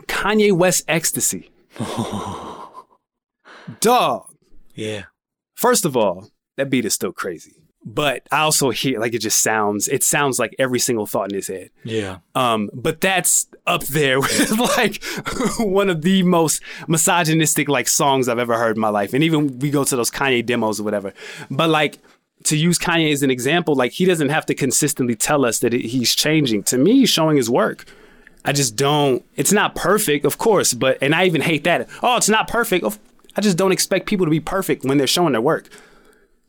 Kanye 0.07 0.53
West 0.53 0.87
XTCY. 0.87 1.49
Dog. 3.81 4.35
Yeah. 4.75 5.05
First 5.55 5.85
of 5.85 5.97
all, 5.97 6.31
that 6.57 6.71
beat 6.71 6.85
is 6.85 6.95
still 6.95 7.13
crazy. 7.13 7.60
But 7.85 8.27
I 8.31 8.41
also 8.41 8.71
hear 8.71 9.01
like 9.01 9.15
it 9.15 9.21
just 9.21 9.43
sounds 9.43 9.89
it 9.89 10.03
sounds 10.03 10.39
like 10.39 10.55
every 10.59 10.79
single 10.79 11.07
thought 11.07 11.31
in 11.31 11.37
his 11.37 11.49
head. 11.49 11.71
Yeah. 11.83 12.19
Um, 12.35 12.69
but 12.75 13.01
that's 13.01 13.47
up 13.67 13.85
there 13.85 14.21
with 14.21 14.59
like 14.59 15.03
one 15.59 15.89
of 15.89 16.03
the 16.03 16.23
most 16.23 16.63
misogynistic 16.89 17.69
like 17.69 17.89
songs 17.89 18.29
I've 18.29 18.39
ever 18.39 18.59
heard 18.59 18.77
in 18.77 18.81
my 18.81 18.91
life. 18.91 19.15
And 19.15 19.25
even 19.25 19.59
we 19.61 19.71
go 19.71 19.85
to 19.85 19.97
those 19.97 20.11
Kanye 20.11 20.45
demos 20.45 20.79
or 20.79 20.85
whatever. 20.85 21.15
But 21.51 21.71
like 21.71 21.99
to 22.45 22.57
use 22.57 22.79
Kanye 22.79 23.13
as 23.13 23.23
an 23.23 23.31
example, 23.31 23.75
like 23.75 23.93
he 23.93 24.05
doesn't 24.05 24.29
have 24.29 24.47
to 24.47 24.55
consistently 24.55 25.15
tell 25.15 25.45
us 25.45 25.61
that 25.61 25.73
it, 25.73 25.87
he's 25.87 26.15
changing. 26.15 26.63
To 26.65 26.79
me, 26.79 27.01
he's 27.01 27.11
showing 27.11 27.37
his 27.37 27.49
work. 27.49 27.87
I 28.45 28.53
just 28.53 28.77
don't. 28.77 29.25
It's 29.37 29.53
not 29.53 29.75
perfect, 29.75 30.25
of 30.25 30.39
course, 30.39 30.73
but 30.73 30.99
and 31.03 31.15
I 31.15 31.25
even 31.27 31.43
hate 31.43 31.65
that. 31.65 31.89
Oh, 32.03 32.17
it's 32.17 32.29
not 32.29 32.49
perfect. 32.49 32.85
I 33.37 33.41
just 33.41 33.57
don't 33.57 33.73
expect 33.73 34.07
people 34.07 34.27
to 34.27 34.31
be 34.31 34.41
perfect 34.41 34.85
when 34.85 34.99
they're 34.99 35.07
showing 35.07 35.33
their 35.33 35.41
work. 35.41 35.69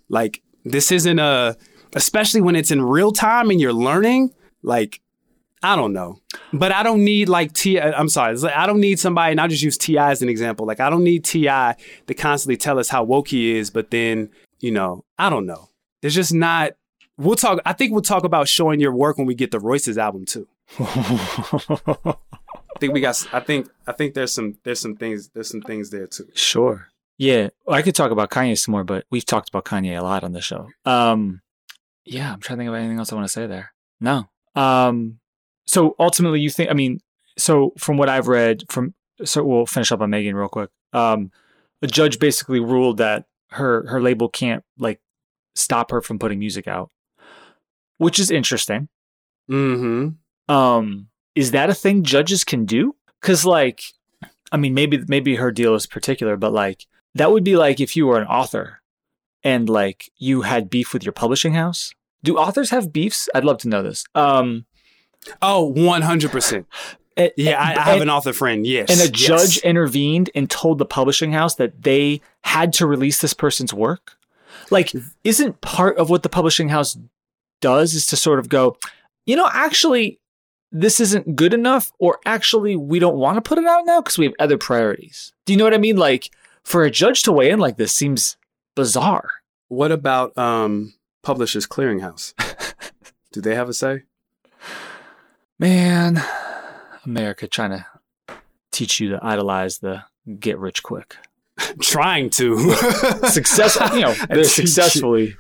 Like 0.07 0.41
this 0.63 0.91
isn't 0.91 1.19
a, 1.19 1.57
especially 1.95 2.41
when 2.41 2.55
it's 2.55 2.71
in 2.71 2.81
real 2.81 3.11
time 3.11 3.49
and 3.49 3.59
you're 3.59 3.73
learning. 3.73 4.33
Like 4.63 5.01
I 5.63 5.75
don't 5.75 5.93
know, 5.93 6.19
but 6.53 6.71
I 6.71 6.81
don't 6.81 7.03
need 7.03 7.29
like 7.29 7.53
Ti. 7.53 7.79
Uh, 7.79 7.91
I'm 7.91 8.09
sorry, 8.09 8.35
like, 8.35 8.55
I 8.55 8.65
don't 8.65 8.79
need 8.79 8.99
somebody, 8.99 9.31
and 9.31 9.39
I'll 9.39 9.47
just 9.47 9.61
use 9.61 9.77
T.I. 9.77 10.11
as 10.11 10.21
an 10.23 10.29
example. 10.29 10.65
Like 10.65 10.79
I 10.79 10.89
don't 10.89 11.03
need 11.03 11.23
T.I. 11.23 11.75
to 12.07 12.13
constantly 12.15 12.57
tell 12.57 12.79
us 12.79 12.89
how 12.89 13.03
woke 13.03 13.27
he 13.27 13.57
is, 13.57 13.69
but 13.69 13.91
then 13.91 14.29
you 14.59 14.71
know, 14.71 15.05
I 15.19 15.29
don't 15.29 15.45
know. 15.45 15.69
There's 16.01 16.15
just 16.15 16.33
not. 16.33 16.73
We'll 17.17 17.35
talk. 17.35 17.59
I 17.65 17.73
think 17.73 17.91
we'll 17.91 18.01
talk 18.01 18.23
about 18.23 18.47
showing 18.47 18.79
your 18.79 18.93
work 18.93 19.17
when 19.17 19.27
we 19.27 19.35
get 19.35 19.51
the 19.51 19.59
Royce's 19.59 19.97
album 19.97 20.25
too. 20.25 20.47
I 20.79 22.15
think 22.79 22.93
we 22.93 23.01
got. 23.01 23.23
I 23.31 23.39
think. 23.39 23.69
I 23.85 23.91
think 23.91 24.15
there's 24.15 24.33
some. 24.33 24.57
There's 24.63 24.79
some 24.79 24.95
things. 24.95 25.29
There's 25.29 25.49
some 25.49 25.61
things 25.61 25.91
there 25.91 26.07
too. 26.07 26.27
Sure. 26.33 26.87
Yeah, 27.21 27.49
I 27.67 27.83
could 27.83 27.93
talk 27.93 28.09
about 28.09 28.31
Kanye 28.31 28.57
some 28.57 28.71
more, 28.71 28.83
but 28.83 29.05
we've 29.11 29.23
talked 29.23 29.47
about 29.47 29.63
Kanye 29.63 29.95
a 29.95 30.01
lot 30.01 30.23
on 30.23 30.31
the 30.31 30.41
show. 30.41 30.69
Um, 30.85 31.41
yeah, 32.03 32.33
I'm 32.33 32.39
trying 32.39 32.57
to 32.57 32.61
think 32.61 32.69
of 32.69 32.73
anything 32.73 32.97
else 32.97 33.11
I 33.11 33.15
want 33.15 33.25
to 33.25 33.31
say 33.31 33.45
there. 33.45 33.73
No. 33.99 34.27
Um, 34.55 35.19
so 35.67 35.95
ultimately, 35.99 36.39
you 36.39 36.49
think? 36.49 36.71
I 36.71 36.73
mean, 36.73 36.99
so 37.37 37.73
from 37.77 37.97
what 37.97 38.09
I've 38.09 38.27
read, 38.27 38.63
from 38.71 38.95
so 39.23 39.43
we'll 39.43 39.67
finish 39.67 39.91
up 39.91 40.01
on 40.01 40.09
Megan 40.09 40.35
real 40.35 40.49
quick. 40.49 40.71
Um, 40.93 41.31
a 41.83 41.85
judge 41.85 42.17
basically 42.17 42.59
ruled 42.59 42.97
that 42.97 43.25
her 43.51 43.85
her 43.85 44.01
label 44.01 44.27
can't 44.27 44.63
like 44.79 44.99
stop 45.53 45.91
her 45.91 46.01
from 46.01 46.17
putting 46.17 46.39
music 46.39 46.67
out, 46.67 46.89
which 47.99 48.17
is 48.17 48.31
interesting. 48.31 48.89
Hmm. 49.47 50.07
Um, 50.49 51.09
is 51.35 51.51
that 51.51 51.69
a 51.69 51.75
thing 51.75 52.01
judges 52.01 52.43
can 52.43 52.65
do? 52.65 52.95
Because 53.21 53.45
like, 53.45 53.83
I 54.51 54.57
mean, 54.57 54.73
maybe 54.73 55.03
maybe 55.07 55.35
her 55.35 55.51
deal 55.51 55.75
is 55.75 55.85
particular, 55.85 56.35
but 56.35 56.51
like 56.51 56.87
that 57.15 57.31
would 57.31 57.43
be 57.43 57.55
like 57.55 57.79
if 57.79 57.95
you 57.95 58.07
were 58.07 58.19
an 58.19 58.27
author 58.27 58.81
and 59.43 59.69
like 59.69 60.11
you 60.17 60.41
had 60.41 60.69
beef 60.69 60.93
with 60.93 61.03
your 61.03 61.13
publishing 61.13 61.53
house. 61.53 61.93
Do 62.23 62.37
authors 62.37 62.69
have 62.69 62.93
beefs? 62.93 63.27
I'd 63.33 63.45
love 63.45 63.57
to 63.59 63.67
know 63.67 63.81
this. 63.81 64.05
Um, 64.13 64.65
oh, 65.41 65.65
one 65.65 66.03
hundred 66.03 66.31
percent. 66.31 66.67
Yeah, 67.35 67.59
I, 67.59 67.75
I 67.75 67.81
have 67.81 67.93
and, 67.95 68.03
an 68.03 68.09
author 68.09 68.33
friend. 68.33 68.65
Yes, 68.65 68.89
and 68.89 68.99
a 68.99 69.11
yes. 69.11 69.27
judge 69.27 69.57
intervened 69.59 70.29
and 70.33 70.49
told 70.49 70.77
the 70.77 70.85
publishing 70.85 71.33
house 71.33 71.55
that 71.55 71.83
they 71.83 72.21
had 72.43 72.73
to 72.73 72.87
release 72.87 73.21
this 73.21 73.33
person's 73.33 73.73
work. 73.73 74.17
Like, 74.69 74.93
isn't 75.23 75.61
part 75.61 75.97
of 75.97 76.09
what 76.09 76.23
the 76.23 76.29
publishing 76.29 76.69
house 76.69 76.97
does 77.59 77.93
is 77.93 78.05
to 78.07 78.15
sort 78.15 78.39
of 78.39 78.49
go, 78.49 78.77
you 79.25 79.35
know, 79.35 79.49
actually, 79.51 80.19
this 80.71 80.99
isn't 80.99 81.35
good 81.35 81.53
enough, 81.53 81.91
or 81.99 82.19
actually, 82.25 82.75
we 82.75 82.97
don't 82.97 83.17
want 83.17 83.35
to 83.35 83.41
put 83.41 83.57
it 83.57 83.65
out 83.65 83.85
now 83.85 84.01
because 84.01 84.17
we 84.17 84.25
have 84.25 84.33
other 84.39 84.57
priorities. 84.57 85.33
Do 85.45 85.53
you 85.53 85.57
know 85.57 85.65
what 85.65 85.73
I 85.73 85.79
mean? 85.79 85.97
Like, 85.97 86.31
for 86.63 86.83
a 86.83 86.91
judge 86.91 87.23
to 87.23 87.31
weigh 87.31 87.49
in 87.49 87.59
like 87.59 87.77
this 87.77 87.93
seems 87.93 88.37
bizarre. 88.75 89.29
What 89.67 89.91
about 89.91 90.37
um, 90.37 90.93
Publishers 91.21 91.67
Clearinghouse? 91.67 92.33
Do 93.31 93.41
they 93.41 93.55
have 93.55 93.69
a 93.69 93.73
say? 93.73 94.03
Man, 95.57 96.21
America 97.05 97.47
trying 97.47 97.71
to 97.71 97.85
teach 98.71 98.99
you 98.99 99.09
to 99.09 99.19
idolize 99.21 99.79
the 99.79 100.03
get 100.39 100.57
rich 100.57 100.83
quick. 100.83 101.17
Trying 101.81 102.29
to 102.31 102.73
success, 103.27 103.77
you 103.93 104.01
know, 104.01 104.13
they're 104.29 104.43
successfully. 104.43 105.35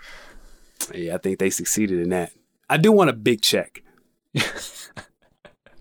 Yeah, 0.93 1.15
I 1.15 1.17
think 1.17 1.39
they 1.39 1.49
succeeded 1.49 1.99
in 1.99 2.09
that. 2.09 2.31
I 2.69 2.77
do 2.77 2.91
want 2.91 3.09
a 3.09 3.13
big 3.13 3.41
check. 3.41 3.81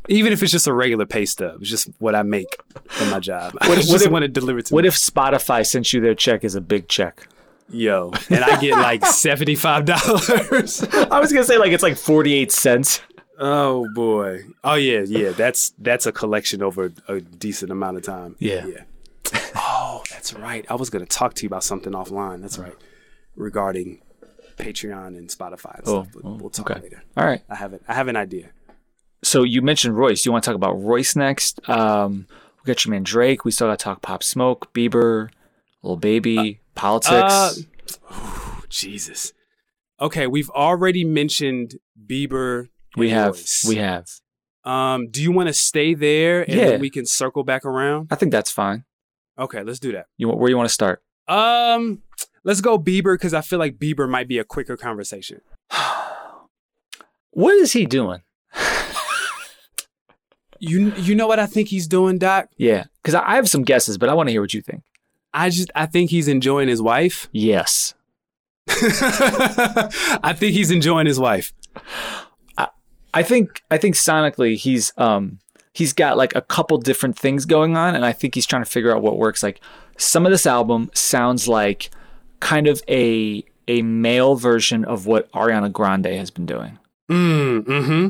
Even 0.09 0.33
if 0.33 0.43
it's 0.43 0.51
just 0.53 0.67
a 0.67 0.73
regular 0.73 1.07
pay 1.07 1.25
stub, 1.27 1.61
it's 1.61 1.71
just 1.71 1.89
what 1.99 2.15
I 2.15 2.23
make 2.23 2.47
from 2.89 3.11
my 3.11 3.21
job. 3.21 3.53
What, 3.55 3.63
I 3.71 3.75
just 3.77 3.93
what 3.93 4.03
if, 4.03 4.11
want 4.11 4.23
to 4.23 4.29
deliver 4.29 4.61
to 4.63 4.75
What 4.75 4.83
me. 4.85 4.89
if 4.89 4.95
Spotify 4.95 5.65
sent 5.67 5.93
you 5.93 6.01
their 6.01 6.15
check 6.15 6.43
as 6.45 6.55
a 6.55 6.61
big 6.61 6.89
check? 6.89 7.29
Yo, 7.69 8.11
and 8.31 8.43
I 8.43 8.61
get 8.61 8.73
like 8.77 9.05
seventy 9.07 9.55
five 9.55 9.85
dollars. 9.85 10.83
I 10.83 11.21
was 11.21 11.33
gonna 11.33 11.45
say 11.45 11.57
like 11.59 11.71
it's 11.73 11.83
like 11.85 11.97
forty 11.97 12.35
eight 12.35 12.51
cents. 12.51 13.01
Oh 13.39 13.89
boy. 13.95 14.43
Oh 14.65 14.75
yeah, 14.75 15.03
yeah. 15.07 15.31
That's 15.31 15.71
that's 15.79 16.05
a 16.07 16.13
collection 16.13 16.63
over 16.63 16.93
a 17.07 17.21
decent 17.21 17.71
amount 17.71 17.97
of 17.99 18.03
time. 18.03 18.35
Yeah. 18.41 18.67
Yeah. 18.67 18.83
oh, 19.55 20.03
that's 20.11 20.35
right. 20.35 20.67
I 20.69 20.75
was 20.75 20.91
gonna 20.91 21.07
talk 21.07 21.35
to 21.35 21.43
you 21.45 21.47
about 21.47 21.63
something 21.63 21.93
offline. 21.93 22.43
That's 22.43 22.59
right. 22.59 22.75
Regarding 23.37 24.01
Patreon 24.57 25.17
and 25.17 25.29
Spotify 25.29 25.79
and 25.79 25.83
Oh, 25.87 26.03
stuff. 26.03 26.09
But 26.15 26.23
oh, 26.29 26.35
we'll 26.41 26.51
talk 26.51 26.71
okay. 26.73 26.81
later. 26.81 27.03
All 27.17 27.25
right. 27.25 27.43
I 27.49 27.55
have 27.55 27.73
it. 27.73 27.83
I 27.87 27.95
have 27.95 28.09
an 28.09 28.17
idea. 28.17 28.51
So 29.23 29.43
you 29.43 29.63
mentioned 29.63 29.97
Royce. 29.97 30.25
You 30.25 30.33
want 30.33 30.45
to 30.45 30.49
talk 30.51 30.57
about 30.57 30.81
Royce 30.83 31.15
next? 31.17 31.61
Um, 31.69 32.27
we 32.63 32.67
got 32.69 32.85
your 32.85 32.91
man 32.93 33.03
Drake. 33.03 33.45
We 33.45 33.51
still 33.51 33.69
got 33.69 33.79
to 33.79 33.83
talk 33.85 34.03
Pop 34.03 34.23
Smoke, 34.23 34.73
Bieber, 34.73 35.31
Lil 35.83 35.97
Baby, 35.97 36.61
politics. 36.75 37.15
Uh, 37.15 37.55
oh, 38.11 38.63
Jesus. 38.69 39.33
Okay, 40.01 40.27
we've 40.27 40.51
already 40.51 41.05
mentioned 41.05 41.75
Bieber. 42.07 42.69
we 42.97 43.11
have. 43.11 43.35
Royce. 43.35 43.65
We 43.69 43.77
have. 43.77 44.07
Um, 44.65 45.09
do 45.11 45.23
you 45.23 45.33
want 45.33 45.49
to 45.49 45.53
stay 45.55 45.95
there 45.95 46.43
and 46.43 46.55
Yeah. 46.55 46.67
then 46.71 46.81
we 46.81 46.91
can 46.91 47.07
circle 47.07 47.45
back 47.45 47.65
around? 47.65 48.09
I 48.11 48.15
think 48.15 48.31
that's 48.33 48.51
fine. 48.51 48.85
Okay, 49.39 49.63
let's 49.63 49.79
do 49.79 49.93
that. 49.93 50.07
You 50.19 50.29
want 50.29 50.39
where 50.41 50.51
you 50.51 50.57
want 50.57 50.69
to 50.69 50.75
start? 50.75 51.03
Um, 51.29 52.03
let's 52.45 52.61
go 52.61 52.79
Bieber 52.79 53.15
because 53.15 53.33
I 53.33 53.41
feel 53.41 53.59
like 53.59 53.79
Bieber 53.79 54.09
might 54.09 54.29
be 54.29 54.39
a 54.39 54.45
quicker 54.45 54.77
conversation. 54.77 55.41
What 57.33 57.55
is 57.55 57.73
he 57.73 57.87
doing? 57.87 58.23
You 60.61 60.93
you 60.97 61.15
know 61.15 61.27
what 61.27 61.39
I 61.39 61.47
think 61.47 61.69
he's 61.69 61.89
doing, 61.89 62.19
Doc? 62.19 62.49
Yeah, 62.57 62.85
because 63.03 63.15
I 63.15 63.27
I 63.27 63.37
have 63.37 63.49
some 63.49 63.63
guesses, 63.63 63.99
but 63.99 64.09
I 64.09 64.15
want 64.15 64.29
to 64.29 64.33
hear 64.33 64.41
what 64.41 64.55
you 64.55 64.63
think. 64.63 64.83
I 65.33 65.51
just 65.51 65.71
I 65.75 65.87
think 65.87 66.11
he's 66.11 66.29
enjoying 66.29 66.69
his 66.69 66.83
wife. 66.83 67.29
Yes. 67.33 67.95
I 68.69 70.35
think 70.37 70.55
he's 70.55 70.71
enjoying 70.71 71.07
his 71.07 71.19
wife. 71.19 71.53
I 73.13 73.23
think 73.23 73.63
I 73.71 73.79
think 73.79 73.95
sonically 73.95 74.57
he's 74.57 74.93
um 74.97 75.39
he's 75.73 75.93
got 75.93 76.17
like 76.17 76.35
a 76.35 76.41
couple 76.41 76.79
different 76.79 77.19
things 77.19 77.45
going 77.45 77.77
on, 77.77 77.95
and 77.95 78.05
I 78.05 78.13
think 78.13 78.35
he's 78.35 78.47
trying 78.47 78.65
to 78.65 78.71
figure 78.71 78.95
out 78.95 79.03
what 79.03 79.19
works. 79.19 79.43
Like 79.43 79.61
some 79.97 80.27
of 80.27 80.33
this 80.33 80.47
album 80.47 80.91
sounds 80.95 81.49
like 81.49 81.91
kind 82.41 82.67
of 82.67 82.83
a 82.89 83.45
a 83.69 83.83
male 83.83 84.37
version 84.37 84.85
of 84.85 85.07
what 85.07 85.31
Ariana 85.33 85.73
Grande 85.73 86.07
has 86.07 86.31
been 86.31 86.47
doing. 86.47 86.79
Mm, 87.11 87.63
mm-hmm. 87.63 88.09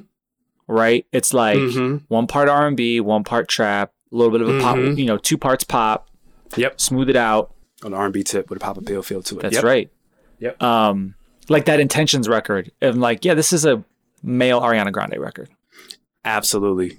Right? 0.70 1.04
It's 1.12 1.34
like 1.34 1.58
Mhm. 1.58 2.02
one 2.08 2.26
part 2.26 2.48
R 2.48 2.66
and 2.68 2.76
B, 2.76 3.00
one 3.00 3.24
part 3.24 3.48
trap, 3.48 3.92
a 4.12 4.16
little 4.16 4.30
bit 4.30 4.40
of 4.40 4.48
a 4.48 4.60
pop, 4.60 4.76
Mhm. 4.76 4.96
you 4.98 5.04
know, 5.06 5.18
two 5.18 5.36
parts 5.36 5.64
pop. 5.64 6.08
Yep. 6.56 6.80
Smooth 6.80 7.10
it 7.10 7.16
out. 7.16 7.52
On 7.82 7.90
the 7.92 7.96
R&B 7.96 8.22
tip 8.22 8.50
with 8.50 8.58
a 8.58 8.60
pop 8.60 8.76
appeal 8.76 9.02
feel 9.02 9.22
to 9.22 9.38
it. 9.38 9.42
That's 9.42 9.54
Yep. 9.56 9.64
right. 9.64 9.90
Yep. 10.38 10.62
Um, 10.62 11.14
like 11.48 11.64
that 11.64 11.80
Intentions 11.80 12.28
record. 12.28 12.70
And 12.80 13.00
like, 13.00 13.24
yeah, 13.24 13.34
this 13.34 13.52
is 13.52 13.64
a 13.64 13.82
male 14.22 14.60
Ariana 14.60 14.92
Grande 14.92 15.16
record. 15.18 15.48
Absolutely. 16.24 16.98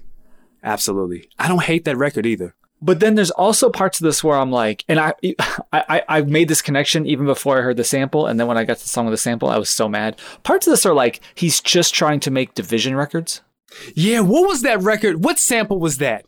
Absolutely. 0.63 1.30
I 1.39 1.47
don't 1.47 1.63
hate 1.63 1.86
that 1.86 1.97
record 1.97 2.26
either. 2.26 2.55
But 2.82 2.99
then 2.99 3.13
there's 3.15 3.30
also 3.32 3.69
parts 3.69 3.99
of 4.01 4.05
this 4.05 4.24
where 4.24 4.38
I'm 4.38 4.51
like, 4.51 4.84
and 4.89 4.99
I, 4.99 5.13
I, 5.72 5.84
I 5.89 6.01
I 6.09 6.22
made 6.22 6.47
this 6.47 6.63
connection 6.63 7.05
even 7.05 7.26
before 7.28 7.59
I 7.59 7.61
heard 7.61 7.78
the 7.78 7.84
sample, 7.84 8.26
and 8.26 8.39
then 8.39 8.47
when 8.47 8.57
I 8.57 8.63
got 8.63 8.78
to 8.78 8.84
the 8.84 8.89
song 8.89 9.05
with 9.05 9.13
the 9.13 9.17
sample, 9.17 9.49
I 9.49 9.57
was 9.59 9.69
so 9.69 9.88
mad. 9.88 10.19
Parts 10.41 10.65
of 10.65 10.72
this 10.72 10.86
are 10.86 10.93
like 10.93 11.19
he's 11.36 11.61
just 11.61 11.93
trying 11.93 12.19
to 12.22 12.32
make 12.32 12.55
dvsn 12.55 12.97
records. 12.97 13.41
Yeah, 13.95 14.19
what 14.22 14.47
was 14.47 14.61
that 14.63 14.82
record? 14.82 15.24
What 15.24 15.39
sample 15.39 15.80
was 15.80 15.97
that? 15.97 16.26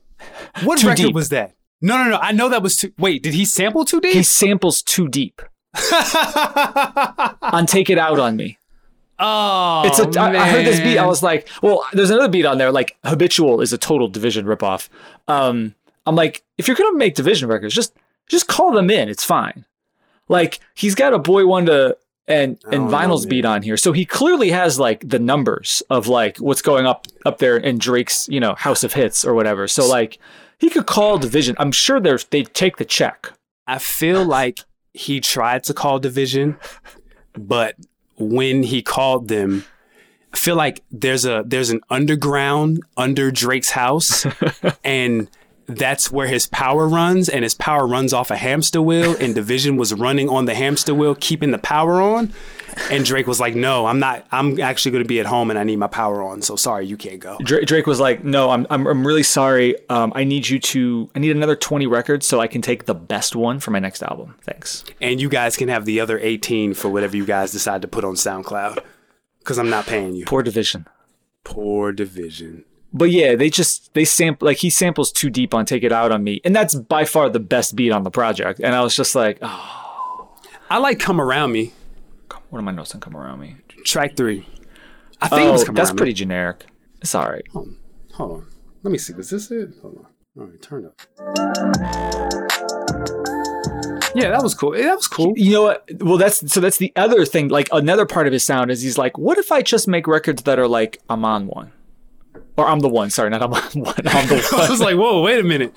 What 0.64 0.80
Too 0.80 0.88
record 0.88 1.02
Deep. 1.08 1.16
was 1.16 1.30
that? 1.30 1.54
No, 1.82 1.98
no, 2.02 2.10
no. 2.12 2.18
I 2.18 2.32
know 2.32 2.48
that 2.50 2.64
was 2.64 2.78
too. 2.78 2.94
Wait, 2.98 3.24
did 3.24 3.34
he 3.34 3.44
sample 3.46 3.84
too 3.84 4.00
deep? 4.00 4.14
He 4.14 4.24
samples 4.24 4.82
too 4.82 5.08
deep 5.10 5.42
on 7.42 7.66
"Take 7.66 7.90
It 7.90 7.98
Out 7.98 8.20
on 8.20 8.36
Me." 8.38 8.58
oh, 9.20 9.84
It's 9.86 10.00
a. 10.00 10.20
I, 10.20 10.32
I 10.44 10.48
heard 10.50 10.66
this 10.66 10.80
beat. 10.80 10.98
I 10.98 11.06
was 11.06 11.22
like, 11.22 11.50
well, 11.62 11.86
there's 11.94 12.10
another 12.10 12.30
beat 12.30 12.46
on 12.46 12.58
there. 12.58 12.72
Like 12.72 12.96
"Habitual" 13.04 13.62
is 13.62 13.74
a 13.74 13.78
total 13.78 14.10
dvsn 14.10 14.44
ripoff. 14.46 14.90
Um, 15.28 15.76
I'm 16.06 16.16
like, 16.16 16.44
if 16.58 16.68
you're 16.68 16.78
gonna 16.78 16.98
make 16.98 17.16
dvsn 17.16 17.48
records, 17.50 17.74
just 17.74 17.94
just 18.30 18.48
call 18.48 18.72
them 18.72 18.90
in. 18.90 19.10
It's 19.10 19.24
fine. 19.26 19.66
Like 20.30 20.60
he's 20.74 20.96
got 20.96 21.14
a 21.14 21.20
Boi-1da 21.20 21.94
and 22.28 22.58
and 22.66 22.84
oh, 22.84 22.88
know, 22.88 22.98
Vinylz's 22.98 23.26
beat 23.26 23.46
on 23.46 23.62
here, 23.62 23.78
so 23.78 23.92
he 23.92 24.06
clearly 24.06 24.52
has 24.52 24.80
like 24.80 25.08
the 25.08 25.20
numbers 25.20 25.84
of 25.90 26.08
like 26.08 26.38
what's 26.38 26.62
going 26.62 26.86
up 26.86 27.08
up 27.26 27.40
there 27.40 27.58
in 27.58 27.78
Drake's 27.78 28.28
you 28.30 28.40
know 28.40 28.56
House 28.56 28.84
of 28.84 28.94
Hits 28.94 29.26
or 29.26 29.34
whatever. 29.34 29.68
So 29.68 29.88
like 29.88 30.20
he 30.58 30.70
could 30.70 30.86
call 30.86 31.20
dvsn. 31.20 31.56
I'm 31.60 31.72
sure 31.72 32.00
they 32.00 32.16
they 32.30 32.44
take 32.44 32.78
the 32.78 32.86
check. 32.86 33.34
I 33.68 33.78
feel 33.80 34.24
like 34.24 34.60
he 34.94 35.20
tried 35.20 35.64
to 35.66 35.74
call 35.74 36.00
dvsn, 36.00 36.58
but 37.38 37.76
when 38.18 38.64
he 38.64 38.82
called 38.82 39.28
them, 39.28 39.66
I 40.34 40.38
feel 40.38 40.56
like 40.56 40.82
there's 40.92 41.26
a 41.26 41.44
there's 41.46 41.70
an 41.70 41.82
underground 41.90 42.82
under 42.96 43.32
Drake's 43.32 43.72
house, 43.72 44.26
and 44.84 45.30
that's 45.68 46.12
where 46.12 46.28
his 46.28 46.48
power 46.48 46.88
runs, 46.88 47.30
and 47.30 47.44
his 47.44 47.54
power 47.54 47.88
runs 47.88 48.14
off 48.14 48.32
a 48.32 48.38
hamster 48.38 48.82
wheel, 48.82 49.16
and 49.20 49.36
dvsn 49.36 49.78
was 49.78 49.94
running 49.94 50.30
on 50.30 50.46
the 50.46 50.56
hamster 50.56 50.94
wheel, 50.94 51.16
keeping 51.16 51.52
the 51.52 51.58
power 51.58 52.02
on. 52.02 52.34
And 52.90 53.06
Drake 53.06 53.28
was 53.28 53.40
like, 53.40 53.56
"No, 53.56 53.86
I'm 53.86 54.00
not. 54.00 54.26
I'm 54.32 54.60
actually 54.60 54.94
going 54.94 55.04
to 55.04 55.08
be 55.08 55.20
at 55.20 55.26
home, 55.26 55.50
and 55.52 55.60
I 55.60 55.64
need 55.64 55.76
my 55.76 55.88
power 55.88 56.24
on. 56.24 56.42
So 56.42 56.56
sorry, 56.56 56.88
you 56.88 56.98
can't 56.98 57.20
go." 57.20 57.38
Drake, 57.44 57.68
Drake 57.68 57.86
was 57.86 58.00
like, 58.00 58.24
"No, 58.24 58.50
I'm, 58.50 58.66
I'm 58.70 58.88
I'm 58.88 59.06
really 59.06 59.24
sorry. 59.24 59.76
Um, 59.90 60.12
I 60.16 60.24
need 60.24 60.50
you 60.50 60.60
to. 60.60 61.10
I 61.16 61.20
need 61.20 61.36
another 61.36 61.56
20 61.56 61.86
records 61.86 62.26
so 62.26 62.40
I 62.40 62.48
can 62.48 62.62
take 62.62 62.86
the 62.86 62.96
best 62.96 63.36
one 63.36 63.60
for 63.60 63.72
my 63.72 63.80
next 63.80 64.02
album. 64.02 64.36
Thanks." 64.42 64.84
And 65.02 65.22
you 65.22 65.30
guys 65.30 65.56
can 65.56 65.70
have 65.70 65.86
the 65.86 66.00
other 66.00 66.18
18 66.18 66.74
for 66.74 66.90
whatever 66.90 67.16
you 67.16 67.26
guys 67.26 67.52
decide 67.52 67.84
to 67.84 67.88
put 67.88 68.04
on 68.04 68.16
SoundCloud, 68.16 68.80
because 69.40 69.60
I'm 69.60 69.70
not 69.70 69.86
paying 69.86 70.16
you. 70.16 70.26
Poor 70.26 70.44
dvsn. 70.44 70.88
Poor 71.44 71.94
dvsn. 71.94 72.64
But 72.94 73.10
yeah, 73.12 73.36
they 73.36 73.50
just 73.50 73.94
they 73.96 74.06
sample 74.06 74.46
like 74.46 74.58
he 74.58 74.70
samples 74.70 75.12
too 75.12 75.30
deep 75.32 75.54
on 75.54 75.66
"Take 75.66 75.84
It 75.84 75.92
Out 75.92 76.12
on 76.12 76.24
Me," 76.24 76.40
and 76.46 76.56
that's 76.56 76.76
by 76.76 77.06
far 77.06 77.28
the 77.30 77.40
best 77.40 77.76
beat 77.76 77.92
on 77.92 78.04
the 78.04 78.12
project. 78.12 78.60
And 78.64 78.76
I 78.76 78.82
was 78.82 78.96
just 78.96 79.16
like, 79.16 79.40
oh, 79.42 80.32
I 80.70 80.78
like 80.78 81.00
"Come 81.00 81.20
Around 81.20 81.52
Me." 81.52 81.74
what 82.50 82.60
are 82.60 82.62
my 82.64 82.72
notes 82.72 82.94
on 82.94 83.02
"Come 83.02 83.18
Around 83.18 83.40
Me"? 83.40 83.56
Track 83.84 84.16
three. 84.16 84.46
I 85.22 85.28
think 85.28 85.48
it 85.48 85.52
was 85.52 85.64
Oh, 85.64 85.66
"Come 85.66 85.76
that's 85.76 85.92
pretty 85.92 86.12
Me. 86.12 86.16
generic. 86.16 86.66
It's 87.02 87.16
all 87.16 87.28
right. 87.28 87.44
Hold 87.52 87.68
on. 87.70 87.78
Hold 88.14 88.32
on. 88.32 88.48
Let 88.84 88.92
me 88.92 88.98
see. 89.00 89.14
Was 89.14 89.30
this 89.32 89.50
it? 89.50 89.70
Hold 89.82 89.98
on. 89.98 90.08
All 90.40 90.46
right, 90.48 90.62
turn 90.62 90.86
up. 90.86 91.00
Yeah, 94.16 94.30
that 94.30 94.44
was 94.44 94.54
cool. 94.54 94.72
That 94.74 94.96
was 94.96 95.08
cool. 95.08 95.34
You 95.36 95.54
know 95.54 95.64
what? 95.64 95.90
Well, 96.00 96.18
that's 96.18 96.52
so 96.54 96.60
that's 96.60 96.78
the 96.78 96.94
other 96.96 97.26
thing. 97.26 97.48
Like 97.48 97.68
another 97.72 98.06
part 98.06 98.28
of 98.28 98.34
his 98.34 98.44
sound 98.44 98.70
is 98.70 98.82
he's 98.84 98.98
like, 99.00 99.18
what 99.18 99.40
if 99.40 99.52
I 99.52 99.64
just 99.64 99.88
make 99.88 100.06
records 100.06 100.44
that 100.44 100.60
are 100.60 100.68
like 100.68 101.00
I'm 101.10 101.26
on 101.26 101.48
one, 101.48 101.72
or 102.58 102.68
I'm 102.68 102.80
the 102.80 102.90
one. 102.90 103.10
Sorry, 103.10 103.30
not 103.30 103.42
I'm 103.42 103.52
one. 103.52 103.64
I'm 103.64 104.28
the 104.28 104.48
one. 104.52 104.62
I 104.68 104.70
was 104.70 104.80
like, 104.80 104.96
whoa, 104.96 105.22
wait 105.22 105.40
a 105.40 105.44
minute. 105.44 105.74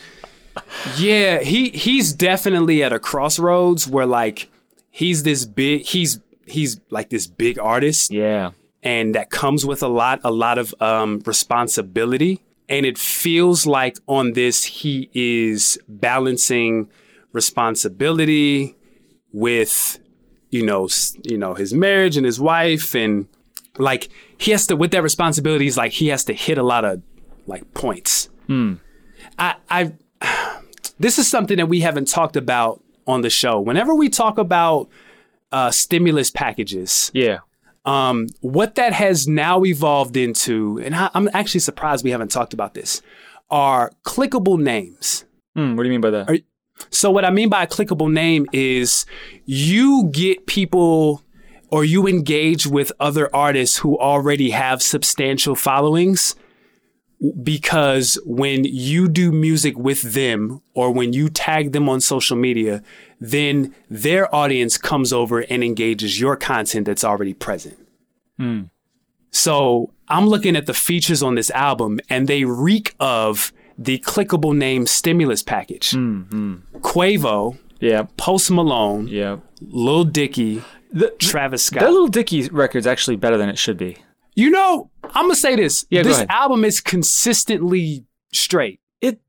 Yeah, 0.97 1.41
he 1.41 1.71
he's 1.71 2.13
definitely 2.13 2.83
at 2.83 2.93
a 2.93 2.99
crossroads 2.99 3.87
where 3.87 4.07
like 4.07 4.51
he's 4.91 5.23
this 5.23 5.45
big 5.45 5.83
he's 5.83 6.21
he's 6.47 6.81
like 6.91 7.11
this 7.11 7.27
big 7.27 7.59
artist. 7.59 8.11
Yeah. 8.11 8.53
And 8.83 9.15
that 9.15 9.31
comes 9.31 9.67
with 9.67 9.83
a 9.83 9.89
lot, 9.89 10.21
a 10.25 10.31
lot 10.31 10.59
of 10.59 10.75
um 10.81 11.23
responsibility. 11.27 12.43
And 12.69 12.85
it 12.85 12.99
feels 12.99 13.67
like 13.67 13.99
on 14.07 14.33
this 14.33 14.65
he 14.65 15.11
is 15.13 15.79
balancing 15.89 16.89
responsibility 17.33 18.75
with 19.33 19.99
you 20.51 20.65
know 20.65 20.89
you 21.23 21.37
know 21.37 21.55
his 21.55 21.75
marriage 21.75 22.17
and 22.17 22.25
his 22.25 22.41
wife 22.41 22.95
and 22.95 23.29
like 23.79 24.09
he 24.39 24.51
has 24.51 24.67
to 24.67 24.77
with 24.77 24.91
that 24.93 25.03
responsibilities 25.03 25.77
like 25.77 25.93
he 25.93 26.09
has 26.09 26.25
to 26.25 26.33
hit 26.33 26.59
a 26.59 26.63
lot 26.63 26.85
of 26.85 27.03
like 27.47 27.73
points 27.75 28.29
Hmm. 28.47 28.75
I, 29.39 29.57
I 29.69 29.93
this 30.99 31.19
is 31.19 31.29
something 31.29 31.57
that 31.57 31.67
we 31.69 31.81
haven't 31.81 32.07
talked 32.09 32.37
about 32.37 32.83
on 33.07 33.23
the 33.23 33.31
show. 33.31 33.61
Whenever 33.61 33.95
we 33.95 34.09
talk 34.09 34.39
about 34.39 34.89
uh, 35.53 35.71
stimulus 35.71 36.31
packages, 36.31 37.11
yeah, 37.15 37.39
um, 37.85 38.27
what 38.41 38.77
that 38.77 38.93
has 38.93 39.27
now 39.29 39.65
evolved 39.65 40.17
into, 40.17 40.81
and 40.85 40.95
I, 40.95 41.11
I'm 41.15 41.29
actually 41.33 41.61
surprised 41.61 42.05
we 42.05 42.11
haven't 42.11 42.31
talked 42.31 42.53
about 42.55 42.75
this, 42.75 43.03
are 43.51 43.91
clickable 44.05 44.61
names. 44.61 45.25
Hmm, 45.55 45.77
what 45.77 45.83
do 45.83 45.89
you 45.89 45.93
mean 45.93 46.01
by 46.01 46.11
that? 46.11 46.31
Are- 46.31 46.39
so 46.91 47.11
what 47.11 47.25
I 47.25 47.31
mean 47.31 47.49
by 47.49 47.63
a 47.63 47.67
clickable 47.67 48.13
name 48.13 48.47
is 48.53 49.07
you 49.47 50.09
get 50.13 50.47
people 50.47 51.23
or 51.71 51.85
you 51.85 52.07
engage 52.07 52.67
with 52.67 52.93
other 53.01 53.35
artists 53.35 53.79
who 53.79 53.99
already 53.99 54.51
have 54.51 54.83
substantial 54.83 55.55
followings 55.55 56.35
because 57.43 58.19
when 58.27 58.65
you 58.65 59.09
do 59.09 59.33
music 59.33 59.77
with 59.79 60.03
them 60.03 60.61
or 60.75 60.91
when 60.93 61.13
you 61.13 61.29
tag 61.29 61.73
them 61.73 61.89
on 61.89 62.01
social 62.01 62.37
media, 62.37 62.83
then 63.19 63.75
their 63.89 64.33
audience 64.35 64.77
comes 64.77 65.13
over 65.13 65.41
and 65.41 65.65
engages 65.65 66.21
your 66.21 66.37
content 66.37 66.87
that's 66.87 67.05
already 67.05 67.33
present. 67.33 67.79
Hmm. 68.37 68.65
So 69.31 69.93
I'm 70.09 70.27
looking 70.29 70.57
at 70.57 70.67
the 70.67 70.75
features 70.75 71.23
on 71.23 71.35
this 71.35 71.51
album 71.51 72.01
and 72.11 72.29
they 72.29 72.45
reek 72.45 72.95
of 73.01 73.53
the 73.79 73.99
clickable 74.01 74.57
name 74.57 74.87
stimulus 74.87 75.43
package. 75.43 75.93
Quavo, 76.81 77.59
yeah, 77.81 78.07
Post 78.17 78.51
Malone, 78.51 79.09
yeah, 79.09 79.39
Lil 79.61 80.05
Dicky, 80.05 80.63
the, 80.93 81.11
Travis 81.19 81.65
Scott. 81.65 81.81
That 81.81 81.93
Lil 81.93 82.09
Dicky 82.09 82.49
record's 82.49 82.87
actually 82.87 83.17
better 83.17 83.37
than 83.37 83.49
it 83.49 83.59
should 83.59 83.77
be. 83.77 83.97
You 84.35 84.51
know, 84.51 84.91
I'm 85.03 85.25
gonna 85.25 85.35
say 85.35 85.57
this. 85.57 85.87
Yeah, 85.91 86.03
go 86.03 86.09
this 86.09 86.19
ahead. 86.19 86.31
album 86.31 86.65
is 86.65 86.81
consistently 86.81 88.05
straight. 88.33 88.81
It 89.01 89.21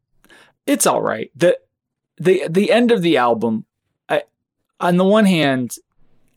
it's 0.65 0.85
all 0.85 1.01
right. 1.01 1.31
The 1.35 1.57
the 2.17 2.47
the 2.49 2.71
end 2.71 2.91
of 2.91 3.01
the 3.01 3.17
album, 3.17 3.65
I 4.09 4.23
on 4.79 4.97
the 4.97 5.05
one 5.05 5.25
hand, 5.25 5.75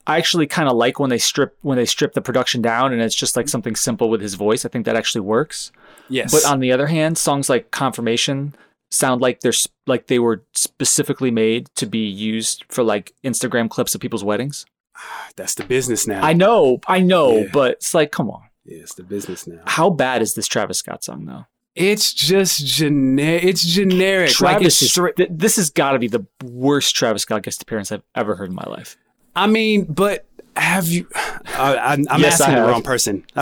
I 0.07 0.18
actually 0.18 0.47
kind 0.47 0.68
of 0.68 0.77
like 0.77 1.01
when 1.01 1.11
they 1.11 1.18
strip 1.18 1.57
when 1.62 1.77
they 1.77 1.85
strip 1.85 2.12
the 2.12 2.23
production 2.23 2.62
down 2.62 2.93
and 2.93 3.03
it's 3.03 3.14
just 3.14 3.37
like 3.37 3.49
something 3.49 3.75
simple 3.75 4.09
with 4.09 4.21
his 4.21 4.35
voice. 4.35 4.64
I 4.64 4.68
think 4.68 4.87
that 4.87 4.97
actually 4.97 5.23
works. 5.23 5.73
Yes. 6.09 6.33
But 6.33 6.51
on 6.51 6.61
the 6.61 6.73
other 6.73 6.87
hand, 6.87 7.18
songs 7.18 7.49
like 7.49 7.71
Confirmation 7.71 8.55
sound 8.91 9.21
like 9.21 9.41
they're 9.41 9.53
sp- 9.55 9.75
like 9.87 10.09
they 10.09 10.18
were 10.18 10.45
specifically 10.53 11.31
made 11.31 11.68
to 11.77 11.87
be 11.87 12.07
used 12.07 12.64
for 12.68 12.83
like 12.83 13.12
Instagram 13.25 13.71
clips 13.71 13.95
of 13.95 14.01
people's 14.01 14.25
weddings. 14.25 14.66
That's 15.36 15.55
the 15.55 15.64
business 15.64 16.07
now. 16.07 16.22
I 16.22 16.32
know, 16.32 16.80
I 16.86 17.01
know, 17.01 17.38
Yeah. 17.38 17.48
but 17.53 17.72
it's 17.72 17.94
like, 17.94 18.11
come 18.12 18.30
on. 18.30 18.42
Yeah, 18.64 18.78
it's 18.78 18.94
the 18.94 19.03
business 19.03 19.46
now. 19.46 19.62
How 19.66 19.90
bad 19.90 20.22
is 20.22 20.34
this 20.34 20.46
Travis 20.46 20.78
Scott 20.78 21.03
song 21.05 21.24
though? 21.26 21.46
It's 21.74 22.12
just 22.12 22.64
generic. 22.66 23.44
It's 23.44 23.64
generic. 23.64 24.28
like 24.40 24.57
Travis 24.59 24.82
it's 24.82 24.96
is, 24.98 25.11
th- 25.16 25.28
this 25.32 25.57
has 25.57 25.70
got 25.70 25.92
to 25.92 25.98
be 25.98 26.09
the 26.09 26.26
worst 26.44 26.94
Travis 26.96 27.22
Scott 27.22 27.42
guest 27.42 27.62
appearance 27.62 27.90
I've 27.92 28.03
ever 28.14 28.34
heard 28.36 28.48
in 28.51 28.55
my 28.55 28.64
life. 28.66 28.96
I 29.34 29.46
mean, 29.46 29.84
but 29.84 30.26
have 30.57 30.88
you? 30.88 31.07
I, 31.14 31.76
I'm, 31.78 32.07
I'm 32.11 32.20
Yes, 32.20 32.40
asking 32.40 32.57
the 32.57 32.62
wrong 32.68 32.82
person. 32.82 33.24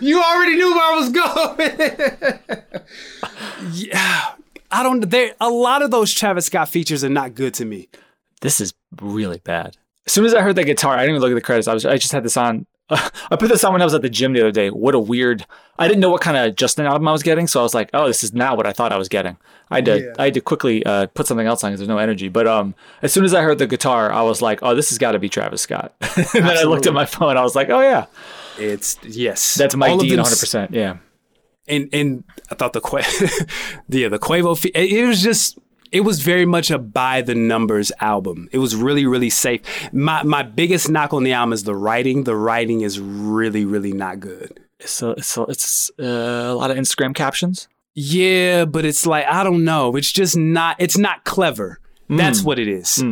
you 0.00 0.20
already 0.22 0.56
knew 0.56 0.70
where 0.74 0.92
I 0.92 0.96
was 0.96 1.08
going. 1.10 2.72
yeah, 3.72 4.32
I 4.70 4.82
don't. 4.82 5.08
There, 5.08 5.34
a 5.40 5.48
lot 5.48 5.82
of 5.82 5.90
those 5.90 6.12
Travis 6.12 6.46
Scott 6.46 6.68
features 6.68 7.04
are 7.04 7.08
not 7.08 7.34
good 7.34 7.54
to 7.54 7.64
me. 7.64 7.88
This 8.42 8.60
is 8.60 8.74
really 9.00 9.38
bad. 9.38 9.76
As 10.06 10.12
soon 10.12 10.24
as 10.26 10.34
I 10.34 10.42
heard 10.42 10.56
that 10.56 10.64
guitar, 10.64 10.94
I 10.94 11.00
didn't 11.00 11.10
even 11.16 11.22
look 11.22 11.32
at 11.32 11.34
the 11.36 11.40
credits. 11.40 11.66
I 11.68 11.74
was 11.74 11.86
I 11.86 11.96
just 11.96 12.12
had 12.12 12.24
this 12.24 12.36
on 12.36 12.66
I 12.90 13.36
put 13.38 13.48
this 13.48 13.64
on 13.64 13.72
when 13.72 13.80
I 13.80 13.84
was 13.86 13.94
at 13.94 14.02
the 14.02 14.10
gym 14.10 14.32
the 14.34 14.40
other 14.40 14.50
day. 14.52 14.68
What 14.68 14.94
a 14.94 14.98
weird! 14.98 15.46
I 15.78 15.86
didn't 15.88 16.00
know 16.00 16.10
what 16.10 16.20
kind 16.20 16.36
of 16.36 16.56
Justin 16.56 16.84
album 16.84 17.08
I 17.08 17.12
was 17.12 17.22
getting, 17.22 17.46
so 17.46 17.60
I 17.60 17.62
was 17.62 17.72
like, 17.72 17.88
"Oh, 17.94 18.06
this 18.06 18.22
is 18.22 18.34
not 18.34 18.56
what 18.58 18.66
I 18.66 18.72
thought 18.72 18.92
I 18.92 18.98
was 18.98 19.08
getting." 19.08 19.36
I 19.70 19.76
had 19.76 19.84
to, 19.86 20.00
Yeah. 20.00 20.12
I 20.18 20.24
had 20.24 20.34
to 20.34 20.40
quickly 20.42 20.84
uh, 20.84 21.06
put 21.06 21.26
something 21.26 21.46
else 21.46 21.64
on 21.64 21.70
because 21.70 21.80
there's 21.80 21.88
no 21.88 21.96
energy. 21.98 22.28
But 22.28 22.46
um, 22.46 22.74
as 23.00 23.12
soon 23.12 23.24
as 23.24 23.32
I 23.32 23.40
heard 23.42 23.58
the 23.58 23.66
guitar, 23.66 24.12
I 24.12 24.22
was 24.22 24.42
like, 24.42 24.58
"Oh, 24.62 24.74
this 24.74 24.90
has 24.90 24.98
got 24.98 25.12
to 25.12 25.18
be 25.20 25.28
Travis 25.30 25.62
Scott." 25.62 25.94
and 26.00 26.44
then 26.44 26.58
I 26.58 26.64
looked 26.64 26.86
at 26.86 26.92
my 26.92 27.06
phone. 27.06 27.36
I 27.38 27.42
was 27.42 27.54
like, 27.54 27.70
"Oh 27.70 27.80
yeah, 27.80 28.06
It's 28.58 28.98
yes. 29.04 29.54
that's 29.54 29.76
my 29.76 29.88
Dean, 29.96 30.18
100." 30.18 30.24
percent 30.24 30.72
Yeah, 30.74 30.96
and 31.68 31.88
and 31.94 32.24
I 32.50 32.56
thought 32.56 32.72
the 32.74 32.80
Qua- 32.80 32.98
yeah 33.88 34.08
the 34.08 34.18
Quavo 34.18 34.58
fe- 34.58 34.72
it 34.74 35.06
was 35.06 35.22
just 35.22 35.58
it 35.92 36.00
was 36.00 36.22
very 36.22 36.46
much 36.46 36.70
a 36.70 36.78
by 36.78 37.22
the 37.22 37.34
numbers 37.34 37.92
album. 38.00 38.48
It 38.52 38.58
was 38.58 38.74
really 38.74 39.06
really 39.06 39.30
safe. 39.30 39.60
My 39.92 40.22
my 40.22 40.42
biggest 40.42 40.88
knock 40.90 41.12
on 41.12 41.22
the 41.22 41.32
album 41.32 41.52
is 41.52 41.64
the 41.64 41.76
writing. 41.76 42.24
The 42.24 42.36
writing 42.36 42.80
is 42.80 42.98
really 42.98 43.64
really 43.64 43.92
not 43.92 44.20
good. 44.20 44.58
it's 44.80 45.02
a, 45.02 45.10
it's 45.10 45.36
a, 45.36 45.42
it's 45.44 45.90
uh, 46.00 46.04
a 46.04 46.54
lot 46.54 46.70
of 46.70 46.76
Instagram 46.76 47.14
captions. 47.14 47.68
Yeah, 47.94 48.64
but 48.64 48.84
it's 48.84 49.06
like 49.06 49.26
I 49.26 49.44
don't 49.44 49.64
know. 49.64 49.94
It's 49.96 50.10
just 50.10 50.36
not. 50.36 50.76
It's 50.78 50.98
not 50.98 51.24
clever. 51.24 51.78
That's 52.08 52.42
what 52.42 52.58
it 52.58 52.68
is. 52.68 53.02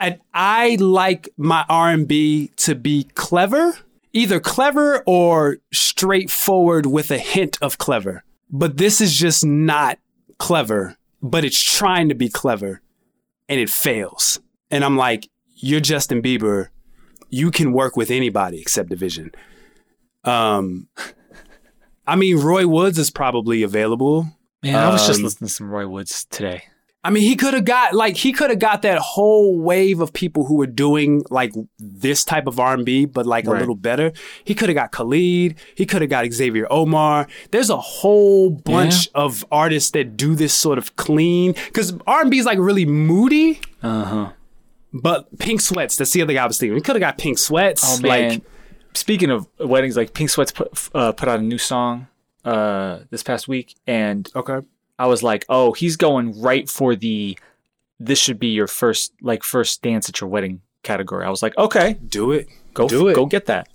And 0.00 0.18
I 0.34 0.76
like 0.80 1.28
my 1.36 1.64
R 1.68 1.90
and 1.90 2.06
B 2.08 2.50
to 2.56 2.74
be 2.74 3.04
clever, 3.14 3.78
either 4.12 4.40
clever 4.40 5.02
or 5.06 5.58
straightforward 5.72 6.86
with 6.86 7.10
a 7.10 7.18
hint 7.18 7.56
of 7.62 7.78
clever. 7.78 8.24
But 8.50 8.76
this 8.76 9.00
is 9.00 9.14
just 9.14 9.44
not 9.46 9.98
clever. 10.38 10.96
But 11.22 11.44
it's 11.44 11.60
trying 11.62 12.08
to 12.08 12.14
be 12.14 12.28
clever, 12.28 12.82
and 13.48 13.60
it 13.60 13.70
fails. 13.70 14.40
And 14.70 14.84
I'm 14.84 14.96
like, 14.96 15.28
you're 15.54 15.80
Justin 15.80 16.20
Bieber. 16.22 16.68
You 17.30 17.50
can 17.50 17.72
work 17.72 17.96
with 17.96 18.10
anybody 18.10 18.60
except 18.60 18.90
dvsn. 18.90 19.34
Um, 20.24 20.88
I 22.06 22.16
mean, 22.16 22.38
Roy 22.38 22.66
Woods 22.66 22.98
is 22.98 23.10
probably 23.10 23.62
available. 23.62 24.26
Man, 24.62 24.74
I 24.74 24.90
was 24.90 25.06
just 25.06 25.20
Um, 25.20 25.24
listening 25.24 25.48
to 25.48 25.54
some 25.54 25.70
Roy 25.70 25.86
Woods 25.88 26.24
today. 26.30 26.64
I 27.04 27.10
mean, 27.10 27.24
he 27.24 27.34
could 27.34 27.52
have 27.54 27.64
got 27.64 27.94
like 27.94 28.16
he 28.16 28.32
could 28.32 28.50
have 28.50 28.60
got 28.60 28.82
that 28.82 28.98
whole 28.98 29.58
wave 29.58 30.00
of 30.00 30.12
people 30.12 30.44
who 30.44 30.54
were 30.54 30.68
doing 30.68 31.22
like 31.30 31.52
this 31.78 32.24
type 32.24 32.46
of 32.46 32.60
R 32.60 32.74
and 32.74 32.84
B, 32.84 33.06
but 33.06 33.26
like 33.26 33.46
a 33.46 33.50
little 33.50 33.74
better. 33.74 34.12
He 34.44 34.54
could 34.54 34.68
have 34.68 34.76
got 34.76 34.92
Khalid. 34.92 35.56
He 35.74 35.84
could 35.84 36.00
have 36.02 36.10
got 36.10 36.32
Xavier 36.32 36.66
Omar. 36.70 37.26
There's 37.50 37.70
a 37.70 37.76
whole 37.76 38.50
bunch 38.50 39.08
of 39.16 39.44
artists 39.50 39.90
that 39.92 40.16
do 40.16 40.36
this 40.36 40.54
sort 40.54 40.78
of 40.78 40.94
clean 40.94 41.54
because 41.66 41.92
R 42.06 42.20
and 42.20 42.30
B 42.30 42.38
is 42.38 42.46
like 42.46 42.58
really 42.58 42.86
moody. 42.86 43.60
Uh 43.82 44.04
huh. 44.04 44.32
But 44.92 45.38
Pink 45.38 45.60
Sweats, 45.60 45.96
that's 45.96 46.12
the 46.12 46.22
other 46.22 46.34
guy 46.34 46.44
I 46.44 46.46
was 46.46 46.58
thinking. 46.58 46.74
We 46.74 46.82
could 46.82 46.94
have 46.94 47.00
got 47.00 47.18
Pink 47.18 47.38
Sweats. 47.38 47.82
Oh 47.84 48.00
man! 48.00 48.30
Like, 48.30 48.42
Speaking 48.94 49.30
of 49.30 49.48
weddings, 49.58 49.96
like 49.96 50.12
Pink 50.12 50.30
Sweats 50.30 50.52
put 50.52 50.88
uh, 50.94 51.12
put 51.12 51.28
out 51.28 51.40
a 51.40 51.42
new 51.42 51.58
song 51.58 52.08
uh, 52.44 53.00
this 53.10 53.22
past 53.22 53.48
week, 53.48 53.74
and 53.86 54.30
okay, 54.36 54.58
I 55.02 55.06
was 55.06 55.20
like, 55.24 55.44
oh, 55.48 55.72
he's 55.72 55.96
going 55.96 56.40
right 56.40 56.68
for 56.70 56.94
the 56.94 57.36
this 57.98 58.20
should 58.20 58.38
be 58.38 58.48
your 58.48 58.68
first 58.68 59.12
like 59.20 59.42
first 59.42 59.82
dance 59.82 60.08
at 60.08 60.20
your 60.20 60.30
wedding 60.30 60.60
category. 60.84 61.24
I 61.26 61.30
was 61.30 61.42
like, 61.42 61.56
okay, 61.58 61.94
do 62.06 62.30
it, 62.30 62.46
go 62.72 62.86
Do 62.86 63.08
it. 63.08 63.14
go 63.16 63.26
get 63.26 63.46
that. 63.46 63.68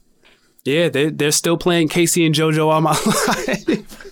yeah, 0.63 0.88
they 0.88 1.09
they're 1.09 1.32
still 1.32 1.57
playing 1.57 1.89
K-Ci 1.89 2.25
and 2.25 2.34
JoJo 2.34 2.67
all 2.71 2.80
my 2.80 2.91
life. 3.28 4.03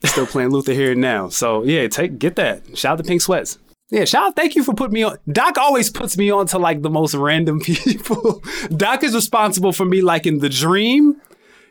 They're 0.00 0.10
still 0.10 0.26
playing 0.26 0.50
Luther 0.50 0.72
here 0.72 0.92
and 0.92 1.00
now. 1.00 1.28
So 1.28 1.62
yeah, 1.64 1.86
take 1.88 2.18
get 2.18 2.34
that. 2.36 2.76
Shout 2.76 2.94
out 2.94 2.98
to 2.98 3.04
Pink 3.04 3.20
Sweats. 3.22 3.58
Yeah, 3.90 4.04
shout 4.04 4.26
out. 4.28 4.36
Thank 4.36 4.56
you 4.56 4.64
for 4.64 4.74
putting 4.74 4.94
me 4.94 5.04
on. 5.04 5.16
Doc 5.30 5.58
always 5.58 5.90
puts 5.90 6.18
me 6.18 6.28
on 6.30 6.48
to 6.48 6.58
like 6.58 6.82
the 6.82 6.90
most 6.90 7.14
random 7.14 7.60
people. 7.64 8.42
Doc 8.76 9.04
is 9.04 9.14
responsible 9.14 9.72
for 9.72 9.84
me 9.84 10.02
liking 10.02 10.40
The 10.40 10.48
Dream, 10.48 11.20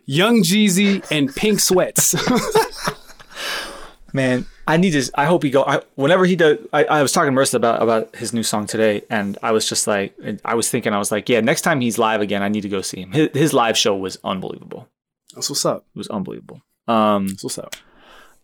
Young 0.06 0.42
Jeezy, 0.44 1.06
and 1.12 1.34
Pink 1.36 1.60
Sweats. 1.60 2.16
Man, 4.14 4.46
I 4.66 4.78
need 4.78 4.92
to. 4.92 5.12
I 5.16 5.26
hope 5.26 5.44
he 5.44 5.50
go. 5.50 5.64
I, 5.66 5.82
whenever 5.96 6.26
he 6.26 6.38
does, 6.38 6.60
I, 6.72 6.86
I 6.86 7.02
was 7.02 7.12
talking 7.12 7.34
to 7.34 7.40
Marissa 7.40 7.56
about 7.56 7.82
about 7.84 8.16
his 8.16 8.32
new 8.34 8.44
song 8.44 8.66
today, 8.66 9.02
and 9.10 9.38
I 9.44 9.52
was 9.52 9.68
just 9.68 9.88
like, 9.88 10.16
I 10.46 10.56
was 10.56 10.70
thinking, 10.70 10.94
I 10.94 11.00
was 11.00 11.12
like, 11.12 11.28
yeah, 11.28 11.42
next 11.42 11.62
time 11.62 11.82
he's 11.82 11.98
live 11.98 12.22
again, 12.22 12.42
I 12.42 12.48
need 12.48 12.62
to 12.62 12.70
go 12.70 12.82
see 12.82 13.02
him. 13.02 13.12
His, 13.12 13.30
his 13.34 13.54
live 13.54 13.78
show 13.78 13.96
was 13.98 14.18
unbelievable. 14.24 14.88
That's 15.34 15.50
what's 15.50 15.66
up. 15.66 15.86
It 15.94 15.98
was 15.98 16.08
unbelievable. 16.08 16.62
Um, 16.88 17.28
That's 17.28 17.44
what's 17.44 17.58
up. 17.58 17.76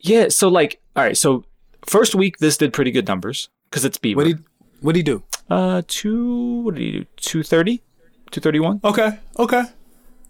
yeah. 0.02 0.28
So 0.28 0.50
like, 0.50 0.82
all 0.96 1.04
right. 1.04 1.16
So 1.16 1.46
first 1.86 2.16
week, 2.16 2.40
this 2.40 2.58
did 2.58 2.74
pretty 2.74 2.92
good 2.92 3.08
numbers 3.08 3.48
because 3.70 3.86
it's 3.86 3.98
Bieber. 3.98 4.16
What 4.18 4.26
did 4.26 4.44
what 4.82 4.94
did 4.94 5.00
he 5.00 5.04
do? 5.04 5.24
Uh, 5.50 5.84
two. 5.88 6.62
What 6.64 6.76
did 6.76 6.82
he 6.82 6.92
do? 6.92 7.06
Two 7.16 7.44
thirty. 7.44 7.82
Two 8.30 8.42
thirty 8.42 8.60
one. 8.60 8.82
Okay, 8.84 9.20
okay. 9.40 9.64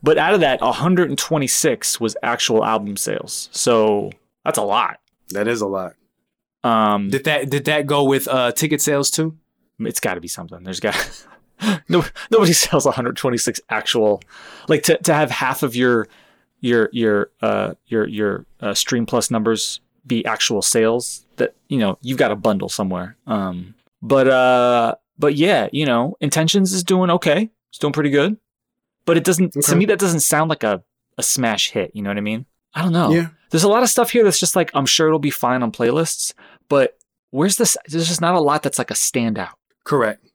But 0.04 0.18
out 0.18 0.34
of 0.34 0.40
that, 0.40 0.62
126 0.62 2.00
was 2.00 2.18
actual 2.24 2.66
album 2.66 2.98
sales. 2.98 3.50
So 3.52 4.12
that's 4.44 4.58
a 4.58 4.64
lot. 4.64 5.00
That 5.30 5.48
is 5.48 5.62
a 5.62 5.68
lot. 5.68 5.94
Um, 6.64 7.10
Did 7.10 7.24
that 7.24 7.50
did 7.50 7.66
that 7.66 7.88
go 7.88 8.04
with 8.04 8.28
uh 8.28 8.52
ticket 8.52 8.82
sales 8.82 9.10
too? 9.10 9.38
it's 9.80 10.00
got 10.00 10.14
to 10.14 10.22
be 10.22 10.28
something. 10.28 10.64
There's 10.64 10.80
got 10.80 10.96
no 11.90 12.04
nobody 12.30 12.54
sells 12.54 12.86
126 12.86 13.62
actual 13.70 14.22
like 14.68 14.84
to 14.84 14.98
to 15.00 15.14
have 15.14 15.32
half 15.32 15.64
of 15.64 15.76
your 15.76 16.08
your 16.60 16.90
your 16.92 17.32
uh 17.42 17.74
your 17.88 18.08
your 18.08 18.46
uh, 18.60 18.76
stream 18.76 19.08
plus 19.08 19.32
numbers 19.32 19.82
be 20.06 20.24
actual 20.26 20.62
sales 20.62 21.26
that 21.38 21.56
you 21.68 21.80
know 21.80 21.98
you've 22.02 22.18
got 22.18 22.32
a 22.32 22.36
bundle 22.36 22.70
somewhere. 22.70 23.18
Um, 23.28 23.76
but 24.02 24.28
uh, 24.28 24.96
but 25.18 25.36
yeah, 25.36 25.68
you 25.72 25.86
know, 25.86 26.16
intentions 26.22 26.74
is 26.74 26.84
doing 26.84 27.10
okay. 27.12 27.50
It's 27.70 27.80
doing 27.80 27.94
pretty 27.94 28.10
good, 28.10 28.38
but 29.06 29.18
it 29.18 29.24
doesn't 29.24 29.54
to 29.54 29.76
me 29.76 29.86
that 29.86 30.00
doesn't 30.00 30.22
sound 30.22 30.50
like 30.50 30.64
a 30.64 30.84
a 31.18 31.24
smash 31.24 31.72
hit. 31.72 31.92
You 31.94 32.02
know 32.02 32.10
what 32.10 32.18
I 32.18 32.22
mean? 32.22 32.46
I 32.74 32.82
don't 32.82 32.94
know. 32.94 33.12
Yeah. 33.12 33.28
There's 33.50 33.64
a 33.64 33.70
lot 33.70 33.84
of 33.84 33.90
stuff 33.90 34.12
here 34.12 34.24
that's 34.24 34.40
just 34.40 34.56
like 34.56 34.72
I'm 34.74 34.86
sure 34.86 35.08
it'll 35.08 35.20
be 35.20 35.30
fine 35.30 35.64
on 35.64 35.72
playlists, 35.72 36.34
but 36.70 36.98
where's 37.32 37.58
this? 37.58 37.78
There's 37.88 38.08
just 38.08 38.22
not 38.22 38.36
a 38.36 38.40
lot 38.40 38.64
that's 38.64 38.78
like 38.78 38.92
a 38.92 38.96
standout. 38.96 39.54
Correct. 39.84 40.26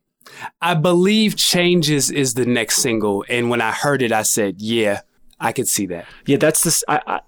I 0.61 0.75
believe 0.75 1.37
Changes 1.37 2.11
is 2.11 2.35
the 2.35 2.47
next 2.47 2.83
single, 2.83 3.25
and 3.29 3.49
when 3.49 3.61
I 3.61 3.71
heard 3.71 4.03
it, 4.03 4.11
I 4.11 4.23
said, 4.23 4.61
"Yeah, 4.61 5.03
I 5.39 5.53
could 5.53 5.69
see 5.69 5.87
that." 5.87 6.07
Yeah, 6.27 6.37
that's 6.37 6.64
this. 6.64 6.83
I, 6.89 7.01
I 7.07 7.21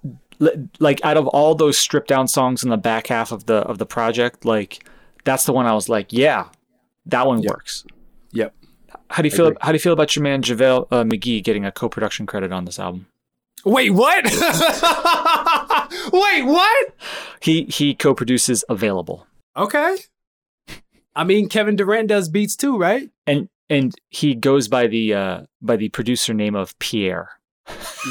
like 0.79 1.03
out 1.03 1.17
of 1.17 1.27
all 1.27 1.55
those 1.55 1.77
stripped 1.77 2.07
down 2.07 2.27
songs 2.27 2.63
in 2.63 2.69
the 2.69 2.77
back 2.77 3.07
half 3.07 3.31
of 3.31 3.45
the 3.45 3.55
of 3.55 3.77
the 3.77 3.85
project, 3.85 4.45
like 4.45 4.83
that's 5.23 5.45
the 5.45 5.53
one 5.53 5.65
I 5.65 5.73
was 5.73 5.89
like, 5.89 6.13
yeah, 6.13 6.45
that 7.07 7.27
one 7.27 7.41
works. 7.41 7.85
Yep. 8.31 8.55
How 9.09 9.21
do 9.23 9.27
you 9.27 9.35
feel? 9.35 9.47
agree. 9.47 9.57
How 9.61 9.71
do 9.71 9.75
you 9.75 9.79
feel 9.79 9.93
about 9.93 10.15
your 10.15 10.23
man 10.23 10.41
JaVale 10.41 10.87
uh, 10.91 11.03
McGee 11.03 11.43
getting 11.43 11.65
a 11.65 11.71
co-production 11.71 12.25
credit 12.25 12.51
on 12.51 12.65
this 12.65 12.79
album? 12.79 13.07
Wait, 13.65 13.89
what? 13.89 14.23
Wait, 16.13 16.43
what? 16.43 16.93
He 17.41 17.63
he 17.65 17.93
co-produces 17.95 18.63
"Available," 18.69 19.25
Okay. 19.57 19.97
I 21.15 21.23
mean, 21.23 21.49
Kevin 21.49 21.75
Durant 21.75 22.07
does 22.07 22.29
beats 22.29 22.55
too, 22.55 22.77
right? 22.77 23.09
and 23.27 23.49
and 23.69 23.93
he 24.09 24.33
goes 24.35 24.67
by 24.67 24.87
the 24.87 25.13
uh, 25.13 25.41
by 25.61 25.75
the 25.75 25.89
producer 25.89 26.33
name 26.33 26.55
of 26.55 26.77
Pierre. 26.79 27.31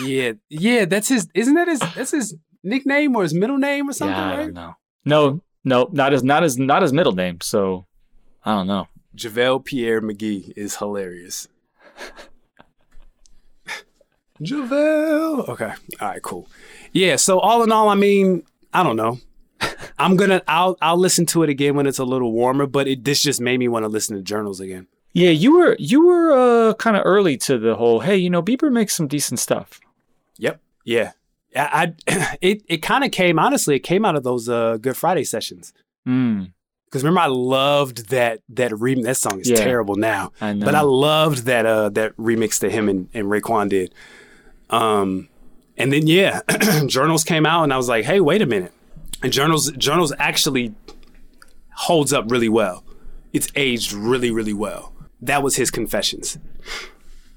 Yeah, 0.04 0.32
yeah. 0.50 0.84
That's 0.84 1.08
his. 1.08 1.28
Isn't 1.34 1.54
that 1.54 1.68
his? 1.68 1.80
That's 1.80 2.10
his 2.10 2.36
nickname 2.62 3.16
or 3.16 3.22
his 3.22 3.34
middle 3.34 3.58
name 3.58 3.88
or 3.88 3.92
something, 3.92 4.16
yeah, 4.16 4.26
I 4.26 4.36
right? 4.36 4.44
don't 4.44 4.54
know. 4.54 4.74
No, 5.04 5.40
no, 5.64 5.88
not 5.92 6.12
his 6.12 6.22
not 6.22 6.42
his 6.42 6.58
not 6.58 6.82
his 6.82 6.92
middle 6.92 7.12
name. 7.12 7.40
So 7.40 7.86
I 8.44 8.54
don't 8.54 8.66
know. 8.66 8.86
JaVale 9.18 9.64
Pierre 9.64 10.00
McGee 10.00 10.52
is 10.56 10.76
hilarious. 10.76 11.48
JaVale. 14.40 15.48
Okay. 15.48 15.72
All 16.00 16.08
right, 16.08 16.22
cool. 16.22 16.48
Yeah, 16.92 17.16
so 17.16 17.40
all 17.40 17.64
in 17.64 17.72
all, 17.72 17.88
I 17.88 17.96
mean, 17.96 18.44
I 18.72 18.84
don't 18.84 18.96
know. 18.96 19.18
I'm 19.98 20.14
gonna 20.14 20.40
I'll 20.46 20.78
I'll 20.80 20.96
listen 20.96 21.26
to 21.26 21.42
it 21.42 21.50
again 21.50 21.74
when 21.74 21.86
it's 21.88 21.98
a 21.98 22.04
little 22.04 22.30
warmer, 22.32 22.66
but 22.66 22.86
it 22.86 23.04
this 23.04 23.20
just 23.20 23.40
made 23.40 23.58
me 23.58 23.66
want 23.66 23.82
to 23.82 23.88
listen 23.88 24.16
to 24.16 24.22
journals 24.22 24.60
again. 24.60 24.86
Yeah, 25.12 25.30
you 25.30 25.56
were 25.56 25.74
you 25.80 26.06
were 26.06 26.32
uh, 26.70 26.74
kind 26.74 26.96
of 26.96 27.02
early 27.04 27.36
to 27.38 27.58
the 27.58 27.74
whole. 27.74 28.00
Hey, 28.00 28.16
you 28.16 28.30
know, 28.30 28.42
Bieber 28.42 28.70
makes 28.70 28.94
some 28.94 29.08
decent 29.08 29.40
stuff. 29.40 29.80
Yep. 30.36 30.60
Yeah. 30.84 31.12
I, 31.56 31.94
I 32.06 32.36
it 32.40 32.62
it 32.68 32.82
kind 32.82 33.02
of 33.02 33.10
came 33.10 33.40
honestly, 33.40 33.74
it 33.74 33.80
came 33.80 34.04
out 34.04 34.14
of 34.14 34.22
those 34.22 34.48
uh 34.48 34.76
Good 34.76 34.96
Friday 34.96 35.24
sessions. 35.24 35.72
Mm, 36.06 36.52
Because 36.88 37.02
remember, 37.04 37.20
I 37.20 37.26
loved 37.26 38.08
that 38.10 38.40
that 38.50 38.70
remix. 38.72 39.02
That 39.04 39.16
song 39.16 39.40
is 39.40 39.48
Yeah. 39.50 39.56
terrible 39.56 39.94
now, 39.96 40.32
I 40.40 40.54
know. 40.54 40.64
but 40.64 40.74
I 40.74 40.80
loved 40.80 41.44
that 41.44 41.66
uh 41.66 41.90
that 41.90 42.16
remix 42.16 42.58
that 42.60 42.70
him 42.72 42.88
and, 42.88 43.08
and 43.12 43.26
Raekwon 43.26 43.68
did. 43.68 43.92
Um, 44.70 45.28
and 45.76 45.92
then 45.92 46.06
yeah, 46.06 46.40
Journals 46.86 47.24
came 47.24 47.44
out, 47.46 47.64
and 47.64 47.72
I 47.72 47.76
was 47.76 47.88
like, 47.88 48.04
hey, 48.04 48.20
wait 48.20 48.42
a 48.42 48.46
minute. 48.46 48.72
And 49.22 49.32
Journals 49.32 49.70
Journals 49.72 50.12
actually 50.18 50.74
holds 51.74 52.12
up 52.12 52.30
really 52.30 52.48
well. 52.48 52.84
It's 53.32 53.48
aged 53.54 53.92
really 53.92 54.30
really 54.30 54.54
well. 54.54 54.92
That 55.20 55.42
was 55.42 55.56
his 55.56 55.70
confessions. 55.70 56.38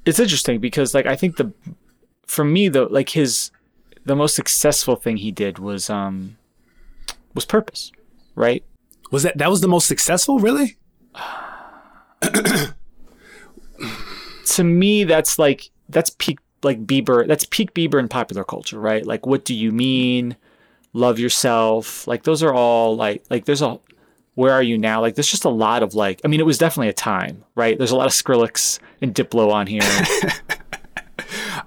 it's 0.06 0.20
interesting 0.20 0.60
because 0.60 0.94
like 0.94 1.06
I 1.06 1.16
think 1.16 1.38
the 1.38 1.52
for 2.26 2.44
me 2.46 2.70
the 2.70 2.86
like 2.86 3.10
his 3.10 3.52
the 4.06 4.16
most 4.16 4.36
successful 4.36 4.96
thing 4.96 5.18
he 5.18 5.32
did 5.32 5.60
was 5.60 5.90
um 5.90 6.38
was 7.36 7.46
purpose, 7.46 7.92
right? 8.36 8.64
Was 9.12 9.24
that 9.24 9.38
that 9.38 9.50
was 9.50 9.62
the 9.62 9.68
most 9.68 9.88
successful? 9.88 10.40
Really? 10.40 10.78
to 14.46 14.64
me, 14.64 15.04
that's 15.04 15.38
like 15.38 15.70
that's 15.90 16.10
peak 16.18 16.40
like 16.64 16.86
Bieber. 16.86 17.28
That's 17.28 17.46
peak 17.46 17.74
Bieber 17.74 18.00
in 18.00 18.08
popular 18.08 18.44
culture, 18.44 18.80
right? 18.80 19.06
Like, 19.06 19.26
what 19.26 19.46
do 19.46 19.54
you 19.54 19.72
mean? 19.72 20.36
Love 20.94 21.20
yourself. 21.20 22.08
Like, 22.08 22.24
those 22.24 22.42
are 22.42 22.54
all 22.54 22.96
like 22.96 23.24
like 23.30 23.46
there's 23.46 23.62
a 23.62 23.80
where 24.36 24.54
are 24.54 24.64
you 24.64 24.78
now? 24.78 25.02
Like, 25.02 25.16
there's 25.16 25.30
just 25.30 25.46
a 25.46 25.50
lot 25.50 25.84
of 25.84 25.94
like. 25.94 26.22
I 26.24 26.28
mean, 26.28 26.40
it 26.40 26.46
was 26.46 26.58
definitely 26.58 26.88
a 26.90 26.94
time, 26.94 27.44
right? 27.56 27.78
There's 27.78 27.92
a 27.92 27.98
lot 27.98 28.08
of 28.08 28.14
Skrillex 28.14 28.80
and 29.02 29.14
Diplo 29.14 29.52
on 29.52 29.68
here. 29.68 29.82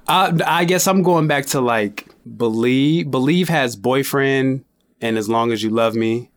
Uh, 0.07 0.39
I 0.45 0.65
guess 0.65 0.87
I'm 0.87 1.03
going 1.03 1.29
back 1.29 1.47
to 1.47 1.61
like 1.61 2.09
believe. 2.37 3.11
Believe 3.11 3.49
has 3.49 3.77
boyfriend, 3.77 4.65
and 5.01 5.17
as 5.17 5.29
long 5.29 5.53
as 5.53 5.63
you 5.63 5.71
love 5.71 5.95
me. 5.95 6.31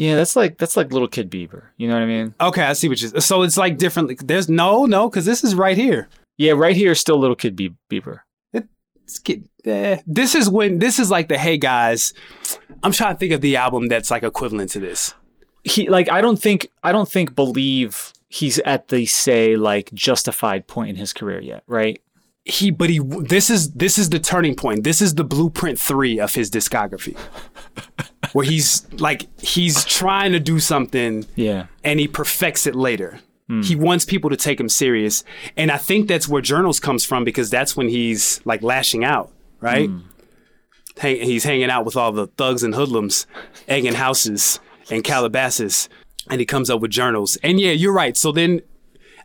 Yeah, 0.00 0.16
that's 0.16 0.34
like 0.34 0.56
that's 0.56 0.78
like 0.78 0.92
little 0.92 1.08
kid 1.08 1.30
Bieber. 1.30 1.64
You 1.76 1.86
know 1.86 1.92
what 1.92 2.02
I 2.02 2.06
mean? 2.06 2.34
Okay, 2.40 2.62
I 2.62 2.72
see 2.72 2.88
what 2.88 3.02
you. 3.02 3.20
So 3.20 3.42
it's 3.42 3.58
like 3.58 3.76
different. 3.76 4.26
There's 4.26 4.48
no, 4.48 4.86
no, 4.86 5.10
because 5.10 5.26
this 5.26 5.44
is 5.44 5.54
right 5.54 5.76
here. 5.76 6.08
Yeah, 6.38 6.52
right 6.52 6.74
here 6.74 6.92
is 6.92 7.00
still 7.00 7.18
little 7.18 7.36
kid 7.36 7.54
Bie- 7.54 7.74
Bieber. 7.90 8.20
It's 8.54 9.18
get, 9.18 9.42
eh. 9.66 9.98
This 10.06 10.34
is 10.34 10.48
when 10.48 10.78
this 10.78 10.98
is 10.98 11.10
like 11.10 11.28
the 11.28 11.36
hey 11.36 11.58
guys. 11.58 12.14
I'm 12.82 12.92
trying 12.92 13.14
to 13.14 13.18
think 13.18 13.32
of 13.32 13.42
the 13.42 13.56
album 13.56 13.88
that's 13.88 14.10
like 14.10 14.22
equivalent 14.22 14.70
to 14.70 14.80
this. 14.80 15.12
he 15.64 15.86
like 15.90 16.08
I 16.08 16.22
don't 16.22 16.40
think 16.40 16.70
I 16.82 16.92
don't 16.92 17.08
think 17.08 17.34
believe 17.34 18.14
he's 18.30 18.58
at 18.60 18.88
the 18.88 19.04
say 19.04 19.56
like 19.56 19.92
justified 19.92 20.66
point 20.66 20.88
in 20.88 20.96
his 20.96 21.12
career 21.12 21.40
yet, 21.42 21.62
right? 21.66 22.00
He, 22.46 22.70
but 22.70 22.88
he. 22.88 23.00
This 23.04 23.50
is 23.50 23.72
this 23.72 23.98
is 23.98 24.08
the 24.08 24.18
turning 24.18 24.54
point. 24.54 24.82
This 24.82 25.02
is 25.02 25.14
the 25.16 25.24
blueprint 25.24 25.78
three 25.78 26.18
of 26.18 26.34
his 26.34 26.50
discography, 26.50 27.18
where 28.32 28.44
he's 28.44 28.86
like 28.94 29.26
he's 29.40 29.84
trying 29.84 30.32
to 30.32 30.40
do 30.40 30.58
something 30.60 31.26
Yeah. 31.36 31.66
and 31.84 31.98
he 32.00 32.08
perfects 32.08 32.66
it 32.66 32.74
later. 32.74 33.20
Hmm. 33.48 33.62
He 33.62 33.74
wants 33.76 34.04
people 34.04 34.30
to 34.30 34.36
take 34.36 34.60
him 34.60 34.68
serious. 34.68 35.24
And 35.56 35.70
I 35.70 35.76
think 35.78 36.06
that's 36.08 36.28
where 36.28 36.40
Journals 36.42 36.78
comes 36.80 37.04
from 37.04 37.24
because 37.24 37.50
that's 37.50 37.76
when 37.76 37.88
he's 37.88 38.40
like 38.44 38.62
lashing 38.62 39.04
out, 39.04 39.32
right? 39.60 39.88
Hmm. 39.88 39.98
Hang, 40.98 41.16
he's 41.22 41.44
hanging 41.44 41.70
out 41.70 41.84
with 41.84 41.96
all 41.96 42.12
the 42.12 42.26
thugs 42.26 42.62
and 42.62 42.74
hoodlums, 42.74 43.26
egging 43.68 43.94
houses 43.94 44.60
and 44.90 45.02
Calabasas, 45.02 45.88
and 46.28 46.40
he 46.40 46.46
comes 46.46 46.68
up 46.68 46.80
with 46.80 46.90
Journals. 46.90 47.36
And 47.42 47.58
yeah, 47.60 47.72
you're 47.72 47.92
right. 47.92 48.16
So 48.16 48.32
then 48.32 48.60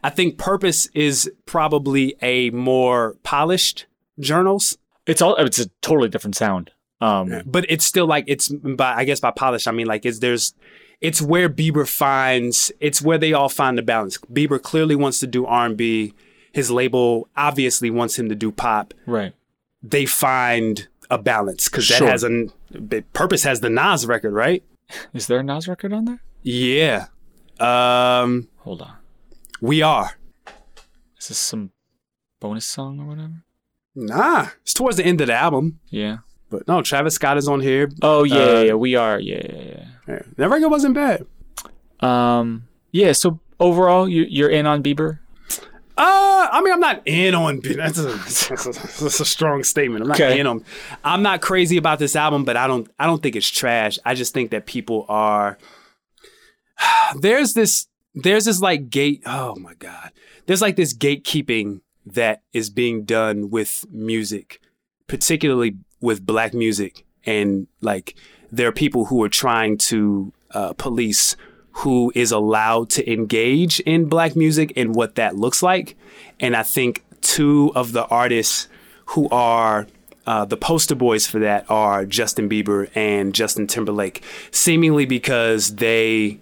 I 0.03 0.09
think 0.09 0.37
Purpose 0.37 0.87
is 0.93 1.29
probably 1.45 2.15
a 2.21 2.49
more 2.51 3.17
polished 3.23 3.87
Journals. 4.19 4.77
It's 5.05 5.21
all 5.21 5.35
it's 5.35 5.59
a 5.59 5.67
totally 5.81 6.07
different 6.09 6.35
sound. 6.35 6.71
Um 7.01 7.41
but 7.45 7.65
it's 7.69 7.85
still 7.85 8.05
like 8.07 8.25
it's 8.27 8.49
by 8.49 8.93
I 8.95 9.03
guess 9.03 9.19
by 9.19 9.31
polish 9.31 9.67
I 9.67 9.71
mean 9.71 9.87
like 9.87 10.05
it's 10.05 10.19
there's 10.19 10.53
it's 11.01 11.21
where 11.21 11.49
Bieber 11.49 11.87
finds 11.87 12.71
it's 12.79 13.01
where 13.01 13.17
they 13.17 13.33
all 13.33 13.49
find 13.49 13.77
the 13.77 13.81
balance. 13.83 14.17
Bieber 14.31 14.61
clearly 14.61 14.95
wants 14.95 15.19
to 15.19 15.27
do 15.27 15.45
R&B. 15.45 16.13
His 16.53 16.71
label 16.71 17.27
obviously 17.35 17.89
wants 17.91 18.17
him 18.17 18.29
to 18.29 18.35
do 18.35 18.51
pop. 18.51 18.93
right. 19.05 19.33
They 19.83 20.05
find 20.05 20.87
a 21.11 21.17
balance 21.17 21.69
because 21.69 21.87
that 21.89 21.97
Sure. 21.99 22.07
has 22.07 22.23
a 22.23 22.47
purpose 23.13 23.43
has 23.43 23.59
the 23.59 23.69
Nas 23.69 24.07
record, 24.07 24.31
right? 24.33 24.63
Is 25.13 25.27
there 25.27 25.39
a 25.39 25.43
Nas 25.43 25.67
record 25.67 25.91
on 25.93 26.05
there? 26.05 26.21
Yeah. 26.43 27.07
Um 27.59 28.47
Hold 28.59 28.81
on. 28.83 28.93
we 29.61 29.81
are. 29.81 30.17
Is 31.19 31.27
this 31.27 31.37
some 31.37 31.71
bonus 32.39 32.65
song 32.65 32.99
or 32.99 33.05
whatever? 33.05 33.43
Nah. 33.95 34.47
It's 34.61 34.73
towards 34.73 34.97
the 34.97 35.05
end 35.05 35.21
of 35.21 35.27
the 35.27 35.33
album. 35.33 35.79
Yeah. 35.89 36.17
But 36.49 36.67
no, 36.67 36.81
Travis 36.81 37.15
Scott 37.15 37.37
is 37.37 37.47
on 37.47 37.59
here. 37.59 37.89
Oh 38.01 38.23
yeah, 38.23 38.35
Uh, 38.37 38.61
yeah, 38.61 38.73
we 38.73 38.95
are. 38.95 39.19
Yeah, 39.19 39.41
yeah, 39.51 39.85
Yeah. 40.07 40.19
That 40.37 40.49
record 40.49 40.69
wasn't 40.69 40.93
bad. 40.95 41.25
yeah. 42.01 42.39
Um 42.39 42.67
yeah, 42.91 43.11
so 43.13 43.39
overall 43.59 44.07
you 44.07 44.25
you're 44.29 44.49
in 44.49 44.65
on 44.65 44.81
Bieber? 44.83 45.19
Uh, 45.97 46.49
I 46.51 46.61
mean, 46.61 46.73
I'm 46.73 46.81
not 46.81 47.01
in 47.05 47.33
on. 47.33 47.61
That's 47.63 47.97
a, 47.97 48.03
that's 48.03 48.49
a, 48.67 48.71
that's 49.01 49.19
a 49.21 49.25
strong 49.25 49.63
statement. 49.63 50.01
I'm 50.01 50.09
not 50.09 50.19
Okay. 50.19 50.39
in 50.41 50.45
on. 50.45 50.65
I'm 51.05 51.21
not 51.23 51.39
crazy 51.41 51.77
about 51.77 51.99
this 51.99 52.17
album, 52.17 52.43
but 52.43 52.57
I 52.57 52.67
don't. 52.67 52.89
I 52.99 53.05
don't 53.05 53.23
think 53.23 53.37
it's 53.37 53.47
trash. 53.49 53.97
I 54.03 54.13
just 54.13 54.33
think 54.33 54.51
that 54.51 54.65
people 54.65 55.05
are. 55.07 55.57
There's 57.21 57.53
this. 57.53 57.87
There's 58.13 58.43
this 58.45 58.59
like 58.59 58.89
gate. 58.89 59.23
Oh 59.25 59.55
my 59.55 59.73
god. 59.75 60.11
There's 60.47 60.61
like 60.61 60.75
this 60.75 60.93
gatekeeping 60.93 61.79
that 62.05 62.43
is 62.53 62.69
being 62.69 63.03
done 63.05 63.49
with 63.49 63.85
music, 63.89 64.59
particularly 65.07 65.77
with 66.05 66.25
black 66.25 66.53
music, 66.53 67.05
and 67.25 67.67
like 67.81 68.15
there 68.51 68.67
are 68.67 68.71
people 68.71 69.05
who 69.05 69.21
are 69.23 69.29
trying 69.29 69.77
to 69.77 70.31
uh, 70.51 70.73
police 70.73 71.35
who 71.79 72.11
is 72.15 72.31
allowed 72.31 72.89
to 72.89 73.11
engage 73.11 73.81
in 73.81 74.05
black 74.05 74.35
music 74.35 74.71
and 74.77 74.95
what 74.95 75.15
that 75.15 75.35
looks 75.35 75.61
like. 75.61 75.97
And 76.39 76.55
I 76.55 76.63
think 76.63 77.03
two 77.19 77.71
of 77.75 77.91
the 77.91 78.05
artists 78.05 78.69
who 79.07 79.27
are 79.29 79.87
uh, 80.25 80.45
the 80.45 80.57
poster 80.57 80.95
boys 80.95 81.27
for 81.27 81.39
that 81.39 81.69
are 81.69 82.05
Justin 82.05 82.49
Bieber 82.49 82.89
and 82.95 83.35
Justin 83.35 83.67
Timberlake, 83.67 84.23
seemingly 84.51 85.05
because 85.05 85.75
they 85.75 86.39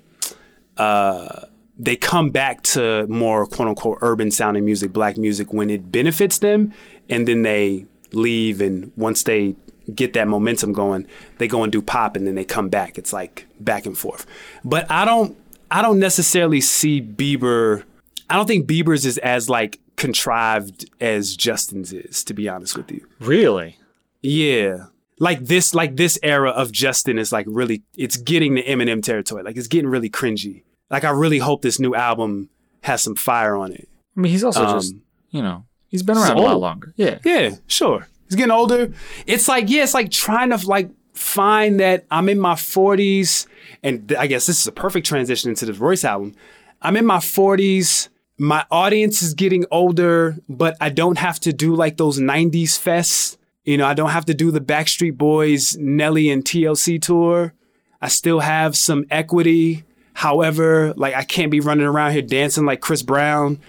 uh, 0.78 1.46
they 1.78 1.96
come 1.96 2.30
back 2.30 2.62
to 2.64 3.08
more 3.08 3.46
quote 3.46 3.68
unquote 3.68 3.98
urban 4.02 4.32
sounding 4.32 4.66
music, 4.66 4.94
black 4.94 5.18
music 5.18 5.52
when 5.52 5.70
it 5.70 5.92
benefits 5.92 6.38
them, 6.38 6.74
and 7.10 7.28
then 7.28 7.42
they 7.42 7.86
leave. 8.16 8.62
And 8.62 8.92
once 8.96 9.24
they 9.24 9.56
get 9.94 10.14
that 10.14 10.28
momentum 10.28 10.74
going, 10.74 11.08
they 11.38 11.48
go 11.48 11.64
and 11.64 11.72
do 11.72 11.82
pop, 11.82 12.16
and 12.16 12.26
then 12.26 12.36
they 12.36 12.46
come 12.46 12.70
back. 12.70 12.98
It's 12.98 13.14
like 13.14 13.48
back 13.60 13.86
and 13.86 13.98
forth. 13.98 14.26
But 14.64 14.90
I 14.90 15.06
don't, 15.06 15.38
I 15.70 15.82
don't 15.82 16.00
necessarily 16.00 16.62
see 16.62 17.02
Bieber. 17.02 17.84
I 18.30 18.36
don't 18.36 18.48
think 18.48 18.68
Bieber's 18.68 19.06
is 19.06 19.18
as 19.20 19.50
like 19.50 19.80
contrived 19.96 20.90
as 21.02 21.36
Justin's 21.36 21.94
is, 21.94 22.24
to 22.26 22.34
be 22.34 22.50
honest 22.50 22.78
with 22.78 22.92
you. 22.92 23.06
Really? 23.20 23.78
Yeah. 24.22 24.86
Like 25.20 25.46
this, 25.46 25.76
like 25.76 25.96
this 25.96 26.18
era 26.24 26.50
of 26.50 26.72
Justin 26.72 27.20
is 27.20 27.32
like 27.32 27.46
really, 27.48 27.84
it's 27.96 28.18
getting 28.18 28.56
the 28.56 28.64
Eminem 28.64 29.04
territory. 29.04 29.44
Like 29.44 29.58
it's 29.58 29.68
getting 29.68 29.90
really 29.90 30.10
cringy. 30.10 30.64
Like 30.90 31.04
I 31.04 31.12
really 31.12 31.40
hope 31.40 31.62
this 31.62 31.80
new 31.80 31.94
album 31.96 32.50
has 32.82 33.02
some 33.02 33.16
fire 33.16 33.56
on 33.56 33.72
it. 33.72 33.88
I 34.18 34.22
mean 34.22 34.32
he's 34.32 34.44
also 34.44 34.66
Um, 34.66 34.80
just 34.80 34.96
you 35.30 35.42
know, 35.42 35.66
he's 35.94 36.04
been 36.04 36.18
around 36.18 36.38
a 36.38 36.42
lot 36.42 36.60
longer. 36.60 36.92
Yeah. 36.98 37.20
Yeah, 37.24 37.52
sure. 37.68 38.08
He's 38.28 38.36
getting 38.36 38.52
older. 38.52 38.92
It's 39.28 39.48
like, 39.48 39.70
yeah, 39.70 39.84
it's 39.84 39.94
like 39.94 40.10
trying 40.10 40.50
to 40.50 40.68
like 40.68 40.90
find 41.14 41.80
that 41.80 42.06
I'm 42.10 42.28
in 42.30 42.40
my 42.40 42.56
40s, 42.56 43.46
and 43.84 44.14
I 44.18 44.26
guess 44.26 44.48
this 44.48 44.60
is 44.60 44.66
a 44.66 44.72
perfect 44.72 45.06
transition 45.06 45.52
into 45.52 45.68
the 45.68 45.74
Royce 45.74 46.04
album. 46.04 46.34
I'm 46.82 46.98
in 46.98 47.06
my 47.06 47.18
40s. 47.18 48.10
My 48.40 48.66
audience 48.72 49.22
is 49.22 49.36
getting 49.36 49.66
older, 49.70 50.36
but 50.50 50.76
I 50.82 50.90
don't 50.90 51.20
have 51.20 51.40
to 51.42 51.54
do 51.54 51.76
like 51.76 51.98
those 51.98 52.20
90s 52.20 52.72
fests. 52.72 53.38
You 53.64 53.78
know, 53.78 53.86
I 53.86 53.94
don't 53.94 54.10
have 54.10 54.26
to 54.26 54.34
do 54.34 54.50
the 54.50 54.60
Backstreet 54.60 55.16
Boys, 55.16 55.78
Nelly, 55.78 56.30
and 56.32 56.44
TLC 56.44 57.00
tour. 57.00 57.54
I 58.02 58.08
still 58.08 58.40
have 58.40 58.76
some 58.76 59.06
equity. 59.12 59.84
However, 60.14 60.94
like 60.98 61.14
I 61.14 61.24
can't 61.24 61.52
be 61.52 61.60
running 61.60 61.86
around 61.86 62.14
here 62.14 62.22
dancing 62.24 62.66
like 62.66 62.82
Chris 62.82 63.04
Brown. 63.04 63.60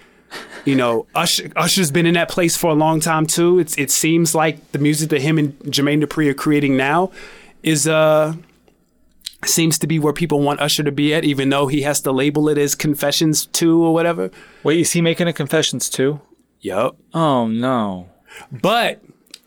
You 0.65 0.75
know, 0.75 1.05
Usher, 1.13 1.51
Usher's 1.55 1.91
been 1.91 2.05
in 2.07 2.15
that 2.15 2.29
place 2.29 2.57
for 2.57 2.71
a 2.71 2.73
long 2.73 2.99
time 2.99 3.27
too. 3.27 3.59
It's 3.59 3.77
it 3.77 3.91
seems 3.91 4.33
like 4.33 4.71
the 4.71 4.79
music 4.79 5.09
that 5.09 5.21
him 5.21 5.37
and 5.37 5.57
Jermaine 5.59 6.03
Dupri 6.03 6.27
are 6.29 6.33
creating 6.33 6.75
now 6.75 7.11
is 7.61 7.87
uh 7.87 8.33
seems 9.43 9.77
to 9.79 9.87
be 9.87 9.99
where 9.99 10.13
people 10.13 10.39
want 10.41 10.59
Usher 10.59 10.83
to 10.83 10.91
be 10.91 11.13
at, 11.13 11.23
even 11.23 11.49
though 11.49 11.67
he 11.67 11.83
has 11.83 12.01
to 12.01 12.11
label 12.11 12.49
it 12.49 12.57
as 12.57 12.73
Confessions 12.73 13.45
Two 13.45 13.83
or 13.83 13.93
whatever. 13.93 14.31
Wait, 14.63 14.79
is 14.79 14.91
he 14.93 15.01
making 15.01 15.27
a 15.27 15.33
Confessions 15.33 15.89
too? 15.89 16.19
Yup. 16.61 16.97
Oh 17.13 17.47
no. 17.47 18.09
But 18.51 19.01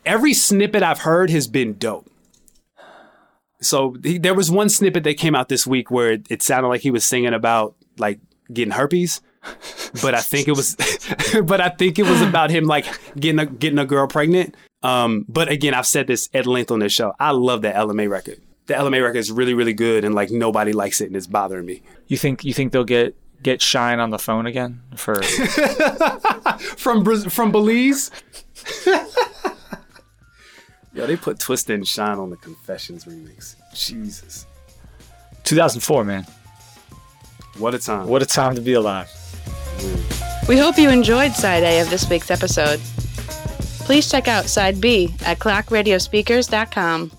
every 0.05 0.33
snippet 0.33 0.83
I've 0.83 0.99
heard 0.99 1.29
has 1.29 1.47
been 1.47 1.77
dope. 1.77 2.09
So 3.61 3.97
he, 4.03 4.17
there 4.17 4.33
was 4.33 4.49
one 4.49 4.69
snippet 4.69 5.03
that 5.03 5.17
came 5.17 5.35
out 5.35 5.49
this 5.49 5.67
week 5.67 5.91
where 5.91 6.13
it, 6.13 6.27
it 6.29 6.41
sounded 6.41 6.69
like 6.69 6.81
he 6.81 6.91
was 6.91 7.05
singing 7.05 7.33
about 7.33 7.75
like 7.97 8.19
getting 8.53 8.71
herpes, 8.71 9.19
but 10.01 10.13
I 10.13 10.21
think 10.21 10.47
it 10.47 10.55
was, 10.55 10.75
but 11.43 11.61
I 11.61 11.69
think 11.69 11.99
it 11.99 12.03
was 12.03 12.21
about 12.21 12.49
him 12.49 12.65
like 12.65 12.85
getting 13.15 13.39
a, 13.39 13.45
getting 13.45 13.79
a 13.79 13.85
girl 13.85 14.07
pregnant. 14.07 14.55
Um, 14.83 15.25
but 15.27 15.49
again, 15.49 15.73
I've 15.73 15.87
said 15.87 16.07
this 16.07 16.29
at 16.33 16.45
length 16.45 16.71
on 16.71 16.79
this 16.79 16.93
show. 16.93 17.13
I 17.19 17.31
love 17.31 17.63
that 17.63 17.75
LMA 17.75 18.09
record. 18.09 18.39
The 18.67 18.75
LMA 18.75 19.03
record 19.03 19.17
is 19.17 19.31
really, 19.31 19.53
really 19.53 19.73
good, 19.73 20.03
and 20.05 20.13
like 20.13 20.29
nobody 20.31 20.73
likes 20.73 21.01
it, 21.01 21.05
and 21.05 21.15
it's 21.15 21.27
bothering 21.27 21.65
me. 21.65 21.81
You 22.07 22.17
think 22.17 22.45
you 22.45 22.53
think 22.53 22.71
they'll 22.71 22.83
get 22.83 23.15
get 23.41 23.61
Shyne 23.61 23.99
on 23.99 24.09
the 24.09 24.19
phone 24.19 24.45
again 24.45 24.81
for 24.95 25.21
from 26.77 27.03
from 27.29 27.51
Belize. 27.51 28.11
Yo, 30.93 31.05
they 31.05 31.15
put 31.15 31.37
Twista 31.37 31.73
and 31.73 31.87
Shyne 31.87 32.17
on 32.19 32.29
the 32.29 32.37
Confessions 32.37 33.05
remix. 33.05 33.55
Jesus, 33.73 34.45
2004, 35.43 36.03
man. 36.03 36.25
What 37.59 37.75
a 37.75 37.79
time! 37.79 38.07
What 38.07 38.21
a 38.21 38.25
time 38.25 38.55
to 38.55 38.61
be 38.61 38.73
alive. 38.73 39.09
We 40.47 40.57
hope 40.57 40.77
you 40.77 40.89
enjoyed 40.89 41.33
Side 41.33 41.63
A 41.63 41.79
of 41.79 41.89
this 41.89 42.09
week's 42.09 42.31
episode. 42.31 42.79
Please 43.85 44.09
check 44.09 44.27
out 44.27 44.45
Side 44.45 44.81
B 44.81 45.13
at 45.25 45.39
clockradiospeakers.com. 45.39 47.11